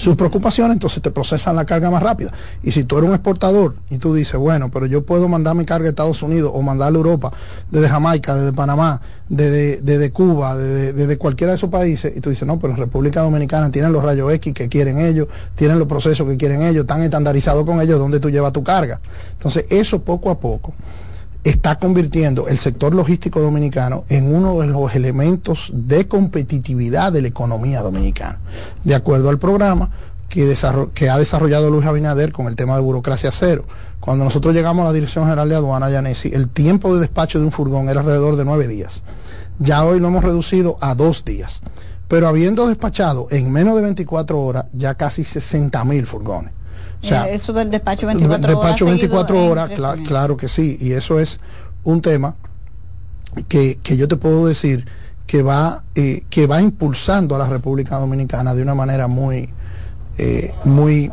sus 0.00 0.16
preocupaciones, 0.16 0.76
entonces 0.76 1.02
te 1.02 1.10
procesan 1.10 1.54
la 1.56 1.66
carga 1.66 1.90
más 1.90 2.02
rápida. 2.02 2.32
Y 2.62 2.72
si 2.72 2.84
tú 2.84 2.96
eres 2.96 3.10
un 3.10 3.14
exportador 3.14 3.74
y 3.90 3.98
tú 3.98 4.14
dices, 4.14 4.40
bueno, 4.40 4.70
pero 4.70 4.86
yo 4.86 5.04
puedo 5.04 5.28
mandar 5.28 5.54
mi 5.54 5.66
carga 5.66 5.88
a 5.88 5.90
Estados 5.90 6.22
Unidos 6.22 6.52
o 6.54 6.62
mandarla 6.62 6.96
a 6.96 7.00
Europa, 7.00 7.32
desde 7.70 7.86
Jamaica, 7.86 8.34
desde 8.34 8.54
Panamá, 8.54 8.98
desde, 9.28 9.82
desde 9.82 10.10
Cuba, 10.10 10.56
desde, 10.56 10.94
desde, 10.94 11.18
cualquiera 11.18 11.52
de 11.52 11.56
esos 11.56 11.68
países, 11.68 12.14
y 12.16 12.20
tú 12.22 12.30
dices, 12.30 12.48
no, 12.48 12.58
pero 12.58 12.72
en 12.72 12.78
República 12.78 13.20
Dominicana 13.20 13.70
tienen 13.70 13.92
los 13.92 14.02
rayos 14.02 14.32
X 14.32 14.54
que 14.54 14.70
quieren 14.70 14.98
ellos, 15.00 15.28
tienen 15.54 15.78
los 15.78 15.86
procesos 15.86 16.26
que 16.26 16.38
quieren 16.38 16.62
ellos, 16.62 16.84
están 16.84 17.02
estandarizados 17.02 17.66
con 17.66 17.82
ellos, 17.82 17.98
donde 17.98 18.20
tú 18.20 18.30
llevas 18.30 18.54
tu 18.54 18.64
carga. 18.64 19.00
Entonces, 19.32 19.66
eso 19.68 20.00
poco 20.00 20.30
a 20.30 20.40
poco 20.40 20.72
está 21.44 21.78
convirtiendo 21.78 22.48
el 22.48 22.58
sector 22.58 22.94
logístico 22.94 23.40
dominicano 23.40 24.04
en 24.08 24.34
uno 24.34 24.60
de 24.60 24.66
los 24.66 24.94
elementos 24.94 25.70
de 25.72 26.06
competitividad 26.06 27.12
de 27.12 27.22
la 27.22 27.28
economía 27.28 27.80
dominicana. 27.80 28.38
De 28.84 28.94
acuerdo 28.94 29.30
al 29.30 29.38
programa, 29.38 29.90
que, 30.30 31.10
ha 31.10 31.18
desarrollado 31.18 31.70
Luis 31.70 31.86
Abinader 31.86 32.32
con 32.32 32.46
el 32.46 32.56
tema 32.56 32.76
de 32.76 32.82
burocracia 32.82 33.32
cero. 33.32 33.64
Cuando 33.98 34.24
nosotros 34.24 34.54
llegamos 34.54 34.82
a 34.82 34.86
la 34.86 34.92
Dirección 34.92 35.24
General 35.24 35.48
de 35.48 35.56
Aduana, 35.56 35.90
Yanesi, 35.90 36.30
el 36.32 36.48
tiempo 36.48 36.94
de 36.94 37.00
despacho 37.00 37.38
de 37.38 37.44
un 37.44 37.52
furgón 37.52 37.88
era 37.88 38.00
alrededor 38.00 38.36
de 38.36 38.44
nueve 38.44 38.68
días. 38.68 39.02
Ya 39.58 39.84
hoy 39.84 39.98
lo 39.98 40.08
hemos 40.08 40.24
reducido 40.24 40.78
a 40.80 40.94
dos 40.94 41.24
días. 41.24 41.60
Pero 42.08 42.28
habiendo 42.28 42.66
despachado 42.66 43.26
en 43.30 43.52
menos 43.52 43.76
de 43.76 43.82
24 43.82 44.40
horas 44.40 44.66
ya 44.72 44.94
casi 44.94 45.24
60 45.24 45.84
mil 45.84 46.06
furgones. 46.06 46.52
O 47.02 47.06
sea, 47.06 47.28
eh, 47.28 47.34
eso 47.34 47.52
del 47.52 47.70
despacho 47.70 48.06
24 48.06 48.36
horas. 48.36 48.50
Despacho 48.50 48.86
24 48.86 49.46
horas, 49.46 49.70
claro 50.06 50.36
que 50.36 50.48
sí. 50.48 50.76
Y 50.80 50.92
eso 50.92 51.18
es 51.18 51.40
un 51.84 52.02
tema 52.02 52.34
que, 53.48 53.78
que 53.82 53.96
yo 53.96 54.08
te 54.08 54.16
puedo 54.16 54.46
decir 54.46 54.86
que 55.26 55.42
va, 55.42 55.84
eh, 55.94 56.24
que 56.28 56.46
va 56.46 56.60
impulsando 56.60 57.36
a 57.36 57.38
la 57.38 57.48
República 57.48 57.96
Dominicana 57.98 58.52
de 58.54 58.62
una 58.62 58.74
manera 58.74 59.06
muy, 59.06 59.48
eh, 60.18 60.52
muy 60.64 61.12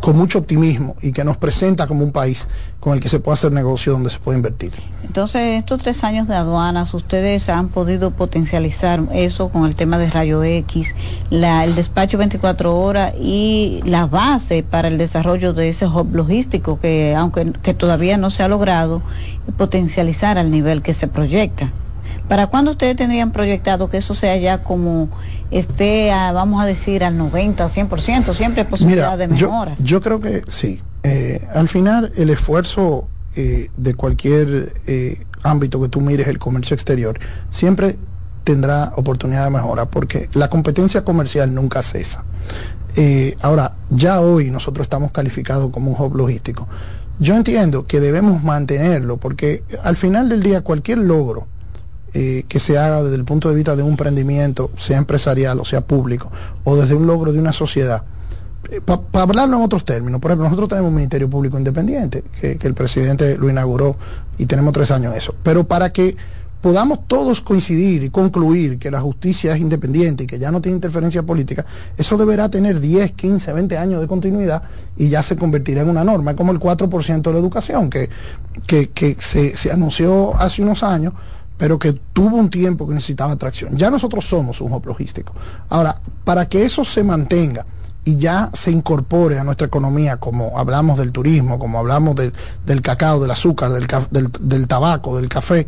con 0.00 0.16
mucho 0.16 0.38
optimismo 0.38 0.96
y 1.02 1.12
que 1.12 1.24
nos 1.24 1.36
presenta 1.36 1.86
como 1.86 2.04
un 2.04 2.12
país 2.12 2.48
con 2.80 2.94
el 2.94 3.00
que 3.00 3.08
se 3.08 3.20
puede 3.20 3.34
hacer 3.34 3.52
negocio 3.52 3.92
donde 3.92 4.10
se 4.10 4.18
puede 4.18 4.38
invertir. 4.38 4.72
Entonces, 5.04 5.58
estos 5.58 5.80
tres 5.80 6.02
años 6.04 6.26
de 6.26 6.34
aduanas, 6.34 6.94
ustedes 6.94 7.48
han 7.48 7.68
podido 7.68 8.10
potencializar 8.10 9.02
eso 9.12 9.50
con 9.50 9.66
el 9.66 9.74
tema 9.74 9.98
de 9.98 10.08
rayo 10.08 10.42
X, 10.42 10.94
la, 11.28 11.64
el 11.64 11.74
despacho 11.74 12.16
24 12.16 12.76
horas 12.78 13.14
y 13.20 13.80
la 13.84 14.06
base 14.06 14.62
para 14.62 14.88
el 14.88 14.98
desarrollo 14.98 15.52
de 15.52 15.68
ese 15.68 15.86
hub 15.86 16.14
logístico 16.14 16.80
que, 16.80 17.14
aunque 17.14 17.52
que 17.62 17.74
todavía 17.74 18.16
no 18.16 18.30
se 18.30 18.42
ha 18.42 18.48
logrado, 18.48 19.02
potencializar 19.58 20.38
al 20.38 20.50
nivel 20.50 20.82
que 20.82 20.94
se 20.94 21.08
proyecta. 21.08 21.70
¿Para 22.28 22.46
cuándo 22.46 22.70
ustedes 22.70 22.94
tendrían 22.94 23.32
proyectado 23.32 23.90
que 23.90 23.96
eso 23.96 24.14
sea 24.14 24.36
ya 24.36 24.62
como 24.62 25.08
esté, 25.50 26.10
vamos 26.10 26.62
a 26.62 26.66
decir, 26.66 27.04
al 27.04 27.16
90, 27.16 27.66
100%? 27.66 28.32
Siempre 28.32 28.62
hay 28.62 28.68
posibilidad 28.68 29.18
de 29.18 29.28
mejoras. 29.28 29.82
Yo, 29.82 30.00
creo 30.00 30.20
que 30.20 30.42
sí. 30.48 30.80
Eh, 31.02 31.46
al 31.54 31.68
final, 31.68 32.12
el 32.16 32.30
esfuerzo 32.30 33.08
eh, 33.36 33.70
de 33.76 33.94
cualquier 33.94 34.74
eh, 34.86 35.24
ámbito 35.42 35.80
que 35.80 35.88
tú 35.88 36.00
mires, 36.00 36.28
el 36.28 36.38
comercio 36.38 36.74
exterior, 36.74 37.18
siempre 37.50 37.98
tendrá 38.44 38.92
oportunidad 38.96 39.44
de 39.44 39.50
mejora 39.50 39.86
porque 39.86 40.28
la 40.32 40.48
competencia 40.48 41.04
comercial 41.04 41.54
nunca 41.54 41.82
cesa. 41.82 42.24
ahora, 43.42 43.74
ya 43.90 44.20
hoy 44.20 44.50
nosotros 44.50 44.86
estamos 44.86 45.12
calificados 45.12 45.70
como 45.70 45.92
un 45.92 46.00
hub 46.00 46.16
logístico. 46.16 46.66
Yo 47.18 47.36
entiendo 47.36 47.86
que 47.86 48.00
debemos 48.00 48.42
mantenerlo 48.42 49.18
porque 49.18 49.62
al 49.84 49.94
final 49.94 50.30
del 50.30 50.42
día 50.42 50.62
cualquier 50.62 50.98
logro 50.98 51.46
eh, 52.12 52.44
que 52.48 52.58
se 52.58 52.76
haga 52.76 53.02
desde 53.04 53.16
el 53.16 53.24
punto 53.24 53.48
de 53.48 53.54
vista 53.54 53.76
de 53.76 53.84
un 53.84 53.90
emprendimiento, 53.90 54.70
sea 54.76 54.98
empresarial 54.98 55.60
o 55.60 55.64
sea 55.64 55.80
público, 55.80 56.30
o 56.64 56.76
desde 56.76 56.94
un 56.94 57.06
logro 57.06 57.32
de 57.32 57.38
una 57.38 57.52
sociedad. 57.52 58.02
Eh, 58.68 58.80
Para 58.80 59.22
hablarlo 59.22 59.56
en 59.56 59.62
otros 59.62 59.84
términos, 59.84 60.20
por 60.20 60.30
ejemplo, 60.30 60.44
nosotros 60.44 60.68
tenemos 60.68 60.88
un 60.88 60.96
Ministerio 60.96 61.30
Público 61.30 61.56
Independiente, 61.56 62.24
que, 62.40 62.58
el 62.60 62.74
presidente 62.74 63.36
lo 63.36 63.48
inauguró 63.48 63.96
y 64.38 64.46
tenemos 64.46 64.72
tres 64.72 64.90
años 64.90 65.14
eso. 65.14 65.34
Pero 65.42 65.64
para 65.64 65.92
que 65.92 66.16
podamos 66.60 67.06
todos 67.06 67.40
coincidir 67.40 68.02
y 68.02 68.10
concluir 68.10 68.78
que 68.78 68.90
la 68.90 69.00
justicia 69.00 69.54
es 69.54 69.60
independiente 69.60 70.24
y 70.24 70.26
que 70.26 70.38
ya 70.38 70.50
no 70.50 70.60
tiene 70.60 70.76
interferencia 70.76 71.22
política, 71.22 71.64
eso 71.96 72.16
deberá 72.16 72.48
tener 72.48 72.80
10, 72.80 73.12
15, 73.12 73.52
20 73.52 73.78
años 73.78 74.00
de 74.00 74.06
continuidad 74.06 74.62
y 74.96 75.08
ya 75.08 75.22
se 75.22 75.36
convertirá 75.36 75.82
en 75.82 75.90
una 75.90 76.04
norma. 76.04 76.32
Es 76.32 76.36
como 76.36 76.52
el 76.52 76.58
4% 76.58 77.22
de 77.22 77.32
la 77.32 77.38
educación, 77.38 77.88
que, 77.88 78.10
que, 78.66 79.16
se, 79.20 79.56
se 79.56 79.70
anunció 79.70 80.36
hace 80.36 80.62
unos 80.62 80.82
años 80.82 81.14
pero 81.60 81.78
que 81.78 81.92
tuvo 81.92 82.38
un 82.38 82.48
tiempo 82.48 82.88
que 82.88 82.94
necesitaba 82.94 83.32
atracción. 83.32 83.76
Ya 83.76 83.90
nosotros 83.90 84.24
somos 84.24 84.62
un 84.62 84.72
hub 84.72 84.86
logístico. 84.86 85.34
Ahora, 85.68 86.00
para 86.24 86.48
que 86.48 86.64
eso 86.64 86.86
se 86.86 87.04
mantenga 87.04 87.66
y 88.02 88.16
ya 88.16 88.48
se 88.54 88.70
incorpore 88.70 89.38
a 89.38 89.44
nuestra 89.44 89.66
economía, 89.66 90.16
como 90.16 90.58
hablamos 90.58 90.96
del 90.96 91.12
turismo, 91.12 91.58
como 91.58 91.78
hablamos 91.78 92.16
del, 92.16 92.32
cacao, 92.80 93.20
del 93.20 93.30
azúcar, 93.30 93.72
del, 93.72 94.30
del, 94.40 94.66
tabaco, 94.68 95.18
del 95.18 95.28
café, 95.28 95.66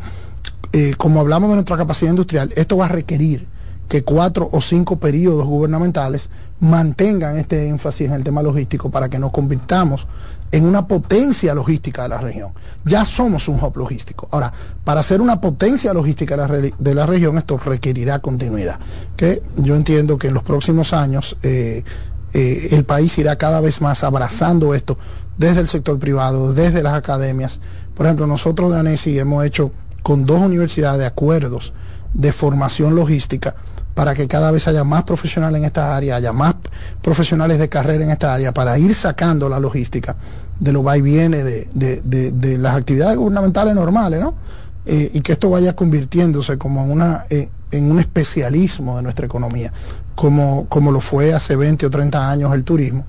eh, 0.73 0.95
como 0.97 1.21
hablamos 1.21 1.51
de 1.51 1.57
nuestra 1.57 1.77
capacidad 1.77 2.11
industrial, 2.11 2.55
esto 2.57 2.79
va 2.79 2.87
a 2.87 2.89
requerir 2.89 3.47
que 3.87 4.03
cuatro 4.03 4.49
o 4.51 4.63
cinco 4.63 4.97
periodos 4.97 5.47
gubernamentales 5.47 6.31
mantengan 6.61 7.37
este 7.37 7.69
énfasis 7.69 8.07
en 8.07 8.15
el 8.15 8.25
tema 8.25 8.43
logístico 8.43 8.91
para 8.91 9.11
que 9.11 9.19
nos 9.19 9.31
convirtamos 9.31 10.07
en 10.53 10.67
una 10.67 10.87
potencia 10.87 11.55
logística 11.55 12.03
de 12.03 12.11
la 12.11 12.19
región. 12.19 12.53
Ya 12.85 13.05
somos 13.07 13.49
un 13.49 13.63
hub 13.63 13.77
logístico. 13.77 14.29
Ahora, 14.31 14.53
para 14.85 15.03
ser 15.03 15.23
una 15.23 15.41
potencia 15.41 15.95
logística 15.95 16.37
de 16.37 16.95
la, 16.95 17.07
región, 17.07 17.39
esto 17.39 17.57
requerirá 17.57 18.19
continuidad. 18.21 18.79
Yo 19.57 19.75
entiendo 19.75 20.19
que 20.19 20.29
en 20.29 20.35
los 20.35 20.43
próximos 20.43 20.93
años 20.93 21.37
eh, 21.43 21.83
eh, 22.35 22.69
el 22.71 22.85
país 22.85 23.17
irá 23.19 23.37
cada 23.37 23.61
vez 23.61 23.81
más 23.81 24.05
abrazando 24.05 24.75
esto 24.75 24.99
desde 25.39 25.61
el 25.61 25.69
sector 25.69 25.99
privado, 25.99 26.53
desde 26.53 26.83
las 26.83 26.95
academias. 26.95 27.59
Por 27.95 28.05
ejemplo, 28.05 28.27
nosotros 28.27 28.73
de 28.73 28.79
ANESI 28.79 29.19
hemos 29.19 29.45
hecho 29.47 29.73
con 30.03 30.27
dos 30.27 30.41
universidades 30.41 31.07
acuerdos 31.07 31.73
de 32.13 32.31
formación 32.31 32.95
logística 32.95 33.55
para 33.95 34.15
que 34.15 34.27
cada 34.27 34.51
vez 34.51 34.67
haya 34.69 34.85
más 34.85 35.05
profesionales 35.05 35.59
en 35.59 35.65
esta 35.65 35.95
área, 35.95 36.17
haya 36.17 36.33
más 36.33 36.55
profesionales 37.03 37.59
de 37.59 37.69
carrera 37.69 38.05
en 38.05 38.11
esta 38.11 38.33
área, 38.33 38.53
para 38.53 38.79
ir 38.79 38.95
sacando 38.95 39.49
la 39.49 39.61
logística 39.61 40.17
de 40.59 40.73
lo 40.73 40.83
va 40.83 40.97
y 40.97 41.03
viene 41.03 41.43
de, 41.43 41.69
de, 41.75 42.59
las 42.59 42.77
actividades 42.77 43.17
gubernamentales 43.17 43.75
normales, 43.75 44.21
¿no? 44.21 44.35
Eh, 44.85 45.11
y 45.15 45.21
que 45.21 45.33
esto 45.33 45.51
vaya 45.51 45.77
convirtiéndose 45.77 46.59
como 46.59 46.83
en, 46.83 46.91
una, 46.91 47.27
eh, 47.31 47.49
en 47.71 47.91
un 47.91 48.01
especialismo 48.01 48.97
de 48.97 49.03
nuestra 49.03 49.27
economía, 49.27 49.73
como, 50.15 50.67
como 50.69 50.91
lo 50.91 51.01
fue 51.01 51.35
hace 51.35 51.55
20 51.55 51.87
o 51.87 51.91
30 51.91 52.31
años 52.31 52.55
el 52.55 52.65
turismo, 52.65 53.05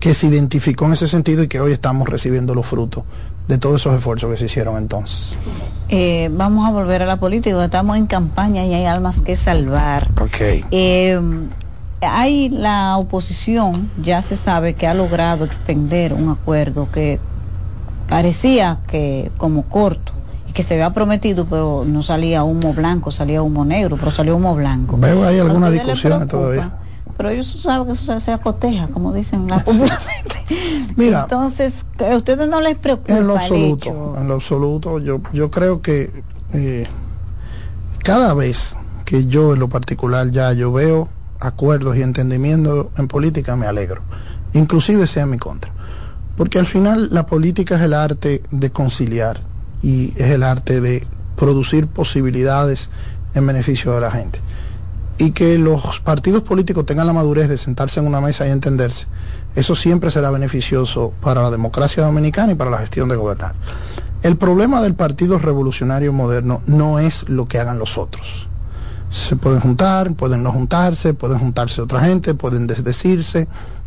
que 0.00 0.14
se 0.14 0.26
identificó 0.26 0.86
en 0.86 0.94
ese 0.94 1.06
sentido 1.06 1.42
y 1.44 1.48
que 1.48 1.60
hoy 1.60 1.72
estamos 1.72 2.08
recibiendo 2.08 2.54
los 2.54 2.66
frutos 2.66 3.04
de 3.50 3.58
todos 3.58 3.80
esos 3.80 3.94
esfuerzos 3.94 4.30
que 4.30 4.36
se 4.36 4.44
hicieron 4.46 4.78
entonces. 4.78 5.34
Eh, 5.88 6.30
vamos 6.32 6.66
a 6.66 6.70
volver 6.70 7.02
a 7.02 7.06
la 7.06 7.16
política, 7.16 7.62
estamos 7.64 7.96
en 7.96 8.06
campaña 8.06 8.64
y 8.64 8.72
hay 8.72 8.84
almas 8.84 9.20
que 9.20 9.34
salvar. 9.34 10.08
Okay. 10.20 10.64
Eh, 10.70 11.20
hay 12.00 12.48
la 12.48 12.96
oposición, 12.96 13.90
ya 14.00 14.22
se 14.22 14.36
sabe 14.36 14.74
que 14.74 14.86
ha 14.86 14.94
logrado 14.94 15.44
extender 15.44 16.12
un 16.12 16.28
acuerdo 16.28 16.88
que 16.92 17.18
parecía 18.08 18.78
que 18.86 19.32
como 19.36 19.64
corto 19.64 20.12
y 20.48 20.52
que 20.52 20.62
se 20.62 20.74
había 20.74 20.92
prometido, 20.94 21.46
pero 21.50 21.84
no 21.84 22.04
salía 22.04 22.44
humo 22.44 22.72
blanco, 22.72 23.10
salía 23.10 23.42
humo 23.42 23.64
negro, 23.64 23.96
pero 23.96 24.12
salió 24.12 24.36
humo 24.36 24.54
blanco. 24.54 24.96
Veo 24.96 25.24
hay 25.24 25.40
algunas 25.40 25.72
discusiones 25.72 26.28
todavía 26.28 26.70
pero 27.20 27.28
ellos 27.28 27.54
saben 27.60 27.86
que 27.86 27.92
eso 27.92 28.18
se, 28.18 28.32
acoteja, 28.32 28.86
como 28.86 29.12
dicen 29.12 29.46
la 29.46 29.62
Mira, 30.96 31.24
entonces, 31.24 31.74
a 31.98 32.16
ustedes 32.16 32.48
no 32.48 32.62
les 32.62 32.78
preocupa 32.78 33.14
en 33.14 33.26
lo 33.26 33.36
absoluto, 33.36 34.16
en 34.18 34.26
lo 34.26 34.34
absoluto, 34.36 34.98
yo 35.00 35.20
yo 35.34 35.50
creo 35.50 35.82
que 35.82 36.22
eh, 36.54 36.86
cada 38.02 38.32
vez 38.32 38.74
que 39.04 39.26
yo 39.26 39.52
en 39.52 39.60
lo 39.60 39.68
particular 39.68 40.30
ya 40.30 40.54
yo 40.54 40.72
veo 40.72 41.10
acuerdos 41.40 41.94
y 41.98 42.00
entendimiento 42.00 42.90
en 42.96 43.06
política 43.06 43.54
me 43.54 43.66
alegro, 43.66 44.00
inclusive 44.54 45.06
sea 45.06 45.24
en 45.24 45.30
mi 45.32 45.38
contra, 45.38 45.70
porque 46.38 46.58
al 46.58 46.64
final 46.64 47.10
la 47.12 47.26
política 47.26 47.74
es 47.74 47.82
el 47.82 47.92
arte 47.92 48.42
de 48.50 48.70
conciliar 48.70 49.42
y 49.82 50.14
es 50.16 50.30
el 50.30 50.42
arte 50.42 50.80
de 50.80 51.06
producir 51.36 51.86
posibilidades 51.86 52.88
en 53.34 53.46
beneficio 53.46 53.92
de 53.92 54.00
la 54.00 54.10
gente 54.10 54.40
y 55.20 55.32
que 55.32 55.58
los 55.58 56.00
partidos 56.00 56.42
políticos 56.42 56.86
tengan 56.86 57.06
la 57.06 57.12
madurez 57.12 57.50
de 57.50 57.58
sentarse 57.58 58.00
en 58.00 58.06
una 58.06 58.22
mesa 58.22 58.46
y 58.46 58.50
entenderse, 58.50 59.06
eso 59.54 59.76
siempre 59.76 60.10
será 60.10 60.30
beneficioso 60.30 61.12
para 61.20 61.42
la 61.42 61.50
democracia 61.50 62.02
dominicana 62.02 62.52
y 62.52 62.54
para 62.54 62.70
la 62.70 62.78
gestión 62.78 63.10
de 63.10 63.16
gobernar. 63.16 63.52
El 64.22 64.38
problema 64.38 64.80
del 64.80 64.94
Partido 64.94 65.38
Revolucionario 65.38 66.14
Moderno 66.14 66.62
no 66.64 66.98
es 66.98 67.28
lo 67.28 67.48
que 67.48 67.58
hagan 67.58 67.78
los 67.78 67.98
otros. 67.98 68.48
Se 69.10 69.36
pueden 69.36 69.60
juntar, 69.60 70.14
pueden 70.14 70.42
no 70.42 70.52
juntarse, 70.52 71.12
pueden 71.12 71.38
juntarse 71.38 71.82
otra 71.82 72.00
gente, 72.00 72.32
pueden 72.32 72.66
desdecirse, 72.66 73.46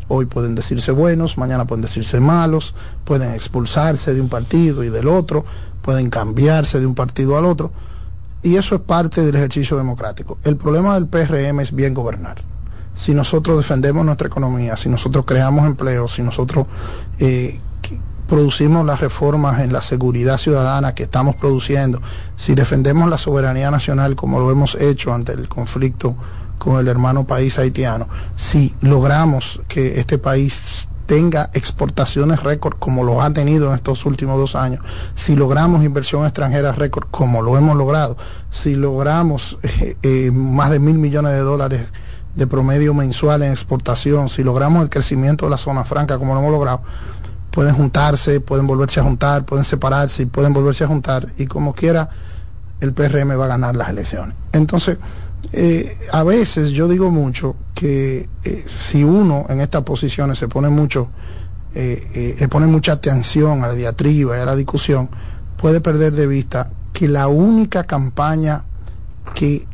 hoy 0.09 0.27
pueden 0.27 0.53
decirse 0.53 0.91
buenos, 0.91 1.39
mañana 1.39 1.65
pueden 1.65 1.81
decirse 1.81 2.19
malos, 2.19 2.75
pueden 3.05 3.33
expulsarse 3.33 4.13
de 4.13 4.21
un 4.21 4.29
partido 4.29 4.83
y 4.83 4.89
del 4.89 5.07
otro, 5.07 5.45
pueden 5.81 6.11
cambiarse 6.11 6.79
de 6.79 6.85
un 6.85 6.93
partido 6.93 7.39
al 7.39 7.45
otro 7.45 7.71
y 8.43 8.57
eso 8.57 8.75
es 8.75 8.81
parte 8.81 9.21
del 9.21 9.35
ejercicio 9.35 9.77
democrático. 9.77 10.37
El 10.43 10.57
problema 10.57 10.95
del 10.95 11.07
PRM 11.07 11.61
es 11.61 11.73
bien 11.73 11.93
gobernar. 11.93 12.37
Si 12.93 13.13
nosotros 13.13 13.57
defendemos 13.57 14.05
nuestra 14.05 14.27
economía, 14.27 14.77
si 14.77 14.89
nosotros 14.89 15.25
creamos 15.25 15.65
empleos, 15.65 16.13
si 16.13 16.21
nosotros 16.21 16.67
eh, 17.19 17.59
producimos 18.27 18.85
las 18.85 18.99
reformas 18.99 19.61
en 19.61 19.73
la 19.73 19.81
seguridad 19.81 20.37
ciudadana 20.37 20.93
que 20.93 21.03
estamos 21.03 21.35
produciendo, 21.35 22.01
si 22.35 22.53
defendemos 22.53 23.09
la 23.09 23.17
soberanía 23.17 23.71
nacional 23.71 24.15
como 24.15 24.39
lo 24.39 24.51
hemos 24.51 24.75
hecho 24.75 25.13
ante 25.13 25.33
el 25.33 25.47
conflicto 25.47 26.15
con 26.59 26.79
el 26.79 26.87
hermano 26.87 27.25
país 27.25 27.57
haitiano, 27.57 28.07
si 28.35 28.73
logramos 28.81 29.61
que 29.67 29.99
este 29.99 30.17
país 30.17 30.87
tenga 31.05 31.49
exportaciones 31.53 32.43
récord 32.43 32.77
como 32.79 33.03
lo 33.03 33.21
ha 33.21 33.31
tenido 33.31 33.69
en 33.69 33.75
estos 33.75 34.05
últimos 34.05 34.37
dos 34.37 34.55
años, 34.55 34.83
si 35.15 35.35
logramos 35.35 35.83
inversión 35.83 36.25
extranjera 36.25 36.71
récord 36.71 37.07
como 37.11 37.41
lo 37.41 37.57
hemos 37.57 37.75
logrado, 37.75 38.17
si 38.51 38.75
logramos 38.75 39.57
eh, 39.63 39.97
eh, 40.03 40.31
más 40.31 40.71
de 40.71 40.79
mil 40.79 40.95
millones 40.95 41.33
de 41.33 41.39
dólares 41.39 41.81
de 42.35 42.47
promedio 42.47 42.93
mensual 42.93 43.43
en 43.43 43.51
exportación, 43.51 44.29
si 44.29 44.43
logramos 44.43 44.83
el 44.83 44.89
crecimiento 44.89 45.45
de 45.45 45.51
la 45.51 45.57
zona 45.57 45.83
franca 45.83 46.17
como 46.17 46.33
lo 46.33 46.39
hemos 46.39 46.51
logrado, 46.51 46.81
pueden 47.51 47.75
juntarse, 47.75 48.39
pueden 48.39 48.65
volverse 48.65 48.99
a 48.99 49.03
juntar, 49.03 49.45
pueden 49.45 49.63
separarse 49.63 50.23
y 50.23 50.25
pueden 50.25 50.53
volverse 50.53 50.83
a 50.83 50.87
juntar 50.87 51.27
y 51.37 51.45
como 51.45 51.73
quiera 51.73 52.09
el 52.79 52.93
PRM 52.93 53.39
va 53.39 53.45
a 53.45 53.49
ganar 53.49 53.75
las 53.75 53.89
elecciones. 53.89 54.35
Entonces, 54.51 54.97
eh, 55.51 55.97
a 56.11 56.23
veces 56.23 56.71
yo 56.71 56.87
digo 56.87 57.11
mucho 57.11 57.55
que 57.73 58.29
eh, 58.43 58.63
si 58.65 59.03
uno 59.03 59.45
en 59.49 59.61
estas 59.61 59.83
posiciones 59.83 60.39
se 60.39 60.47
pone 60.47 60.69
mucho, 60.69 61.09
eh, 61.75 62.35
eh, 62.39 62.47
pone 62.47 62.67
mucha 62.67 62.93
atención 62.93 63.63
a 63.63 63.67
la 63.67 63.73
diatriba 63.73 64.37
y 64.37 64.41
a 64.41 64.45
la 64.45 64.55
discusión, 64.55 65.09
puede 65.57 65.81
perder 65.81 66.13
de 66.13 66.27
vista 66.27 66.71
que 66.93 67.07
la 67.07 67.27
única 67.27 67.83
campaña 67.83 68.63
que 69.33 69.67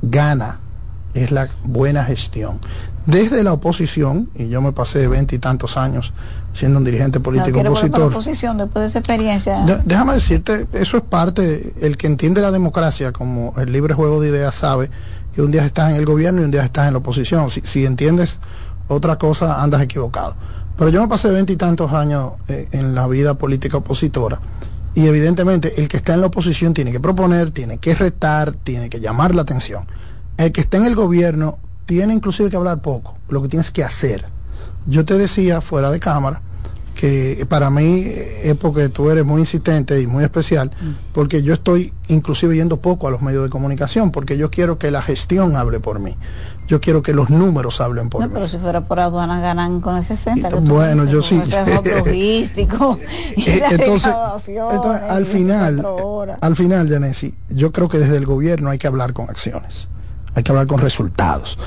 gana 0.00 0.60
es 1.14 1.30
la 1.30 1.48
buena 1.64 2.04
gestión. 2.04 2.58
Desde 3.06 3.42
la 3.42 3.52
oposición, 3.52 4.28
y 4.36 4.48
yo 4.48 4.60
me 4.60 4.72
pasé 4.72 5.08
veinte 5.08 5.36
y 5.36 5.38
tantos 5.38 5.76
años 5.76 6.12
siendo 6.52 6.78
un 6.78 6.84
dirigente 6.84 7.20
político 7.20 7.62
no, 7.62 7.70
opositor. 7.70 8.00
La 8.00 8.06
oposición 8.06 8.58
después 8.58 8.82
de 8.82 8.86
esa 8.88 8.98
experiencia. 8.98 9.62
De, 9.62 9.78
déjame 9.84 10.14
decirte, 10.14 10.66
eso 10.72 10.96
es 10.98 11.02
parte, 11.02 11.72
el 11.80 11.96
que 11.96 12.06
entiende 12.06 12.40
la 12.40 12.50
democracia 12.50 13.12
como 13.12 13.54
el 13.56 13.72
libre 13.72 13.94
juego 13.94 14.20
de 14.20 14.28
ideas 14.28 14.54
sabe 14.54 14.90
que 15.34 15.42
un 15.42 15.50
día 15.50 15.64
estás 15.64 15.90
en 15.90 15.96
el 15.96 16.04
gobierno 16.04 16.42
y 16.42 16.44
un 16.44 16.50
día 16.50 16.62
estás 16.62 16.88
en 16.88 16.92
la 16.92 16.98
oposición. 16.98 17.50
Si, 17.50 17.62
si 17.64 17.86
entiendes 17.86 18.40
otra 18.88 19.16
cosa, 19.16 19.62
andas 19.62 19.80
equivocado. 19.82 20.34
Pero 20.76 20.90
yo 20.90 21.00
me 21.02 21.08
pasé 21.08 21.30
veinte 21.30 21.52
y 21.52 21.56
tantos 21.56 21.92
años 21.92 22.32
eh, 22.48 22.68
en 22.72 22.94
la 22.94 23.06
vida 23.06 23.34
política 23.34 23.78
opositora. 23.78 24.40
Y 24.94 25.06
evidentemente 25.06 25.80
el 25.80 25.88
que 25.88 25.98
está 25.98 26.14
en 26.14 26.20
la 26.20 26.26
oposición 26.26 26.74
tiene 26.74 26.90
que 26.90 27.00
proponer, 27.00 27.52
tiene 27.52 27.78
que 27.78 27.94
retar, 27.94 28.52
tiene 28.52 28.90
que 28.90 28.98
llamar 28.98 29.34
la 29.34 29.42
atención. 29.42 29.84
El 30.40 30.52
que 30.52 30.62
está 30.62 30.78
en 30.78 30.86
el 30.86 30.94
gobierno 30.94 31.58
tiene 31.84 32.14
inclusive 32.14 32.48
que 32.48 32.56
hablar 32.56 32.80
poco, 32.80 33.14
lo 33.28 33.42
que 33.42 33.48
tienes 33.48 33.70
que 33.70 33.84
hacer. 33.84 34.24
Yo 34.86 35.04
te 35.04 35.18
decía 35.18 35.60
fuera 35.60 35.90
de 35.90 36.00
cámara 36.00 36.40
que 36.94 37.44
para 37.46 37.68
mí 37.68 38.04
es 38.06 38.56
porque 38.56 38.88
tú 38.88 39.10
eres 39.10 39.22
muy 39.22 39.40
insistente 39.40 40.00
y 40.00 40.06
muy 40.06 40.24
especial, 40.24 40.70
porque 41.12 41.42
yo 41.42 41.52
estoy 41.52 41.92
inclusive 42.08 42.56
yendo 42.56 42.78
poco 42.78 43.06
a 43.06 43.10
los 43.10 43.20
medios 43.20 43.44
de 43.44 43.50
comunicación, 43.50 44.12
porque 44.12 44.38
yo 44.38 44.50
quiero 44.50 44.78
que 44.78 44.90
la 44.90 45.02
gestión 45.02 45.56
hable 45.56 45.78
por 45.78 46.00
mí. 46.00 46.16
Yo 46.66 46.80
quiero 46.80 47.02
que 47.02 47.12
los 47.12 47.28
números 47.28 47.82
hablen 47.82 48.08
por 48.08 48.22
no, 48.22 48.28
mí. 48.28 48.32
Pero 48.32 48.48
si 48.48 48.56
fuera 48.56 48.80
por 48.86 48.98
aduana 48.98 49.40
ganan 49.40 49.82
con 49.82 49.98
el 49.98 50.04
60. 50.04 50.48
Que 50.48 50.54
bueno, 50.56 51.04
dices, 51.04 51.12
yo 51.12 51.22
sí. 51.22 51.42
logístico. 51.98 52.98
entonces, 53.36 54.14
entonces, 54.48 55.02
al 55.10 55.26
final, 55.26 55.86
al 56.40 56.56
final, 56.56 56.88
Janesi, 56.88 57.34
yo 57.50 57.72
creo 57.72 57.90
que 57.90 57.98
desde 57.98 58.16
el 58.16 58.24
gobierno 58.24 58.70
hay 58.70 58.78
que 58.78 58.86
hablar 58.86 59.12
con 59.12 59.28
acciones 59.28 59.90
hay 60.34 60.42
que 60.42 60.52
hablar 60.52 60.66
con 60.66 60.78
resultados. 60.78 61.58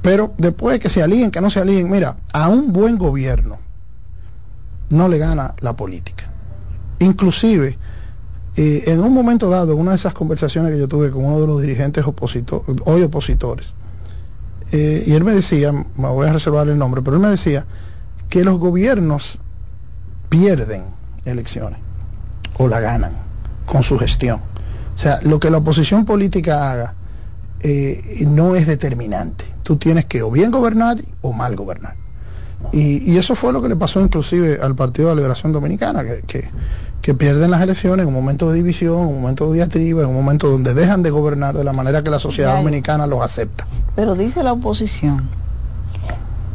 Pero 0.00 0.34
después 0.38 0.80
que 0.80 0.88
se 0.88 1.02
alíen, 1.02 1.30
que 1.30 1.40
no 1.40 1.50
se 1.50 1.60
alíen, 1.60 1.90
mira, 1.90 2.16
a 2.32 2.48
un 2.48 2.72
buen 2.72 2.98
gobierno 2.98 3.58
no 4.90 5.08
le 5.08 5.18
gana 5.18 5.54
la 5.60 5.74
política. 5.74 6.24
Inclusive, 6.98 7.78
eh, 8.56 8.84
en 8.86 9.00
un 9.00 9.14
momento 9.14 9.48
dado, 9.48 9.72
en 9.72 9.78
una 9.78 9.92
de 9.92 9.96
esas 9.96 10.12
conversaciones 10.12 10.72
que 10.72 10.78
yo 10.78 10.88
tuve 10.88 11.10
con 11.10 11.24
uno 11.24 11.40
de 11.40 11.46
los 11.46 11.60
dirigentes 11.60 12.04
opositores, 12.06 12.66
hoy 12.84 13.02
opositores, 13.02 13.74
eh, 14.72 15.04
y 15.06 15.12
él 15.12 15.24
me 15.24 15.34
decía, 15.34 15.72
me 15.72 16.08
voy 16.08 16.28
a 16.28 16.32
reservar 16.32 16.68
el 16.68 16.78
nombre, 16.78 17.02
pero 17.02 17.16
él 17.16 17.22
me 17.22 17.28
decía 17.28 17.66
que 18.28 18.44
los 18.44 18.58
gobiernos 18.58 19.38
pierden 20.28 20.84
elecciones 21.24 21.78
o 22.58 22.68
la 22.68 22.80
ganan 22.80 23.12
con 23.66 23.82
su 23.82 23.98
gestión. 23.98 24.40
O 24.94 24.98
sea, 24.98 25.20
lo 25.22 25.40
que 25.40 25.50
la 25.50 25.58
oposición 25.58 26.04
política 26.04 26.70
haga, 26.70 26.94
eh, 27.62 28.24
no 28.28 28.56
es 28.56 28.66
determinante. 28.66 29.44
Tú 29.62 29.76
tienes 29.76 30.06
que 30.06 30.22
o 30.22 30.30
bien 30.30 30.50
gobernar 30.50 30.98
o 31.20 31.32
mal 31.32 31.56
gobernar. 31.56 31.94
Y, 32.72 33.10
y, 33.10 33.18
eso 33.18 33.34
fue 33.34 33.52
lo 33.52 33.60
que 33.60 33.68
le 33.68 33.74
pasó 33.74 34.00
inclusive 34.00 34.60
al 34.62 34.76
Partido 34.76 35.08
de 35.08 35.14
la 35.14 35.20
Liberación 35.20 35.52
Dominicana, 35.52 36.04
que, 36.04 36.22
que, 36.22 36.48
que, 37.02 37.12
pierden 37.12 37.50
las 37.50 37.60
elecciones 37.60 38.04
en 38.04 38.08
un 38.08 38.14
momento 38.14 38.50
de 38.50 38.54
división, 38.54 39.00
en 39.02 39.08
un 39.08 39.20
momento 39.20 39.50
de 39.50 39.54
diatriba, 39.56 40.02
en 40.02 40.08
un 40.08 40.14
momento 40.14 40.48
donde 40.48 40.72
dejan 40.72 41.02
de 41.02 41.10
gobernar 41.10 41.56
de 41.56 41.64
la 41.64 41.72
manera 41.72 42.04
que 42.04 42.10
la 42.10 42.20
sociedad 42.20 42.56
dominicana 42.56 43.08
los 43.08 43.20
acepta. 43.20 43.66
Pero 43.96 44.14
dice 44.14 44.44
la 44.44 44.52
oposición 44.52 45.28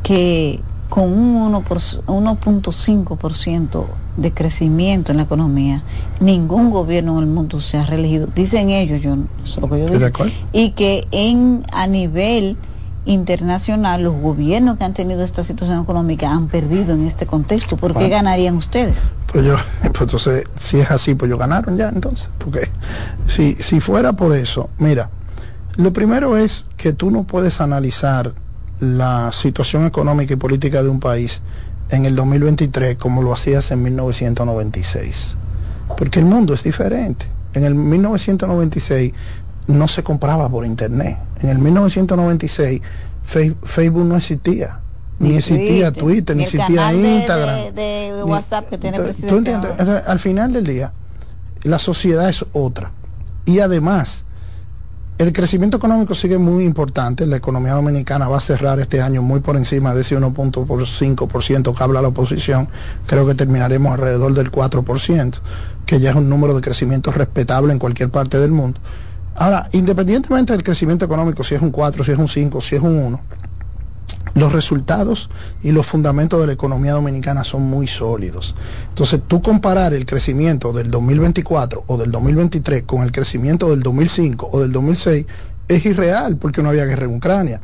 que 0.02 0.62
con 0.90 1.12
un 1.12 1.54
1.5% 1.54 3.86
de 4.18 4.34
crecimiento 4.34 5.12
en 5.12 5.18
la 5.18 5.24
economía, 5.24 5.84
ningún 6.20 6.70
gobierno 6.72 7.18
en 7.18 7.24
el 7.24 7.30
mundo 7.30 7.62
se 7.62 7.78
ha 7.78 7.86
reelegido. 7.86 8.28
Dicen 8.34 8.70
ellos, 8.70 9.02
yo, 9.02 9.14
eso 9.44 9.56
es 9.56 9.58
lo 9.58 9.70
que 9.70 9.80
yo 9.80 9.88
digo. 9.88 10.08
Y 10.54 10.72
que 10.72 11.08
en 11.12 11.66
a 11.72 11.88
nivel 11.88 12.58
internacional 13.08 14.04
los 14.04 14.16
gobiernos 14.16 14.78
que 14.78 14.84
han 14.84 14.94
tenido 14.94 15.24
esta 15.24 15.44
situación 15.44 15.82
económica 15.82 16.30
han 16.30 16.48
perdido 16.48 16.94
en 16.94 17.08
este 17.08 17.26
contexto. 17.26 17.78
¿Por 17.78 17.94
qué 17.94 18.00
bueno, 18.00 18.16
ganarían 18.16 18.58
ustedes? 18.58 18.98
Pues 19.32 19.46
yo, 19.46 19.56
pues 19.82 20.02
entonces, 20.02 20.44
si 20.58 20.80
es 20.80 20.92
así, 20.92 21.16
pues 21.16 21.30
yo 21.30 21.38
ganaron 21.38 21.78
ya 21.78 21.90
entonces. 21.90 22.30
Porque 22.38 22.70
si, 23.28 23.56
si 23.56 23.80
fuera 23.80 24.14
por 24.14 24.36
eso, 24.36 24.70
mira, 24.78 25.10
lo 25.78 25.94
primero 25.94 26.38
es 26.38 26.66
que 26.76 26.94
tú 26.94 27.12
no 27.12 27.24
puedes 27.24 27.62
analizar 27.62 28.34
la 28.80 29.32
situación 29.32 29.86
económica 29.86 30.34
y 30.34 30.38
política 30.38 30.84
de 30.84 30.90
un 30.90 31.00
país 31.00 31.42
en 31.90 32.06
el 32.06 32.16
2023 32.16 32.98
como 32.98 33.22
lo 33.22 33.34
hacías 33.34 33.72
en 33.72 33.84
1996. 33.84 35.36
Porque 35.98 36.20
el 36.20 36.26
mundo 36.26 36.54
es 36.54 36.64
diferente. 36.64 37.26
En 37.54 37.64
el 37.64 37.76
1996 37.76 39.14
no 39.68 39.88
se 39.88 40.04
compraba 40.04 40.50
por 40.50 40.66
internet. 40.66 41.18
En 41.42 41.50
el 41.50 41.60
1996 41.60 42.82
Facebook 43.24 44.06
no 44.06 44.18
existía. 44.18 44.80
Ni, 45.20 45.30
ni 45.30 45.38
existía 45.38 45.92
Twitter, 45.92 46.04
Twitter 46.04 46.36
ni, 46.36 46.44
existía 46.44 46.94
Instagram. 46.94 47.74
De, 47.74 48.22
WhatsApp 48.24 48.70
que 48.70 48.78
tiene 48.78 48.98
al 48.98 50.20
final 50.20 50.54
del 50.54 50.64
día, 50.64 50.92
la 51.64 51.80
sociedad 51.80 52.30
es 52.30 52.46
otra. 52.54 52.92
Y 53.46 53.60
además, 53.60 54.26
el 55.18 55.34
crecimiento 55.34 55.78
económico 55.78 56.14
sigue 56.14 56.38
muy 56.38 56.64
importante. 56.64 57.26
La 57.26 57.38
economía 57.38 57.74
dominicana 57.74 58.28
va 58.28 58.38
a 58.38 58.42
cerrar 58.42 58.80
este 58.80 59.02
año 59.02 59.24
muy 59.24 59.40
por 59.40 59.58
encima 59.58 59.96
de 59.96 60.02
ese 60.02 60.18
1.5% 60.18 61.76
que 61.76 61.84
habla 61.84 62.02
la 62.02 62.10
oposición. 62.10 62.68
Creo 63.08 63.26
que 63.26 63.34
terminaremos 63.34 63.94
alrededor 63.94 64.34
del 64.36 64.52
4%, 64.52 65.34
que 65.88 66.00
ya 66.00 66.12
es 66.12 66.16
un 66.16 66.30
número 66.30 66.54
de 66.54 66.62
crecimiento 66.62 67.12
respetable 67.12 67.74
en 67.74 67.80
cualquier 67.80 68.10
parte 68.10 68.40
del 68.40 68.52
mundo. 68.52 68.80
Ahora, 69.36 69.70
independientemente 69.72 70.54
del 70.54 70.64
crecimiento 70.64 71.06
económico, 71.06 71.44
si 71.44 71.56
es 71.56 71.62
un 71.62 71.72
4, 71.72 72.04
si 72.04 72.12
es 72.12 72.18
un 72.18 72.28
5, 72.28 72.62
si 72.62 72.76
es 72.76 72.82
un 72.82 72.98
1, 72.98 73.22
los 74.34 74.54
resultados 74.54 75.30
y 75.64 75.72
los 75.72 75.86
fundamentos 75.86 76.40
de 76.40 76.48
la 76.48 76.54
economía 76.54 76.94
dominicana 76.94 77.44
son 77.44 77.64
muy 77.64 77.88
sólidos. 77.88 78.56
Entonces, 78.90 79.22
tú 79.28 79.42
comparar 79.42 79.94
el 79.94 80.06
crecimiento 80.06 80.74
del 80.74 80.92
2024 80.92 81.84
o 81.88 81.98
del 81.98 82.12
2023 82.12 82.84
con 82.84 83.04
el 83.04 83.12
crecimiento 83.12 83.70
del 83.70 83.82
2005 83.82 84.50
o 84.52 84.62
del 84.62 84.72
2006 84.72 85.26
es 85.68 85.86
irreal 85.86 86.38
porque 86.38 86.62
no 86.62 86.70
había 86.70 86.86
guerra 86.86 87.06
en 87.06 87.16
Ucrania. 87.16 87.62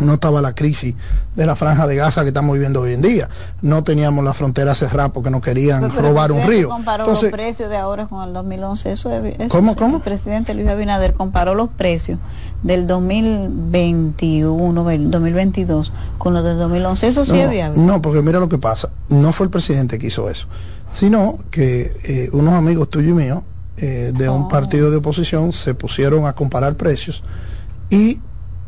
No 0.00 0.14
estaba 0.14 0.40
la 0.40 0.54
crisis 0.54 0.94
de 1.34 1.44
la 1.44 1.56
franja 1.56 1.86
de 1.88 1.96
Gaza 1.96 2.22
que 2.22 2.28
estamos 2.28 2.54
viviendo 2.54 2.82
hoy 2.82 2.92
en 2.92 3.02
día. 3.02 3.28
No 3.62 3.82
teníamos 3.82 4.24
la 4.24 4.32
frontera 4.32 4.74
cerrada 4.76 5.08
porque 5.08 5.28
no 5.28 5.40
querían 5.40 5.80
pero, 5.80 5.94
pero 5.94 6.08
robar 6.08 6.30
un 6.30 6.46
río. 6.46 6.68
comparó 6.68 7.04
Entonces, 7.04 7.24
los 7.24 7.32
precios 7.32 7.68
de 7.68 7.78
ahora 7.78 8.06
con 8.06 8.26
el 8.26 8.32
2011. 8.32 8.92
Eso 8.92 9.10
es, 9.10 9.40
eso 9.40 9.48
¿Cómo, 9.48 9.74
cómo? 9.74 9.96
El 9.96 10.02
presidente 10.02 10.54
Luis 10.54 10.68
Abinader 10.68 11.14
comparó 11.14 11.54
los 11.56 11.68
precios 11.70 12.20
del 12.62 12.86
2021, 12.86 14.90
el 14.90 15.10
2022 15.10 15.92
con 16.18 16.34
los 16.34 16.44
del 16.44 16.58
2011. 16.58 17.06
Eso 17.06 17.24
sí 17.24 17.32
no, 17.32 17.38
es 17.38 17.50
viable. 17.50 17.80
No, 17.80 18.02
porque 18.02 18.22
mira 18.22 18.40
lo 18.40 18.48
que 18.48 18.58
pasa. 18.58 18.90
No 19.08 19.32
fue 19.32 19.46
el 19.46 19.50
presidente 19.50 19.98
que 19.98 20.08
hizo 20.08 20.28
eso, 20.28 20.48
sino 20.90 21.38
que 21.50 21.96
eh, 22.04 22.28
unos 22.32 22.54
amigos 22.54 22.90
tuyos 22.90 23.10
y 23.10 23.14
míos 23.14 23.42
eh, 23.76 24.12
de 24.16 24.28
oh. 24.28 24.34
un 24.34 24.48
partido 24.48 24.90
de 24.90 24.96
oposición 24.96 25.52
se 25.52 25.74
pusieron 25.74 26.26
a 26.26 26.34
comparar 26.34 26.74
precios 26.74 27.22
y 27.90 28.18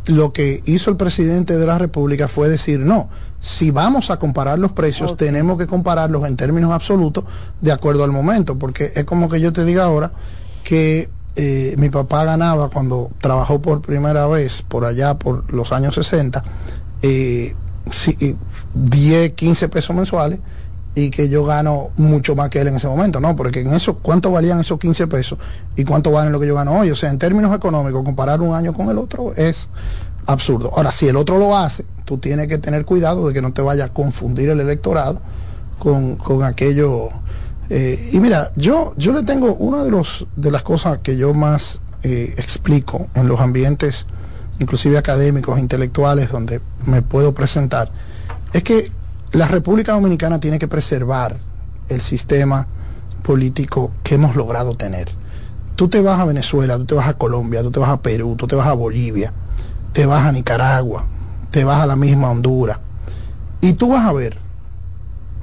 lo 0.07 0.33
que 0.33 0.63
hizo 0.65 0.91
el 0.91 0.97
presidente 0.97 1.57
de 1.57 1.67
la 1.67 1.79
República 1.79 2.29
fue 2.29 2.49
decir, 2.49 2.81
no, 2.81 3.09
si 3.39 3.71
vamos 3.71 4.11
a 4.11 4.19
comparar 4.19 4.59
los 4.59 4.73
precios, 4.73 5.13
okay. 5.13 5.29
tenemos 5.29 5.59
que 5.59 5.67
compararlos 5.67 6.27
en 6.27 6.37
términos 6.37 6.73
absolutos 6.73 7.25
de 7.61 7.73
acuerdo 7.73 8.05
al 8.05 8.11
momento, 8.11 8.59
porque 8.59 8.93
es 8.95 9.05
como 9.05 9.29
que 9.29 9.41
yo 9.41 9.53
te 9.53 9.65
diga 9.65 9.85
ahora 9.85 10.13
que 10.65 11.09
eh, 11.37 11.75
mi 11.79 11.89
papá 11.91 12.25
ganaba 12.25 12.69
cuando 12.71 13.11
trabajó 13.21 13.61
por 13.61 13.81
primera 13.81 14.27
vez, 14.27 14.63
por 14.63 14.85
allá, 14.85 15.19
por 15.19 15.53
los 15.53 15.73
años 15.73 15.95
60, 15.95 16.43
eh, 17.03 17.55
10, 18.75 19.33
15 19.33 19.69
pesos 19.69 19.97
mensuales, 19.97 20.41
y 20.95 21.11
que 21.11 21.29
yo 21.29 21.45
gano 21.45 21.91
mucho 21.97 22.35
más 22.35 22.51
que 22.51 22.61
él 22.61 22.69
en 22.69 22.77
ese 22.77 22.89
momento, 22.89 23.21
¿no? 23.21 23.37
Porque 23.37 23.61
en 23.61 23.73
eso, 23.73 23.99
¿cuánto 23.99 24.31
valían 24.33 24.61
esos 24.61 24.79
15 24.79 25.07
pesos 25.07 25.39
y 25.77 25.85
cuánto 25.85 26.11
valen 26.11 26.33
lo 26.33 26.41
que 26.41 26.47
yo 26.47 26.55
gano 26.55 26.81
hoy? 26.81 26.91
O 26.91 26.97
sea, 26.97 27.11
en 27.11 27.19
términos 27.19 27.55
económicos, 27.55 28.05
comparar 28.05 28.41
un 28.41 28.55
año 28.55 28.75
con 28.75 28.91
el 28.91 28.99
otro 28.99 29.33
es 29.37 29.69
absurdo. 30.27 30.73
Ahora, 30.77 30.91
si 30.91 31.09
el 31.09 31.17
otro 31.17 31.39
lo 31.39 31.57
hace, 31.57 31.85
tú 32.05 32.19
tienes 32.19 32.49
que 32.49 32.59
tener 32.59 32.85
cuidado 32.85 33.29
de 33.29 33.35
que 33.35 33.41
no 33.41 33.53
te 33.53 33.63
vaya 33.63 33.87
a 33.87 33.89
confundir 33.93 34.49
el 34.49 34.61
electorado 34.61 35.21
con, 35.79 36.17
con 36.17 36.43
aquello. 36.43 37.09
Eh, 37.71 38.11
y 38.13 38.19
mira, 38.19 38.51
yo, 38.57 38.95
yo 38.97 39.13
le 39.13 39.23
tengo 39.23 39.55
una 39.55 39.85
de, 39.85 39.91
los, 39.91 40.27
de 40.35 40.51
las 40.51 40.65
cosas 40.65 40.99
que 40.99 41.17
yo 41.17 41.33
más 41.33 41.81
eh, 42.03 42.35
explico 42.37 43.07
en 43.15 43.29
los 43.29 43.41
ambientes 43.41 44.07
inclusive 44.61 44.99
académicos, 44.99 45.59
intelectuales, 45.59 46.31
donde 46.31 46.61
me 46.85 47.01
puedo 47.01 47.33
presentar, 47.33 47.91
es 48.53 48.63
que 48.63 48.93
la 49.33 49.49
República 49.49 49.93
Dominicana 49.93 50.39
tiene 50.39 50.59
que 50.59 50.69
preservar 50.69 51.39
el 51.89 52.01
sistema 52.01 52.67
político 53.23 53.91
que 54.03 54.17
hemos 54.17 54.37
logrado 54.37 54.75
tener. 54.75 55.09
Tú 55.77 55.89
te 55.89 56.03
vas 56.03 56.21
a 56.21 56.27
Venezuela, 56.27 56.77
tú 56.77 56.85
te 56.85 56.95
vas 56.95 57.09
a 57.09 57.15
Colombia, 57.15 57.63
tú 57.63 57.71
te 57.71 57.81
vas 57.81 57.89
a 57.89 58.03
Perú, 58.03 58.37
tú 58.37 58.47
te 58.47 58.55
vas 58.55 58.67
a 58.67 58.75
Bolivia, 58.75 59.33
te 59.93 60.05
vas 60.05 60.25
a 60.27 60.33
Nicaragua, 60.33 61.07
te 61.51 61.65
vas 61.65 61.81
a 61.81 61.87
la 61.87 61.97
misma 61.97 62.31
Honduras, 62.31 62.79
y 63.63 63.73
tú 63.73 63.89
vas 63.89 64.05
a 64.05 64.13
ver 64.13 64.39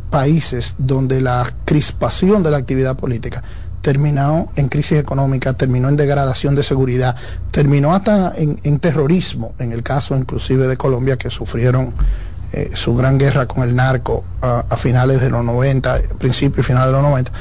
países 0.10 0.76
donde 0.78 1.22
la 1.22 1.46
crispación 1.66 2.44
de 2.44 2.52
la 2.52 2.58
actividad 2.58 2.96
política 2.96 3.44
terminó 3.82 4.52
en 4.56 4.68
crisis 4.68 4.98
económica, 4.98 5.54
terminó 5.54 5.88
en 5.90 5.96
degradación 5.96 6.56
de 6.56 6.64
seguridad, 6.64 7.16
terminó 7.52 7.96
hasta 7.96 8.34
en, 8.36 8.80
terrorismo, 8.80 9.54
en 9.60 9.72
el 9.72 9.84
caso 9.84 10.18
inclusive 10.18 10.68
de 10.68 10.76
Colombia, 10.76 11.18
que 11.18 11.30
sufrieron 11.30 11.94
eh, 12.52 12.72
su 12.74 12.96
gran 12.96 13.18
guerra 13.18 13.48
con 13.48 13.64
el 13.64 13.76
narco 13.76 14.24
a, 14.42 14.76
finales 14.76 15.22
de 15.22 15.30
los 15.30 15.44
90, 15.44 16.02
principios 16.18 16.66
y 16.66 16.68
finales 16.68 16.88
de 16.88 16.94
los 16.94 17.04
90. 17.04 17.32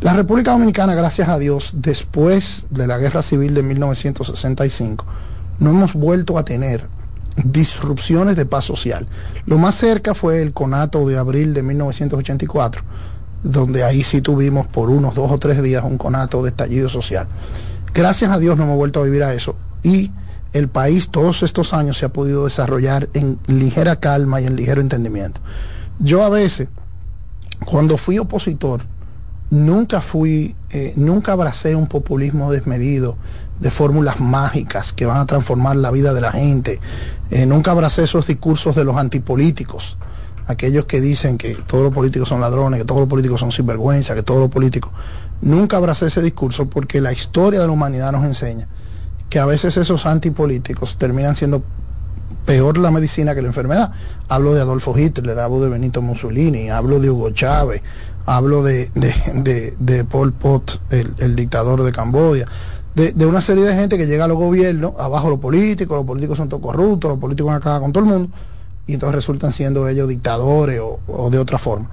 La 0.00 0.14
República 0.14 0.50
Dominicana, 0.50 0.94
gracias 0.94 1.28
a 1.28 1.38
Dios, 1.38 1.70
después 1.74 2.64
de 2.70 2.88
la 2.88 2.98
guerra 2.98 3.22
civil 3.22 3.54
de 3.54 3.62
1965, 3.62 5.06
no 5.60 5.70
hemos 5.70 5.94
vuelto 5.94 6.38
a 6.38 6.44
tener 6.44 6.88
disrupciones 7.44 8.36
de 8.36 8.46
paz 8.46 8.64
social. 8.64 9.06
Lo 9.46 9.58
más 9.58 9.74
cerca 9.74 10.14
fue 10.14 10.42
el 10.42 10.52
conato 10.52 11.06
de 11.06 11.18
abril 11.18 11.54
de 11.54 11.62
1984, 11.62 12.82
donde 13.42 13.84
ahí 13.84 14.02
sí 14.02 14.20
tuvimos 14.20 14.66
por 14.66 14.90
unos 14.90 15.14
dos 15.14 15.30
o 15.30 15.38
tres 15.38 15.62
días 15.62 15.84
un 15.84 15.98
conato 15.98 16.42
de 16.42 16.50
estallido 16.50 16.88
social. 16.88 17.26
Gracias 17.94 18.30
a 18.30 18.38
Dios 18.38 18.56
no 18.56 18.64
hemos 18.64 18.76
vuelto 18.76 19.00
a 19.00 19.04
vivir 19.04 19.22
a 19.22 19.34
eso 19.34 19.56
y 19.82 20.10
el 20.52 20.68
país 20.68 21.10
todos 21.10 21.42
estos 21.42 21.72
años 21.72 21.98
se 21.98 22.06
ha 22.06 22.12
podido 22.12 22.44
desarrollar 22.44 23.08
en 23.14 23.38
ligera 23.46 23.96
calma 23.96 24.40
y 24.40 24.46
en 24.46 24.56
ligero 24.56 24.80
entendimiento. 24.80 25.40
Yo 25.98 26.24
a 26.24 26.28
veces, 26.28 26.68
cuando 27.64 27.96
fui 27.96 28.18
opositor, 28.18 28.82
nunca 29.50 30.00
fui, 30.00 30.56
eh, 30.70 30.92
nunca 30.96 31.32
abracé 31.32 31.74
un 31.74 31.86
populismo 31.86 32.52
desmedido 32.52 33.16
de 33.62 33.70
fórmulas 33.70 34.18
mágicas 34.20 34.92
que 34.92 35.06
van 35.06 35.18
a 35.18 35.26
transformar 35.26 35.76
la 35.76 35.92
vida 35.92 36.12
de 36.12 36.20
la 36.20 36.32
gente. 36.32 36.80
Eh, 37.30 37.46
nunca 37.46 37.70
abracé 37.70 38.02
esos 38.02 38.26
discursos 38.26 38.74
de 38.74 38.84
los 38.84 38.96
antipolíticos, 38.96 39.96
aquellos 40.48 40.86
que 40.86 41.00
dicen 41.00 41.38
que 41.38 41.54
todos 41.54 41.84
los 41.84 41.94
políticos 41.94 42.28
son 42.28 42.40
ladrones, 42.40 42.80
que 42.80 42.84
todos 42.84 43.00
los 43.00 43.08
políticos 43.08 43.38
son 43.38 43.52
sinvergüenza, 43.52 44.16
que 44.16 44.24
todos 44.24 44.40
los 44.40 44.50
políticos. 44.50 44.92
Nunca 45.40 45.76
abracé 45.76 46.06
ese 46.06 46.20
discurso 46.20 46.68
porque 46.68 47.00
la 47.00 47.12
historia 47.12 47.60
de 47.60 47.66
la 47.66 47.72
humanidad 47.72 48.10
nos 48.10 48.24
enseña 48.24 48.66
que 49.30 49.38
a 49.38 49.46
veces 49.46 49.76
esos 49.76 50.06
antipolíticos 50.06 50.98
terminan 50.98 51.36
siendo 51.36 51.62
peor 52.44 52.78
la 52.78 52.90
medicina 52.90 53.34
que 53.34 53.42
la 53.42 53.48
enfermedad. 53.48 53.92
Hablo 54.28 54.54
de 54.54 54.60
Adolfo 54.60 54.98
Hitler, 54.98 55.38
hablo 55.38 55.60
de 55.60 55.68
Benito 55.68 56.02
Mussolini, 56.02 56.68
hablo 56.68 56.98
de 56.98 57.10
Hugo 57.10 57.30
Chávez, 57.30 57.80
hablo 58.26 58.64
de, 58.64 58.90
de, 58.94 59.74
de, 59.78 60.04
Pol 60.04 60.32
Pot, 60.32 60.80
el, 60.90 61.14
el, 61.18 61.36
dictador 61.36 61.84
de 61.84 61.92
Camboya, 61.92 62.46
de, 62.94 63.26
una 63.26 63.40
serie 63.40 63.64
de 63.64 63.74
gente 63.74 63.96
que 63.96 64.06
llega 64.06 64.24
a 64.24 64.28
los 64.28 64.36
gobiernos, 64.36 64.92
abajo 64.98 65.30
los 65.30 65.38
políticos, 65.38 65.96
los 65.96 66.06
políticos 66.06 66.36
son 66.36 66.48
todos 66.48 66.62
corruptos, 66.62 67.10
los 67.10 67.18
políticos 67.18 67.46
van 67.46 67.54
a 67.54 67.58
acabar 67.58 67.80
con 67.80 67.92
todo 67.92 68.04
el 68.04 68.10
mundo, 68.10 68.28
y 68.86 68.94
entonces 68.94 69.14
resultan 69.14 69.52
siendo 69.52 69.88
ellos 69.88 70.08
dictadores 70.08 70.80
o, 70.80 71.30
de 71.30 71.38
otra 71.38 71.58
forma. 71.58 71.88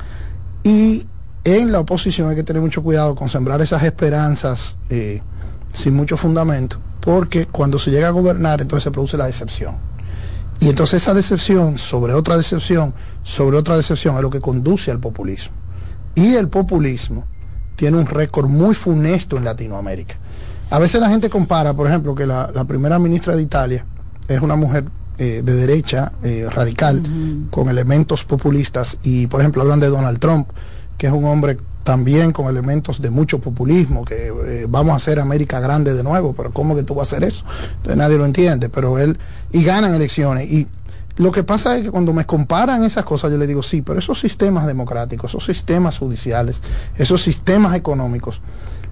Y 0.63 1.05
en 1.43 1.71
la 1.71 1.79
oposición 1.79 2.29
hay 2.29 2.35
que 2.35 2.43
tener 2.43 2.61
mucho 2.61 2.83
cuidado 2.83 3.15
con 3.15 3.29
sembrar 3.29 3.61
esas 3.61 3.83
esperanzas 3.83 4.77
eh, 4.89 5.21
sin 5.71 5.95
mucho 5.95 6.17
fundamento, 6.17 6.77
porque 6.99 7.45
cuando 7.45 7.79
se 7.79 7.91
llega 7.91 8.09
a 8.09 8.11
gobernar 8.11 8.61
entonces 8.61 8.83
se 8.83 8.91
produce 8.91 9.15
la 9.15 9.27
decepción. 9.27 9.75
Y 10.59 10.67
entonces 10.67 11.01
esa 11.01 11.13
decepción 11.13 11.77
sobre 11.77 12.13
otra 12.13 12.35
decepción, 12.35 12.93
sobre 13.23 13.55
otra 13.55 13.77
decepción, 13.77 14.17
es 14.17 14.21
lo 14.21 14.29
que 14.29 14.41
conduce 14.41 14.91
al 14.91 14.99
populismo. 14.99 15.55
Y 16.15 16.35
el 16.35 16.49
populismo 16.49 17.23
tiene 17.77 17.97
un 17.97 18.05
récord 18.05 18.49
muy 18.49 18.75
funesto 18.75 19.37
en 19.37 19.45
Latinoamérica. 19.45 20.15
A 20.69 20.79
veces 20.79 21.01
la 21.01 21.09
gente 21.09 21.29
compara, 21.29 21.73
por 21.73 21.87
ejemplo, 21.87 22.13
que 22.13 22.25
la, 22.25 22.51
primera 22.67 22.99
ministra 22.99 23.35
de 23.35 23.41
Italia 23.41 23.85
es 24.27 24.39
una 24.41 24.55
mujer 24.55 24.85
eh, 25.17 25.41
de 25.43 25.53
derecha 25.55 26.11
eh, 26.23 26.47
radical 26.49 27.01
con 27.49 27.69
elementos 27.69 28.23
populistas 28.23 28.97
y, 29.03 29.27
por 29.27 29.41
ejemplo, 29.41 29.61
hablan 29.63 29.79
de 29.79 29.87
Donald 29.87 30.19
Trump, 30.19 30.49
que 30.97 31.07
es 31.07 31.13
un 31.13 31.25
hombre 31.25 31.57
también 31.83 32.31
con 32.31 32.45
elementos 32.47 33.01
de 33.01 33.09
mucho 33.09 33.39
populismo, 33.39 34.05
que 34.05 34.27
eh, 34.27 34.67
vamos 34.69 34.93
a 34.93 34.97
hacer 34.97 35.19
América 35.19 35.59
grande 35.59 35.95
de 35.95 36.03
nuevo, 36.03 36.33
pero 36.33 36.51
¿cómo 36.51 36.75
que 36.75 36.83
tú 36.83 36.93
vas 36.93 37.11
a 37.11 37.15
hacer 37.15 37.27
eso? 37.27 37.43
Entonces 37.77 37.97
nadie 37.97 38.17
lo 38.17 38.25
entiende, 38.25 38.69
pero 38.69 38.99
él, 38.99 39.17
y 39.51 39.63
ganan 39.63 39.95
elecciones. 39.95 40.51
Y 40.51 40.67
lo 41.15 41.31
que 41.31 41.43
pasa 41.43 41.75
es 41.75 41.83
que 41.83 41.91
cuando 41.91 42.13
me 42.13 42.25
comparan 42.25 42.83
esas 42.83 43.05
cosas, 43.05 43.31
yo 43.31 43.37
le 43.37 43.47
digo, 43.47 43.63
sí, 43.63 43.81
pero 43.81 43.97
esos 43.97 44.19
sistemas 44.19 44.67
democráticos, 44.67 45.31
esos 45.31 45.45
sistemas 45.45 45.97
judiciales, 45.97 46.61
esos 46.95 47.23
sistemas 47.23 47.75
económicos, 47.75 48.41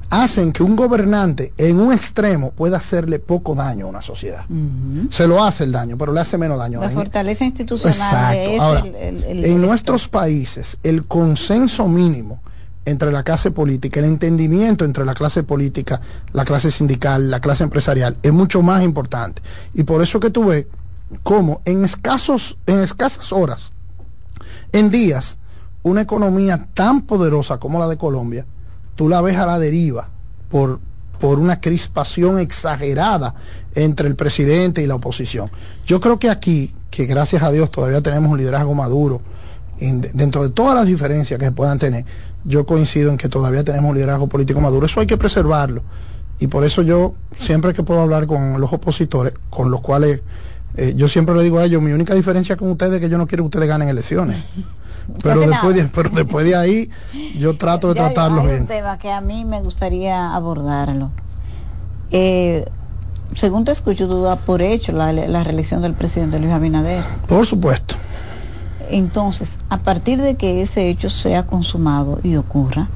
hacen 0.09 0.51
que 0.51 0.63
un 0.63 0.75
gobernante 0.75 1.53
en 1.57 1.79
un 1.79 1.91
extremo 1.91 2.51
pueda 2.51 2.77
hacerle 2.77 3.19
poco 3.19 3.55
daño 3.55 3.87
a 3.87 3.89
una 3.89 4.01
sociedad. 4.01 4.45
Se 5.09 5.27
lo 5.27 5.43
hace 5.43 5.65
el 5.65 5.71
daño, 5.71 5.97
pero 5.97 6.13
le 6.13 6.21
hace 6.21 6.37
menos 6.37 6.57
daño. 6.57 6.81
La 6.81 6.89
fortaleza 6.89 7.45
institucional 7.45 8.35
es 8.35 8.59
Ahora, 8.59 8.83
en 8.85 9.61
nuestros 9.61 10.07
países, 10.07 10.77
el 10.83 11.05
consenso 11.05 11.87
mínimo 11.87 12.41
entre 12.85 13.11
la 13.11 13.23
clase 13.23 13.51
política, 13.51 13.99
el 13.99 14.05
entendimiento 14.05 14.85
entre 14.85 15.03
la 15.03 15.13
clase 15.13 15.43
política, 15.43 15.99
la 16.31 16.45
clase 16.45 16.71
sindical, 16.71 17.29
la 17.29 17.41
clase 17.41 17.65
empresarial, 17.65 18.15
es 18.23 18.31
mucho 18.31 18.61
más 18.61 18.81
importante. 18.83 19.41
Y 19.73 19.83
por 19.83 20.01
eso 20.01 20.21
que 20.21 20.29
tú 20.29 20.45
ves 20.45 20.67
cómo 21.21 21.61
en 21.65 21.83
escasos, 21.83 22.57
en 22.65 22.79
escasas 22.79 23.33
horas, 23.33 23.73
en 24.71 24.89
días, 24.89 25.37
una 25.83 26.01
economía 26.01 26.67
tan 26.73 27.01
poderosa 27.01 27.57
como 27.57 27.77
la 27.77 27.87
de 27.89 27.97
Colombia, 27.97 28.45
tú 28.97 29.07
la 29.07 29.21
ves 29.21 29.37
a 29.37 29.45
la 29.45 29.59
deriva 29.59 30.09
por, 30.49 30.81
por 31.21 31.39
una 31.39 31.61
crispación 31.61 32.39
exagerada 32.39 33.35
entre 33.75 34.09
el 34.09 34.15
presidente 34.15 34.81
y 34.81 34.87
la 34.87 34.95
oposición. 34.95 35.49
Yo 35.85 36.01
creo 36.01 36.19
que 36.19 36.29
aquí, 36.29 36.73
que 36.89 37.05
gracias 37.05 37.43
a 37.43 37.51
Dios 37.51 37.71
todavía 37.71 38.01
tenemos 38.01 38.29
un 38.29 38.37
liderazgo 38.37 38.73
maduro, 38.73 39.21
dentro 39.79 40.43
de 40.43 40.49
todas 40.49 40.75
las 40.75 40.87
diferencias 40.87 41.39
que 41.39 41.45
se 41.45 41.51
puedan 41.51 41.77
tener, 41.77 42.03
yo 42.43 42.65
coincido 42.65 43.11
en 43.11 43.17
que 43.17 43.29
todavía 43.29 43.63
tenemos 43.63 43.89
un 43.89 43.95
liderazgo 43.95 44.27
político 44.27 44.59
maduro. 44.59 44.87
Eso 44.87 44.99
hay 44.99 45.07
que 45.07 45.17
preservarlo. 45.17 45.83
Y 46.39 46.47
por 46.47 46.63
eso 46.63 46.81
yo, 46.81 47.13
siempre 47.37 47.73
que 47.73 47.83
puedo 47.83 48.01
hablar 48.01 48.25
con 48.25 48.59
los 48.59 48.73
opositores, 48.73 49.33
con 49.49 49.69
los 49.69 49.81
cuales 49.81 50.21
eh, 50.75 50.93
yo 50.95 51.07
siempre 51.07 51.35
le 51.35 51.43
digo 51.43 51.59
a 51.59 51.65
ellos, 51.65 51.81
mi 51.81 51.91
única 51.91 52.15
diferencia 52.15 52.57
con 52.57 52.71
ustedes 52.71 52.93
es 52.93 53.01
que 53.01 53.09
yo 53.09 53.17
no 53.17 53.27
quiero 53.27 53.43
que 53.43 53.47
ustedes 53.47 53.67
ganen 53.67 53.89
elecciones. 53.89 54.37
Pero 55.21 55.41
después, 55.41 55.75
de, 55.75 55.83
pero 55.85 56.09
después 56.09 56.45
de 56.45 56.55
ahí 56.55 56.89
yo 57.37 57.57
trato 57.57 57.89
de 57.89 57.95
tratarlos 57.95 58.45
bien. 58.45 58.61
un 58.61 58.67
tema 58.67 58.97
que 58.97 59.11
a 59.11 59.21
mí 59.21 59.45
me 59.45 59.61
gustaría 59.61 60.35
abordarlo. 60.35 61.11
Eh, 62.11 62.65
según 63.35 63.65
te 63.65 63.71
escucho, 63.71 64.07
tú 64.07 64.21
das 64.21 64.39
por 64.39 64.61
hecho 64.61 64.91
la, 64.91 65.11
la 65.11 65.43
reelección 65.43 65.81
del 65.81 65.93
presidente 65.93 66.39
Luis 66.39 66.51
Abinader. 66.51 67.03
Por 67.27 67.45
supuesto. 67.45 67.95
Entonces, 68.89 69.59
a 69.69 69.79
partir 69.79 70.21
de 70.21 70.35
que 70.35 70.61
ese 70.61 70.89
hecho 70.89 71.09
sea 71.09 71.45
consumado 71.45 72.19
y 72.23 72.37
ocurra, 72.37 72.87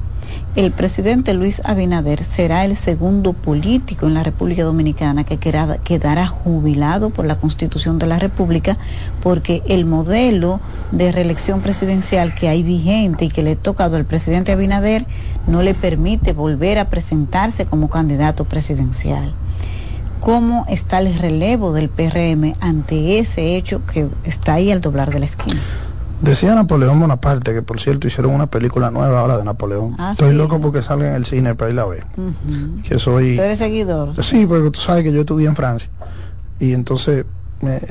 el 0.56 0.74
presidente 0.74 1.34
Luis 1.34 1.62
Abinader 1.64 2.26
será 2.26 2.66
el 2.66 2.76
segundo 2.76 3.32
político 3.32 4.08
en 4.08 4.14
la 4.14 4.24
República 4.24 4.64
Dominicana 4.64 5.24
que 5.24 5.38
quedará 5.38 6.28
jubilado 6.28 7.10
por 7.10 7.26
la 7.26 7.38
Constitución 7.38 8.00
de 8.00 8.08
la 8.08 8.20
República 8.20 8.78
porque 9.24 9.64
el 9.68 9.86
modelo 9.86 10.60
de 10.92 11.14
reelección 11.14 11.62
presidencial 11.62 12.36
que 12.36 12.50
hay 12.50 12.64
vigente 12.64 13.26
y 13.26 13.30
que 13.30 13.44
le 13.44 13.54
ha 13.54 13.56
tocado 13.56 13.96
al 13.96 14.04
presidente 14.04 14.52
Abinader 14.52 15.06
no 15.48 15.62
le 15.64 15.74
permite 15.74 16.34
volver 16.34 16.80
a 16.80 16.90
presentarse 16.90 17.66
como 17.66 17.90
candidato 17.90 18.44
presidencial. 18.44 19.34
¿Cómo 20.20 20.66
está 20.68 21.00
el 21.00 21.16
relevo 21.16 21.72
del 21.72 21.88
PRM 21.88 22.56
ante 22.60 23.20
ese 23.20 23.56
hecho 23.56 23.86
que 23.86 24.08
está 24.26 24.56
ahí 24.56 24.70
al 24.70 24.82
doblar 24.82 25.12
de 25.14 25.20
la 25.20 25.26
esquina? 25.26 25.62
Decía 26.22 26.54
Napoleón 26.54 27.00
Bonaparte, 27.00 27.54
que 27.54 27.64
por 27.64 27.80
cierto 27.80 28.08
hicieron 28.08 28.34
una 28.36 28.46
película 28.46 28.92
nueva 28.92 29.20
ahora 29.20 29.38
de 29.38 29.44
Napoleón. 29.44 29.96
Ah, 29.98 30.12
Estoy 30.12 30.36
loco 30.36 30.62
porque 30.62 30.84
sale 30.84 31.08
en 31.08 31.16
el 31.16 31.26
cine 31.26 31.56
para 31.56 31.72
ir 31.72 31.80
a 31.80 31.86
ver. 31.86 32.06
Que 32.84 33.00
soy... 33.00 33.36
¿Tú 33.38 33.42
eres 33.42 33.58
seguidor? 33.58 34.24
Sí, 34.24 34.46
porque 34.46 34.70
tú 34.70 34.80
sabes 34.80 35.04
que 35.04 35.12
yo 35.12 35.22
estudié 35.22 35.48
en 35.48 35.56
Francia. 35.56 35.90
Y 36.60 36.74
entonces 36.74 37.26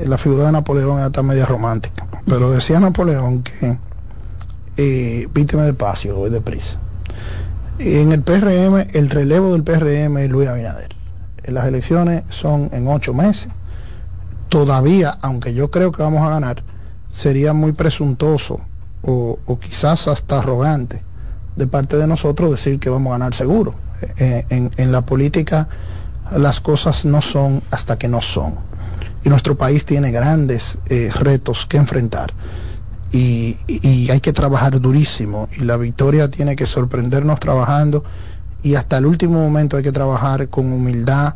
la 0.05 0.17
figura 0.17 0.45
de 0.45 0.53
Napoleón 0.53 1.01
está 1.01 1.21
media 1.23 1.45
romántica. 1.45 2.07
Pero 2.25 2.49
decía 2.51 2.79
Napoleón 2.79 3.43
que 3.43 3.77
eh, 4.77 5.27
víctima 5.33 5.63
despacio, 5.63 6.15
voy 6.15 6.29
deprisa. 6.29 6.77
En 7.79 8.11
el 8.13 8.21
PRM, 8.21 8.87
el 8.93 9.09
relevo 9.09 9.51
del 9.51 9.63
PRM 9.63 10.17
es 10.19 10.29
Luis 10.29 10.47
Abinader. 10.47 10.95
Las 11.45 11.65
elecciones 11.65 12.23
son 12.29 12.69
en 12.71 12.87
ocho 12.87 13.13
meses. 13.13 13.49
Todavía, 14.49 15.17
aunque 15.21 15.53
yo 15.53 15.71
creo 15.71 15.91
que 15.91 16.03
vamos 16.03 16.25
a 16.25 16.29
ganar, 16.29 16.63
sería 17.11 17.53
muy 17.53 17.71
presuntuoso 17.73 18.61
o, 19.03 19.37
quizás 19.59 20.07
hasta 20.07 20.39
arrogante 20.39 21.03
de 21.55 21.67
parte 21.67 21.97
de 21.97 22.07
nosotros 22.07 22.51
decir 22.51 22.79
que 22.79 22.89
vamos 22.89 23.11
a 23.11 23.17
ganar 23.17 23.33
seguro. 23.33 23.75
Eh, 24.17 24.45
en, 24.49 24.71
en, 24.77 24.91
la 24.91 25.05
política 25.05 25.67
las 26.35 26.61
cosas 26.61 27.05
no 27.05 27.21
son 27.21 27.61
hasta 27.71 27.97
que 27.97 28.07
no 28.07 28.21
son. 28.21 28.55
y 29.23 29.29
nuestro 29.29 29.55
país 29.55 29.85
tiene 29.85 30.11
grandes 30.11 30.77
eh, 30.89 31.11
retos 31.13 31.65
que 31.67 31.77
enfrentar. 31.77 32.33
Y, 33.11 33.57
hay 34.09 34.21
que 34.21 34.31
trabajar 34.31 34.79
durísimo 34.79 35.49
y 35.57 35.65
la 35.65 35.75
victoria 35.75 36.29
tiene 36.29 36.55
que 36.55 36.65
sorprendernos 36.65 37.39
trabajando 37.39 38.05
y 38.63 38.75
hasta 38.75 38.97
el 38.97 39.05
último 39.05 39.33
momento 39.33 39.75
hay 39.75 39.83
que 39.83 39.91
trabajar 39.91 40.47
con 40.47 40.71
humildad, 40.71 41.35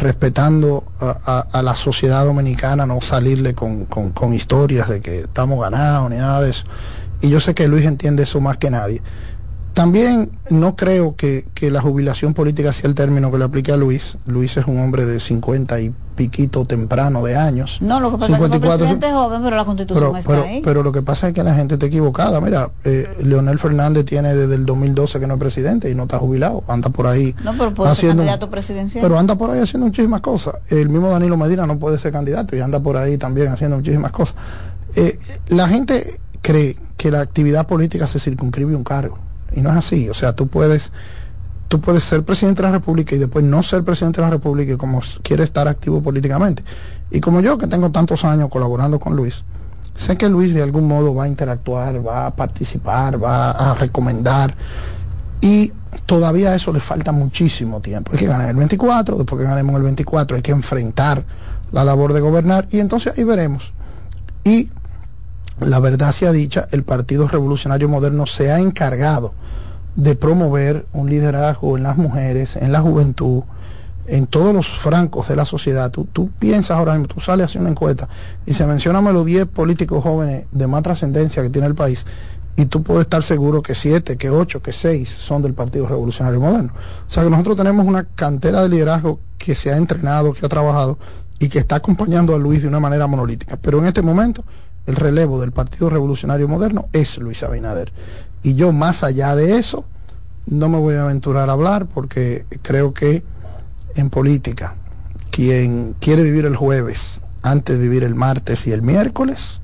respetando 0.00 0.84
a, 1.00 1.62
la 1.62 1.74
sociedad 1.74 2.24
dominicana, 2.24 2.86
no 2.86 3.00
salirle 3.00 3.54
con, 3.54 3.84
con, 3.84 4.34
historias 4.34 4.88
de 4.88 5.00
que 5.00 5.20
estamos 5.20 5.60
ganados 5.60 6.10
ni 6.10 6.16
nada 6.16 6.40
de 6.40 6.50
eso. 6.50 6.64
Y 7.20 7.28
yo 7.28 7.40
sé 7.40 7.54
que 7.54 7.68
Luis 7.68 7.86
entiende 7.86 8.22
eso 8.22 8.40
más 8.40 8.56
que 8.56 8.70
nadie. 8.70 9.02
También 9.74 10.30
no 10.50 10.76
creo 10.76 11.16
que, 11.16 11.46
que, 11.52 11.70
la 11.70 11.80
jubilación 11.80 12.32
política 12.32 12.72
sea 12.72 12.88
el 12.88 12.94
término 12.94 13.32
que 13.32 13.38
le 13.38 13.44
aplique 13.44 13.72
a 13.72 13.76
Luis. 13.76 14.16
Luis 14.24 14.56
es 14.56 14.66
un 14.66 14.78
hombre 14.78 15.04
de 15.04 15.18
50 15.18 15.80
y 15.80 15.92
piquito 16.14 16.64
temprano 16.64 17.24
de 17.24 17.36
años. 17.36 17.78
No, 17.80 17.98
lo 17.98 18.12
que 18.12 18.18
pasa 18.18 18.36
es 18.36 18.38
que 18.38 18.66
es 19.06 19.12
joven, 19.12 19.42
pero 19.42 19.56
la 19.56 19.64
constitución 19.64 20.16
está 20.16 20.30
pero, 20.30 20.44
ahí. 20.44 20.60
Pero 20.64 20.82
lo 20.82 20.92
que 20.92 21.02
pasa 21.02 21.28
es 21.28 21.34
que 21.34 21.42
la 21.42 21.54
gente 21.54 21.74
está 21.74 21.86
equivocada. 21.86 22.40
Mira, 22.40 22.70
eh, 22.84 23.08
Leonel 23.22 23.58
Fernández 23.58 24.04
tiene 24.04 24.34
desde 24.34 24.54
el 24.54 24.64
2012 24.64 25.18
que 25.18 25.26
no 25.26 25.34
es 25.34 25.40
presidente 25.40 25.90
y 25.90 25.94
no 25.94 26.04
está 26.04 26.18
jubilado. 26.18 26.62
Anda 26.68 26.90
por 26.90 27.06
ahí 27.06 27.34
no, 27.42 27.52
pero 27.52 27.74
puede 27.74 27.90
haciendo... 27.90 28.22
Ser 28.22 28.28
candidato 28.28 28.50
presidencial. 28.50 29.02
Pero 29.02 29.18
anda 29.18 29.34
por 29.34 29.50
ahí 29.50 29.60
haciendo 29.60 29.86
muchísimas 29.86 30.20
cosas. 30.20 30.54
El 30.68 30.88
mismo 30.88 31.10
Danilo 31.10 31.36
Medina 31.36 31.66
no 31.66 31.78
puede 31.78 31.98
ser 31.98 32.12
candidato 32.12 32.54
y 32.54 32.60
anda 32.60 32.80
por 32.80 32.96
ahí 32.96 33.18
también 33.18 33.48
haciendo 33.48 33.76
muchísimas 33.76 34.12
cosas. 34.12 34.36
Eh, 34.94 35.18
la 35.48 35.66
gente 35.66 36.20
cree 36.42 36.76
que 36.96 37.10
la 37.10 37.20
actividad 37.20 37.66
política 37.66 38.06
se 38.06 38.20
circunscribe 38.20 38.74
a 38.74 38.76
un 38.76 38.84
cargo. 38.84 39.18
Y 39.54 39.60
no 39.60 39.70
es 39.70 39.76
así. 39.76 40.08
O 40.08 40.14
sea, 40.14 40.34
tú 40.34 40.48
puedes, 40.48 40.92
tú 41.68 41.80
puedes 41.80 42.04
ser 42.04 42.22
presidente 42.24 42.62
de 42.62 42.68
la 42.68 42.72
República 42.72 43.14
y 43.14 43.18
después 43.18 43.44
no 43.44 43.62
ser 43.62 43.84
presidente 43.84 44.20
de 44.20 44.26
la 44.26 44.30
República 44.30 44.72
y 44.72 44.76
como 44.76 45.00
quiere 45.22 45.44
estar 45.44 45.68
activo 45.68 46.02
políticamente. 46.02 46.62
Y 47.10 47.20
como 47.20 47.40
yo, 47.40 47.58
que 47.58 47.66
tengo 47.66 47.90
tantos 47.90 48.24
años 48.24 48.48
colaborando 48.50 48.98
con 48.98 49.16
Luis, 49.16 49.44
sé 49.94 50.16
que 50.16 50.28
Luis 50.28 50.54
de 50.54 50.62
algún 50.62 50.88
modo 50.88 51.14
va 51.14 51.24
a 51.24 51.28
interactuar, 51.28 52.06
va 52.06 52.26
a 52.26 52.34
participar, 52.34 53.22
va 53.22 53.50
a 53.50 53.74
recomendar. 53.74 54.54
Y 55.40 55.72
todavía 56.06 56.50
a 56.50 56.54
eso 56.54 56.72
le 56.72 56.80
falta 56.80 57.12
muchísimo 57.12 57.80
tiempo. 57.80 58.12
Hay 58.12 58.18
que 58.18 58.26
ganar 58.26 58.48
el 58.48 58.56
24, 58.56 59.18
después 59.18 59.40
que 59.40 59.46
ganemos 59.46 59.76
el 59.76 59.82
24 59.82 60.36
hay 60.36 60.42
que 60.42 60.52
enfrentar 60.52 61.24
la 61.70 61.84
labor 61.84 62.12
de 62.12 62.20
gobernar 62.20 62.66
y 62.70 62.80
entonces 62.80 63.16
ahí 63.16 63.24
veremos. 63.24 63.72
Y 64.44 64.70
la 65.64 65.80
verdad 65.80 66.12
sea 66.12 66.32
dicha, 66.32 66.68
el 66.70 66.82
Partido 66.82 67.28
Revolucionario 67.28 67.88
Moderno 67.88 68.26
se 68.26 68.50
ha 68.50 68.58
encargado 68.58 69.34
de 69.96 70.16
promover 70.16 70.86
un 70.92 71.08
liderazgo 71.08 71.76
en 71.76 71.84
las 71.84 71.96
mujeres, 71.96 72.56
en 72.56 72.72
la 72.72 72.80
juventud, 72.80 73.42
en 74.06 74.26
todos 74.26 74.52
los 74.52 74.68
francos 74.68 75.28
de 75.28 75.36
la 75.36 75.44
sociedad. 75.44 75.90
Tú, 75.90 76.04
tú 76.04 76.30
piensas 76.38 76.76
ahora 76.76 76.92
mismo, 76.94 77.08
tú 77.08 77.20
sales 77.20 77.46
hacia 77.46 77.60
una 77.60 77.70
encuesta 77.70 78.08
y 78.44 78.54
se 78.54 78.66
mencionan 78.66 79.04
los 79.12 79.24
10 79.24 79.46
políticos 79.46 80.02
jóvenes 80.02 80.46
de 80.52 80.66
más 80.66 80.82
trascendencia 80.82 81.42
que 81.42 81.50
tiene 81.50 81.66
el 81.66 81.74
país 81.74 82.06
y 82.56 82.66
tú 82.66 82.82
puedes 82.82 83.02
estar 83.02 83.22
seguro 83.22 83.62
que 83.62 83.74
7, 83.74 84.16
que 84.16 84.30
8, 84.30 84.62
que 84.62 84.72
6 84.72 85.08
son 85.08 85.42
del 85.42 85.54
Partido 85.54 85.86
Revolucionario 85.88 86.40
Moderno. 86.40 86.72
O 87.06 87.10
sea 87.10 87.24
que 87.24 87.30
nosotros 87.30 87.56
tenemos 87.56 87.86
una 87.86 88.04
cantera 88.04 88.62
de 88.62 88.68
liderazgo 88.68 89.20
que 89.38 89.54
se 89.54 89.72
ha 89.72 89.76
entrenado, 89.76 90.32
que 90.32 90.46
ha 90.46 90.48
trabajado 90.48 90.98
y 91.38 91.48
que 91.48 91.58
está 91.58 91.76
acompañando 91.76 92.34
a 92.34 92.38
Luis 92.38 92.62
de 92.62 92.68
una 92.68 92.80
manera 92.80 93.06
monolítica. 93.06 93.58
Pero 93.60 93.78
en 93.78 93.86
este 93.86 94.02
momento 94.02 94.44
el 94.86 94.96
relevo 94.96 95.40
del 95.40 95.52
Partido 95.52 95.90
Revolucionario 95.90 96.48
Moderno 96.48 96.88
es 96.92 97.18
Luis 97.18 97.42
Abinader. 97.42 97.92
Y 98.42 98.54
yo 98.54 98.72
más 98.72 99.02
allá 99.02 99.34
de 99.34 99.58
eso, 99.58 99.84
no 100.46 100.68
me 100.68 100.78
voy 100.78 100.94
a 100.96 101.02
aventurar 101.02 101.48
a 101.48 101.52
hablar 101.52 101.86
porque 101.86 102.44
creo 102.62 102.92
que 102.92 103.22
en 103.96 104.10
política, 104.10 104.74
quien 105.30 105.94
quiere 106.00 106.22
vivir 106.22 106.44
el 106.44 106.56
jueves 106.56 107.20
antes 107.42 107.78
de 107.78 107.82
vivir 107.82 108.04
el 108.04 108.14
martes 108.14 108.66
y 108.66 108.72
el 108.72 108.82
miércoles, 108.82 109.60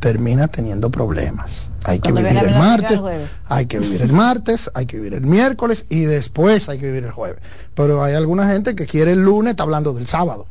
termina 0.00 0.48
teniendo 0.48 0.90
problemas. 0.90 1.70
Hay 1.84 2.00
que 2.00 2.10
vivir 2.10 2.36
el 2.36 2.54
martes, 2.56 3.00
hay 3.46 3.66
que 3.66 3.78
vivir 3.78 4.02
el 4.02 4.12
martes, 4.12 4.70
hay 4.74 4.86
que 4.86 4.96
vivir 4.96 5.14
el 5.14 5.26
miércoles 5.26 5.86
y 5.88 6.00
después 6.00 6.68
hay 6.68 6.78
que 6.78 6.86
vivir 6.86 7.04
el 7.04 7.12
jueves. 7.12 7.40
Pero 7.74 8.02
hay 8.02 8.14
alguna 8.14 8.48
gente 8.48 8.74
que 8.74 8.86
quiere 8.86 9.12
el 9.12 9.22
lunes, 9.22 9.52
está 9.52 9.62
hablando 9.62 9.94
del 9.94 10.08
sábado. 10.08 10.46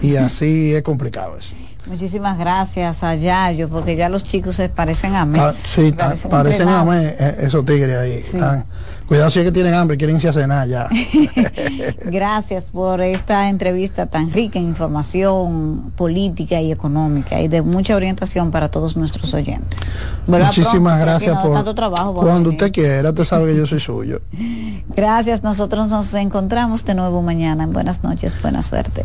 Y 0.00 0.16
así 0.16 0.74
es 0.74 0.82
complicado 0.82 1.38
eso. 1.38 1.54
Muchísimas 1.86 2.38
gracias 2.38 3.02
a 3.02 3.14
Yayo, 3.14 3.68
porque 3.68 3.96
ya 3.96 4.08
los 4.08 4.22
chicos 4.22 4.56
se 4.56 4.68
parecen 4.68 5.14
a 5.14 5.24
mí. 5.24 5.38
Ah, 5.40 5.52
sí, 5.52 5.94
parecen, 6.28 6.68
a 6.68 6.84
mí 6.84 6.96
eh, 6.96 7.36
esos 7.40 7.64
tigres 7.64 7.96
ahí. 7.96 8.24
cuidado 9.06 9.30
si 9.30 9.38
es 9.40 9.46
que 9.46 9.52
tienen 9.52 9.74
hambre, 9.74 9.96
quieren 9.96 10.16
irse 10.16 10.28
a 10.28 10.32
cenar 10.32 10.68
ya. 10.68 10.88
gracias 12.04 12.64
por 12.64 13.00
esta 13.00 13.48
entrevista 13.48 14.06
tan 14.06 14.30
rica 14.30 14.58
en 14.58 14.66
información 14.66 15.92
política 15.96 16.60
y 16.60 16.70
económica 16.70 17.40
y 17.40 17.48
de 17.48 17.62
mucha 17.62 17.96
orientación 17.96 18.50
para 18.50 18.70
todos 18.70 18.96
nuestros 18.96 19.32
oyentes. 19.32 19.78
Muchísimas 20.26 21.00
gracias 21.00 21.38
por 21.40 21.54
tanto 21.54 21.74
trabajo. 21.74 22.14
Cuando 22.14 22.50
usted 22.50 22.70
quiera, 22.72 23.08
usted 23.08 23.24
sabe 23.24 23.52
que 23.52 23.58
yo 23.58 23.66
soy 23.66 23.80
suyo. 23.80 24.20
Gracias, 24.94 25.42
nosotros 25.42 25.88
nos 25.88 26.12
encontramos 26.14 26.84
de 26.84 26.94
nuevo 26.94 27.22
mañana. 27.22 27.66
Buenas 27.66 28.02
noches, 28.02 28.36
buena 28.42 28.62
suerte. 28.62 29.04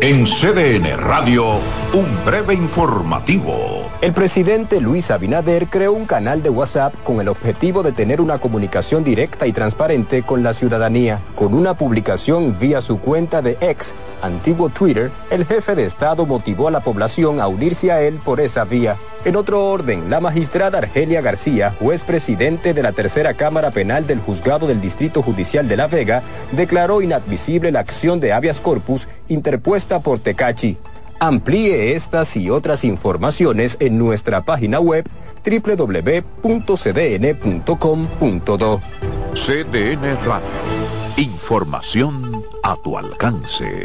En 0.00 0.24
CDN 0.24 0.96
Radio, 0.96 1.58
un 1.92 2.24
breve 2.24 2.54
informativo. 2.54 3.87
El 4.00 4.12
presidente 4.12 4.80
Luis 4.80 5.10
Abinader 5.10 5.66
creó 5.66 5.92
un 5.92 6.06
canal 6.06 6.40
de 6.40 6.50
WhatsApp 6.50 6.94
con 7.02 7.20
el 7.20 7.26
objetivo 7.26 7.82
de 7.82 7.90
tener 7.90 8.20
una 8.20 8.38
comunicación 8.38 9.02
directa 9.02 9.48
y 9.48 9.52
transparente 9.52 10.22
con 10.22 10.44
la 10.44 10.54
ciudadanía. 10.54 11.18
Con 11.34 11.52
una 11.52 11.74
publicación 11.74 12.56
vía 12.60 12.80
su 12.80 13.00
cuenta 13.00 13.42
de 13.42 13.58
ex, 13.60 13.92
antiguo 14.22 14.68
Twitter, 14.68 15.10
el 15.30 15.44
jefe 15.44 15.74
de 15.74 15.84
Estado 15.84 16.26
motivó 16.26 16.68
a 16.68 16.70
la 16.70 16.78
población 16.78 17.40
a 17.40 17.48
unirse 17.48 17.90
a 17.90 18.00
él 18.00 18.20
por 18.24 18.38
esa 18.38 18.62
vía. 18.62 18.98
En 19.24 19.34
otro 19.34 19.68
orden, 19.68 20.08
la 20.08 20.20
magistrada 20.20 20.78
Argelia 20.78 21.20
García, 21.20 21.74
juez 21.80 22.04
presidente 22.04 22.74
de 22.74 22.82
la 22.84 22.92
Tercera 22.92 23.34
Cámara 23.34 23.72
Penal 23.72 24.06
del 24.06 24.20
Juzgado 24.20 24.68
del 24.68 24.80
Distrito 24.80 25.22
Judicial 25.22 25.66
de 25.66 25.76
La 25.76 25.88
Vega, 25.88 26.22
declaró 26.52 27.02
inadmisible 27.02 27.72
la 27.72 27.80
acción 27.80 28.20
de 28.20 28.32
habeas 28.32 28.60
corpus 28.60 29.08
interpuesta 29.26 29.98
por 29.98 30.20
Tecachi. 30.20 30.78
Amplíe 31.20 31.94
estas 31.96 32.36
y 32.36 32.50
otras 32.50 32.84
informaciones 32.84 33.76
en 33.80 33.98
nuestra 33.98 34.44
página 34.44 34.78
web 34.80 35.08
www.cdn.com.do. 35.44 36.00
CDN 39.34 40.16
Radio. 40.24 40.48
Información 41.16 42.44
a 42.62 42.76
tu 42.82 42.96
alcance. 42.96 43.84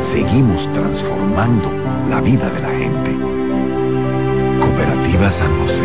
seguimos 0.00 0.70
transformando 0.72 1.70
la 2.08 2.20
vida 2.20 2.48
de 2.50 2.60
la 2.60 2.70
gente. 2.70 3.16
Cooperativa 4.60 5.30
San 5.30 5.60
José. 5.60 5.84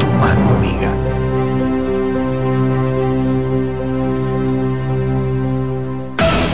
Tu 0.00 0.06
mano 0.20 0.50
amiga. 0.56 0.92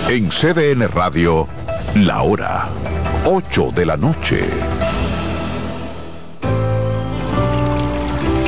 En 0.08 0.28
CDN 0.28 0.88
Radio, 0.88 1.48
la 1.94 2.22
hora 2.22 2.68
8 3.26 3.72
de 3.74 3.86
la 3.86 3.96
noche. 3.96 4.44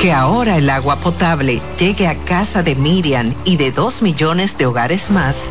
Que 0.00 0.12
ahora 0.12 0.59
el 0.59 0.68
agua 0.68 0.96
potable 0.96 1.62
llegue 1.78 2.07
a 2.07 2.14
casa 2.14 2.62
de 2.62 2.74
Miriam 2.74 3.32
y 3.46 3.57
de 3.57 3.72
dos 3.72 4.02
millones 4.02 4.59
de 4.59 4.66
hogares 4.66 5.11
más, 5.11 5.48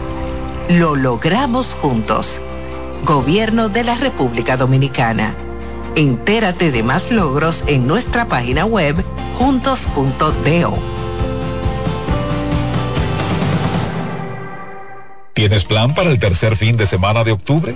lo 0.69 0.95
logramos 0.95 1.75
juntos. 1.75 2.41
Gobierno 3.03 3.69
de 3.69 3.83
la 3.83 3.95
República 3.95 4.57
Dominicana. 4.57 5.35
Entérate 5.95 6.71
de 6.71 6.83
más 6.83 7.11
logros 7.11 7.63
en 7.67 7.87
nuestra 7.87 8.27
página 8.27 8.65
web 8.65 8.95
juntos.do. 9.37 10.77
¿Tienes 15.33 15.65
plan 15.65 15.93
para 15.93 16.09
el 16.09 16.19
tercer 16.19 16.55
fin 16.55 16.77
de 16.77 16.85
semana 16.85 17.23
de 17.23 17.33
octubre? 17.33 17.75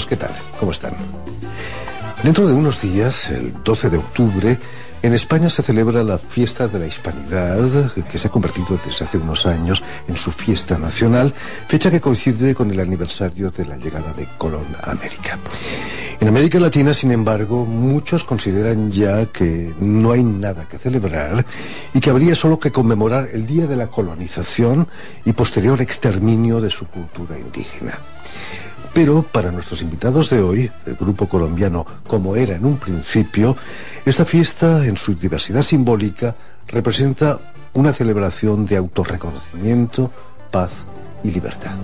¿Qué 0.00 0.16
tal? 0.16 0.30
¿Cómo 0.58 0.72
están? 0.72 0.94
Dentro 2.22 2.48
de 2.48 2.54
unos 2.54 2.80
días, 2.80 3.30
el 3.30 3.62
12 3.62 3.90
de 3.90 3.98
octubre, 3.98 4.58
en 5.02 5.12
España 5.12 5.50
se 5.50 5.62
celebra 5.62 6.02
la 6.02 6.16
fiesta 6.16 6.66
de 6.66 6.78
la 6.78 6.86
Hispanidad, 6.86 7.92
que 8.10 8.16
se 8.16 8.28
ha 8.28 8.30
convertido 8.30 8.78
desde 8.82 9.04
hace 9.04 9.18
unos 9.18 9.44
años 9.44 9.82
en 10.08 10.16
su 10.16 10.32
fiesta 10.32 10.78
nacional, 10.78 11.34
fecha 11.68 11.90
que 11.90 12.00
coincide 12.00 12.54
con 12.54 12.70
el 12.70 12.80
aniversario 12.80 13.50
de 13.50 13.66
la 13.66 13.76
llegada 13.76 14.14
de 14.14 14.26
Colón 14.38 14.64
a 14.82 14.92
América. 14.92 15.38
En 16.20 16.28
América 16.28 16.58
Latina, 16.58 16.94
sin 16.94 17.12
embargo, 17.12 17.66
muchos 17.66 18.24
consideran 18.24 18.90
ya 18.90 19.26
que 19.26 19.74
no 19.78 20.12
hay 20.12 20.22
nada 20.22 20.66
que 20.68 20.78
celebrar 20.78 21.44
y 21.92 22.00
que 22.00 22.08
habría 22.08 22.34
solo 22.34 22.58
que 22.58 22.72
conmemorar 22.72 23.28
el 23.32 23.46
día 23.46 23.66
de 23.66 23.76
la 23.76 23.88
colonización 23.88 24.88
y 25.26 25.32
posterior 25.32 25.82
exterminio 25.82 26.62
de 26.62 26.70
su 26.70 26.86
cultura 26.86 27.38
indígena. 27.38 27.98
Pero 28.94 29.22
para 29.22 29.50
nuestros 29.50 29.82
invitados 29.82 30.28
de 30.30 30.42
hoy, 30.42 30.70
el 30.86 30.96
grupo 30.96 31.28
colombiano 31.28 31.86
como 32.06 32.36
era 32.36 32.54
en 32.54 32.66
un 32.66 32.76
principio, 32.76 33.56
esta 34.04 34.24
fiesta 34.24 34.84
en 34.86 34.96
su 34.96 35.14
diversidad 35.14 35.62
simbólica 35.62 36.34
representa 36.68 37.38
una 37.72 37.92
celebración 37.92 38.66
de 38.66 38.76
autorreconocimiento, 38.76 40.10
paz 40.50 40.84
y 41.24 41.30
libertad. 41.30 41.76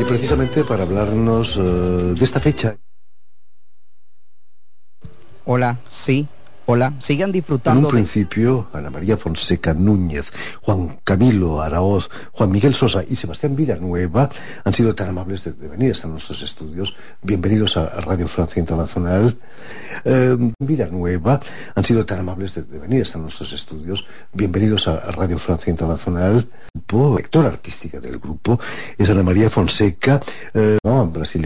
Y 0.00 0.04
precisamente 0.04 0.64
para 0.64 0.82
hablarnos 0.82 1.56
eh, 1.56 1.60
de 1.60 2.24
esta 2.24 2.40
fecha. 2.40 2.78
Hola, 5.58 5.76
sí, 5.88 6.24
hola, 6.66 6.92
sigan 7.00 7.30
En 7.30 7.32
disfrutando 7.32 7.80
un 7.80 7.86
de... 7.86 7.90
principio, 7.90 8.68
Ana 8.72 8.90
María 8.90 9.16
Fonseca 9.16 9.74
Núñez, 9.74 10.32
Juan 10.62 11.00
Camilo 11.02 11.60
Araoz, 11.60 12.08
Juan 12.30 12.52
Miguel 12.52 12.76
Sosa 12.76 13.02
y 13.02 13.16
Sebastián 13.16 13.56
Villanueva 13.56 14.30
han 14.62 14.72
sido 14.72 14.94
tan 14.94 15.08
amables 15.08 15.42
de, 15.42 15.54
de 15.54 15.66
venir 15.66 15.90
hasta 15.90 16.06
nuestros 16.06 16.42
estudios. 16.42 16.94
Bienvenidos 17.22 17.76
a 17.76 17.86
Radio 18.02 18.28
Francia 18.28 18.60
Internacional. 18.60 19.36
Eh, 20.04 20.36
Villanueva 20.60 21.40
han 21.74 21.82
sido 21.82 22.06
tan 22.06 22.20
amables 22.20 22.54
de, 22.54 22.62
de 22.62 22.78
venir 22.78 23.02
hasta 23.02 23.18
nuestros 23.18 23.52
estudios. 23.52 24.06
Bienvenidos 24.32 24.86
a 24.86 25.10
Radio 25.10 25.40
Francia 25.40 25.72
Internacional. 25.72 26.46
El 26.72 26.82
grupo, 26.86 27.16
directora 27.16 27.48
artística 27.48 27.98
del 27.98 28.20
grupo 28.20 28.60
es 28.96 29.10
Ana 29.10 29.24
María 29.24 29.50
Fonseca, 29.50 30.22
eh, 30.54 30.78
no, 30.84 31.04
brasileña. 31.08 31.36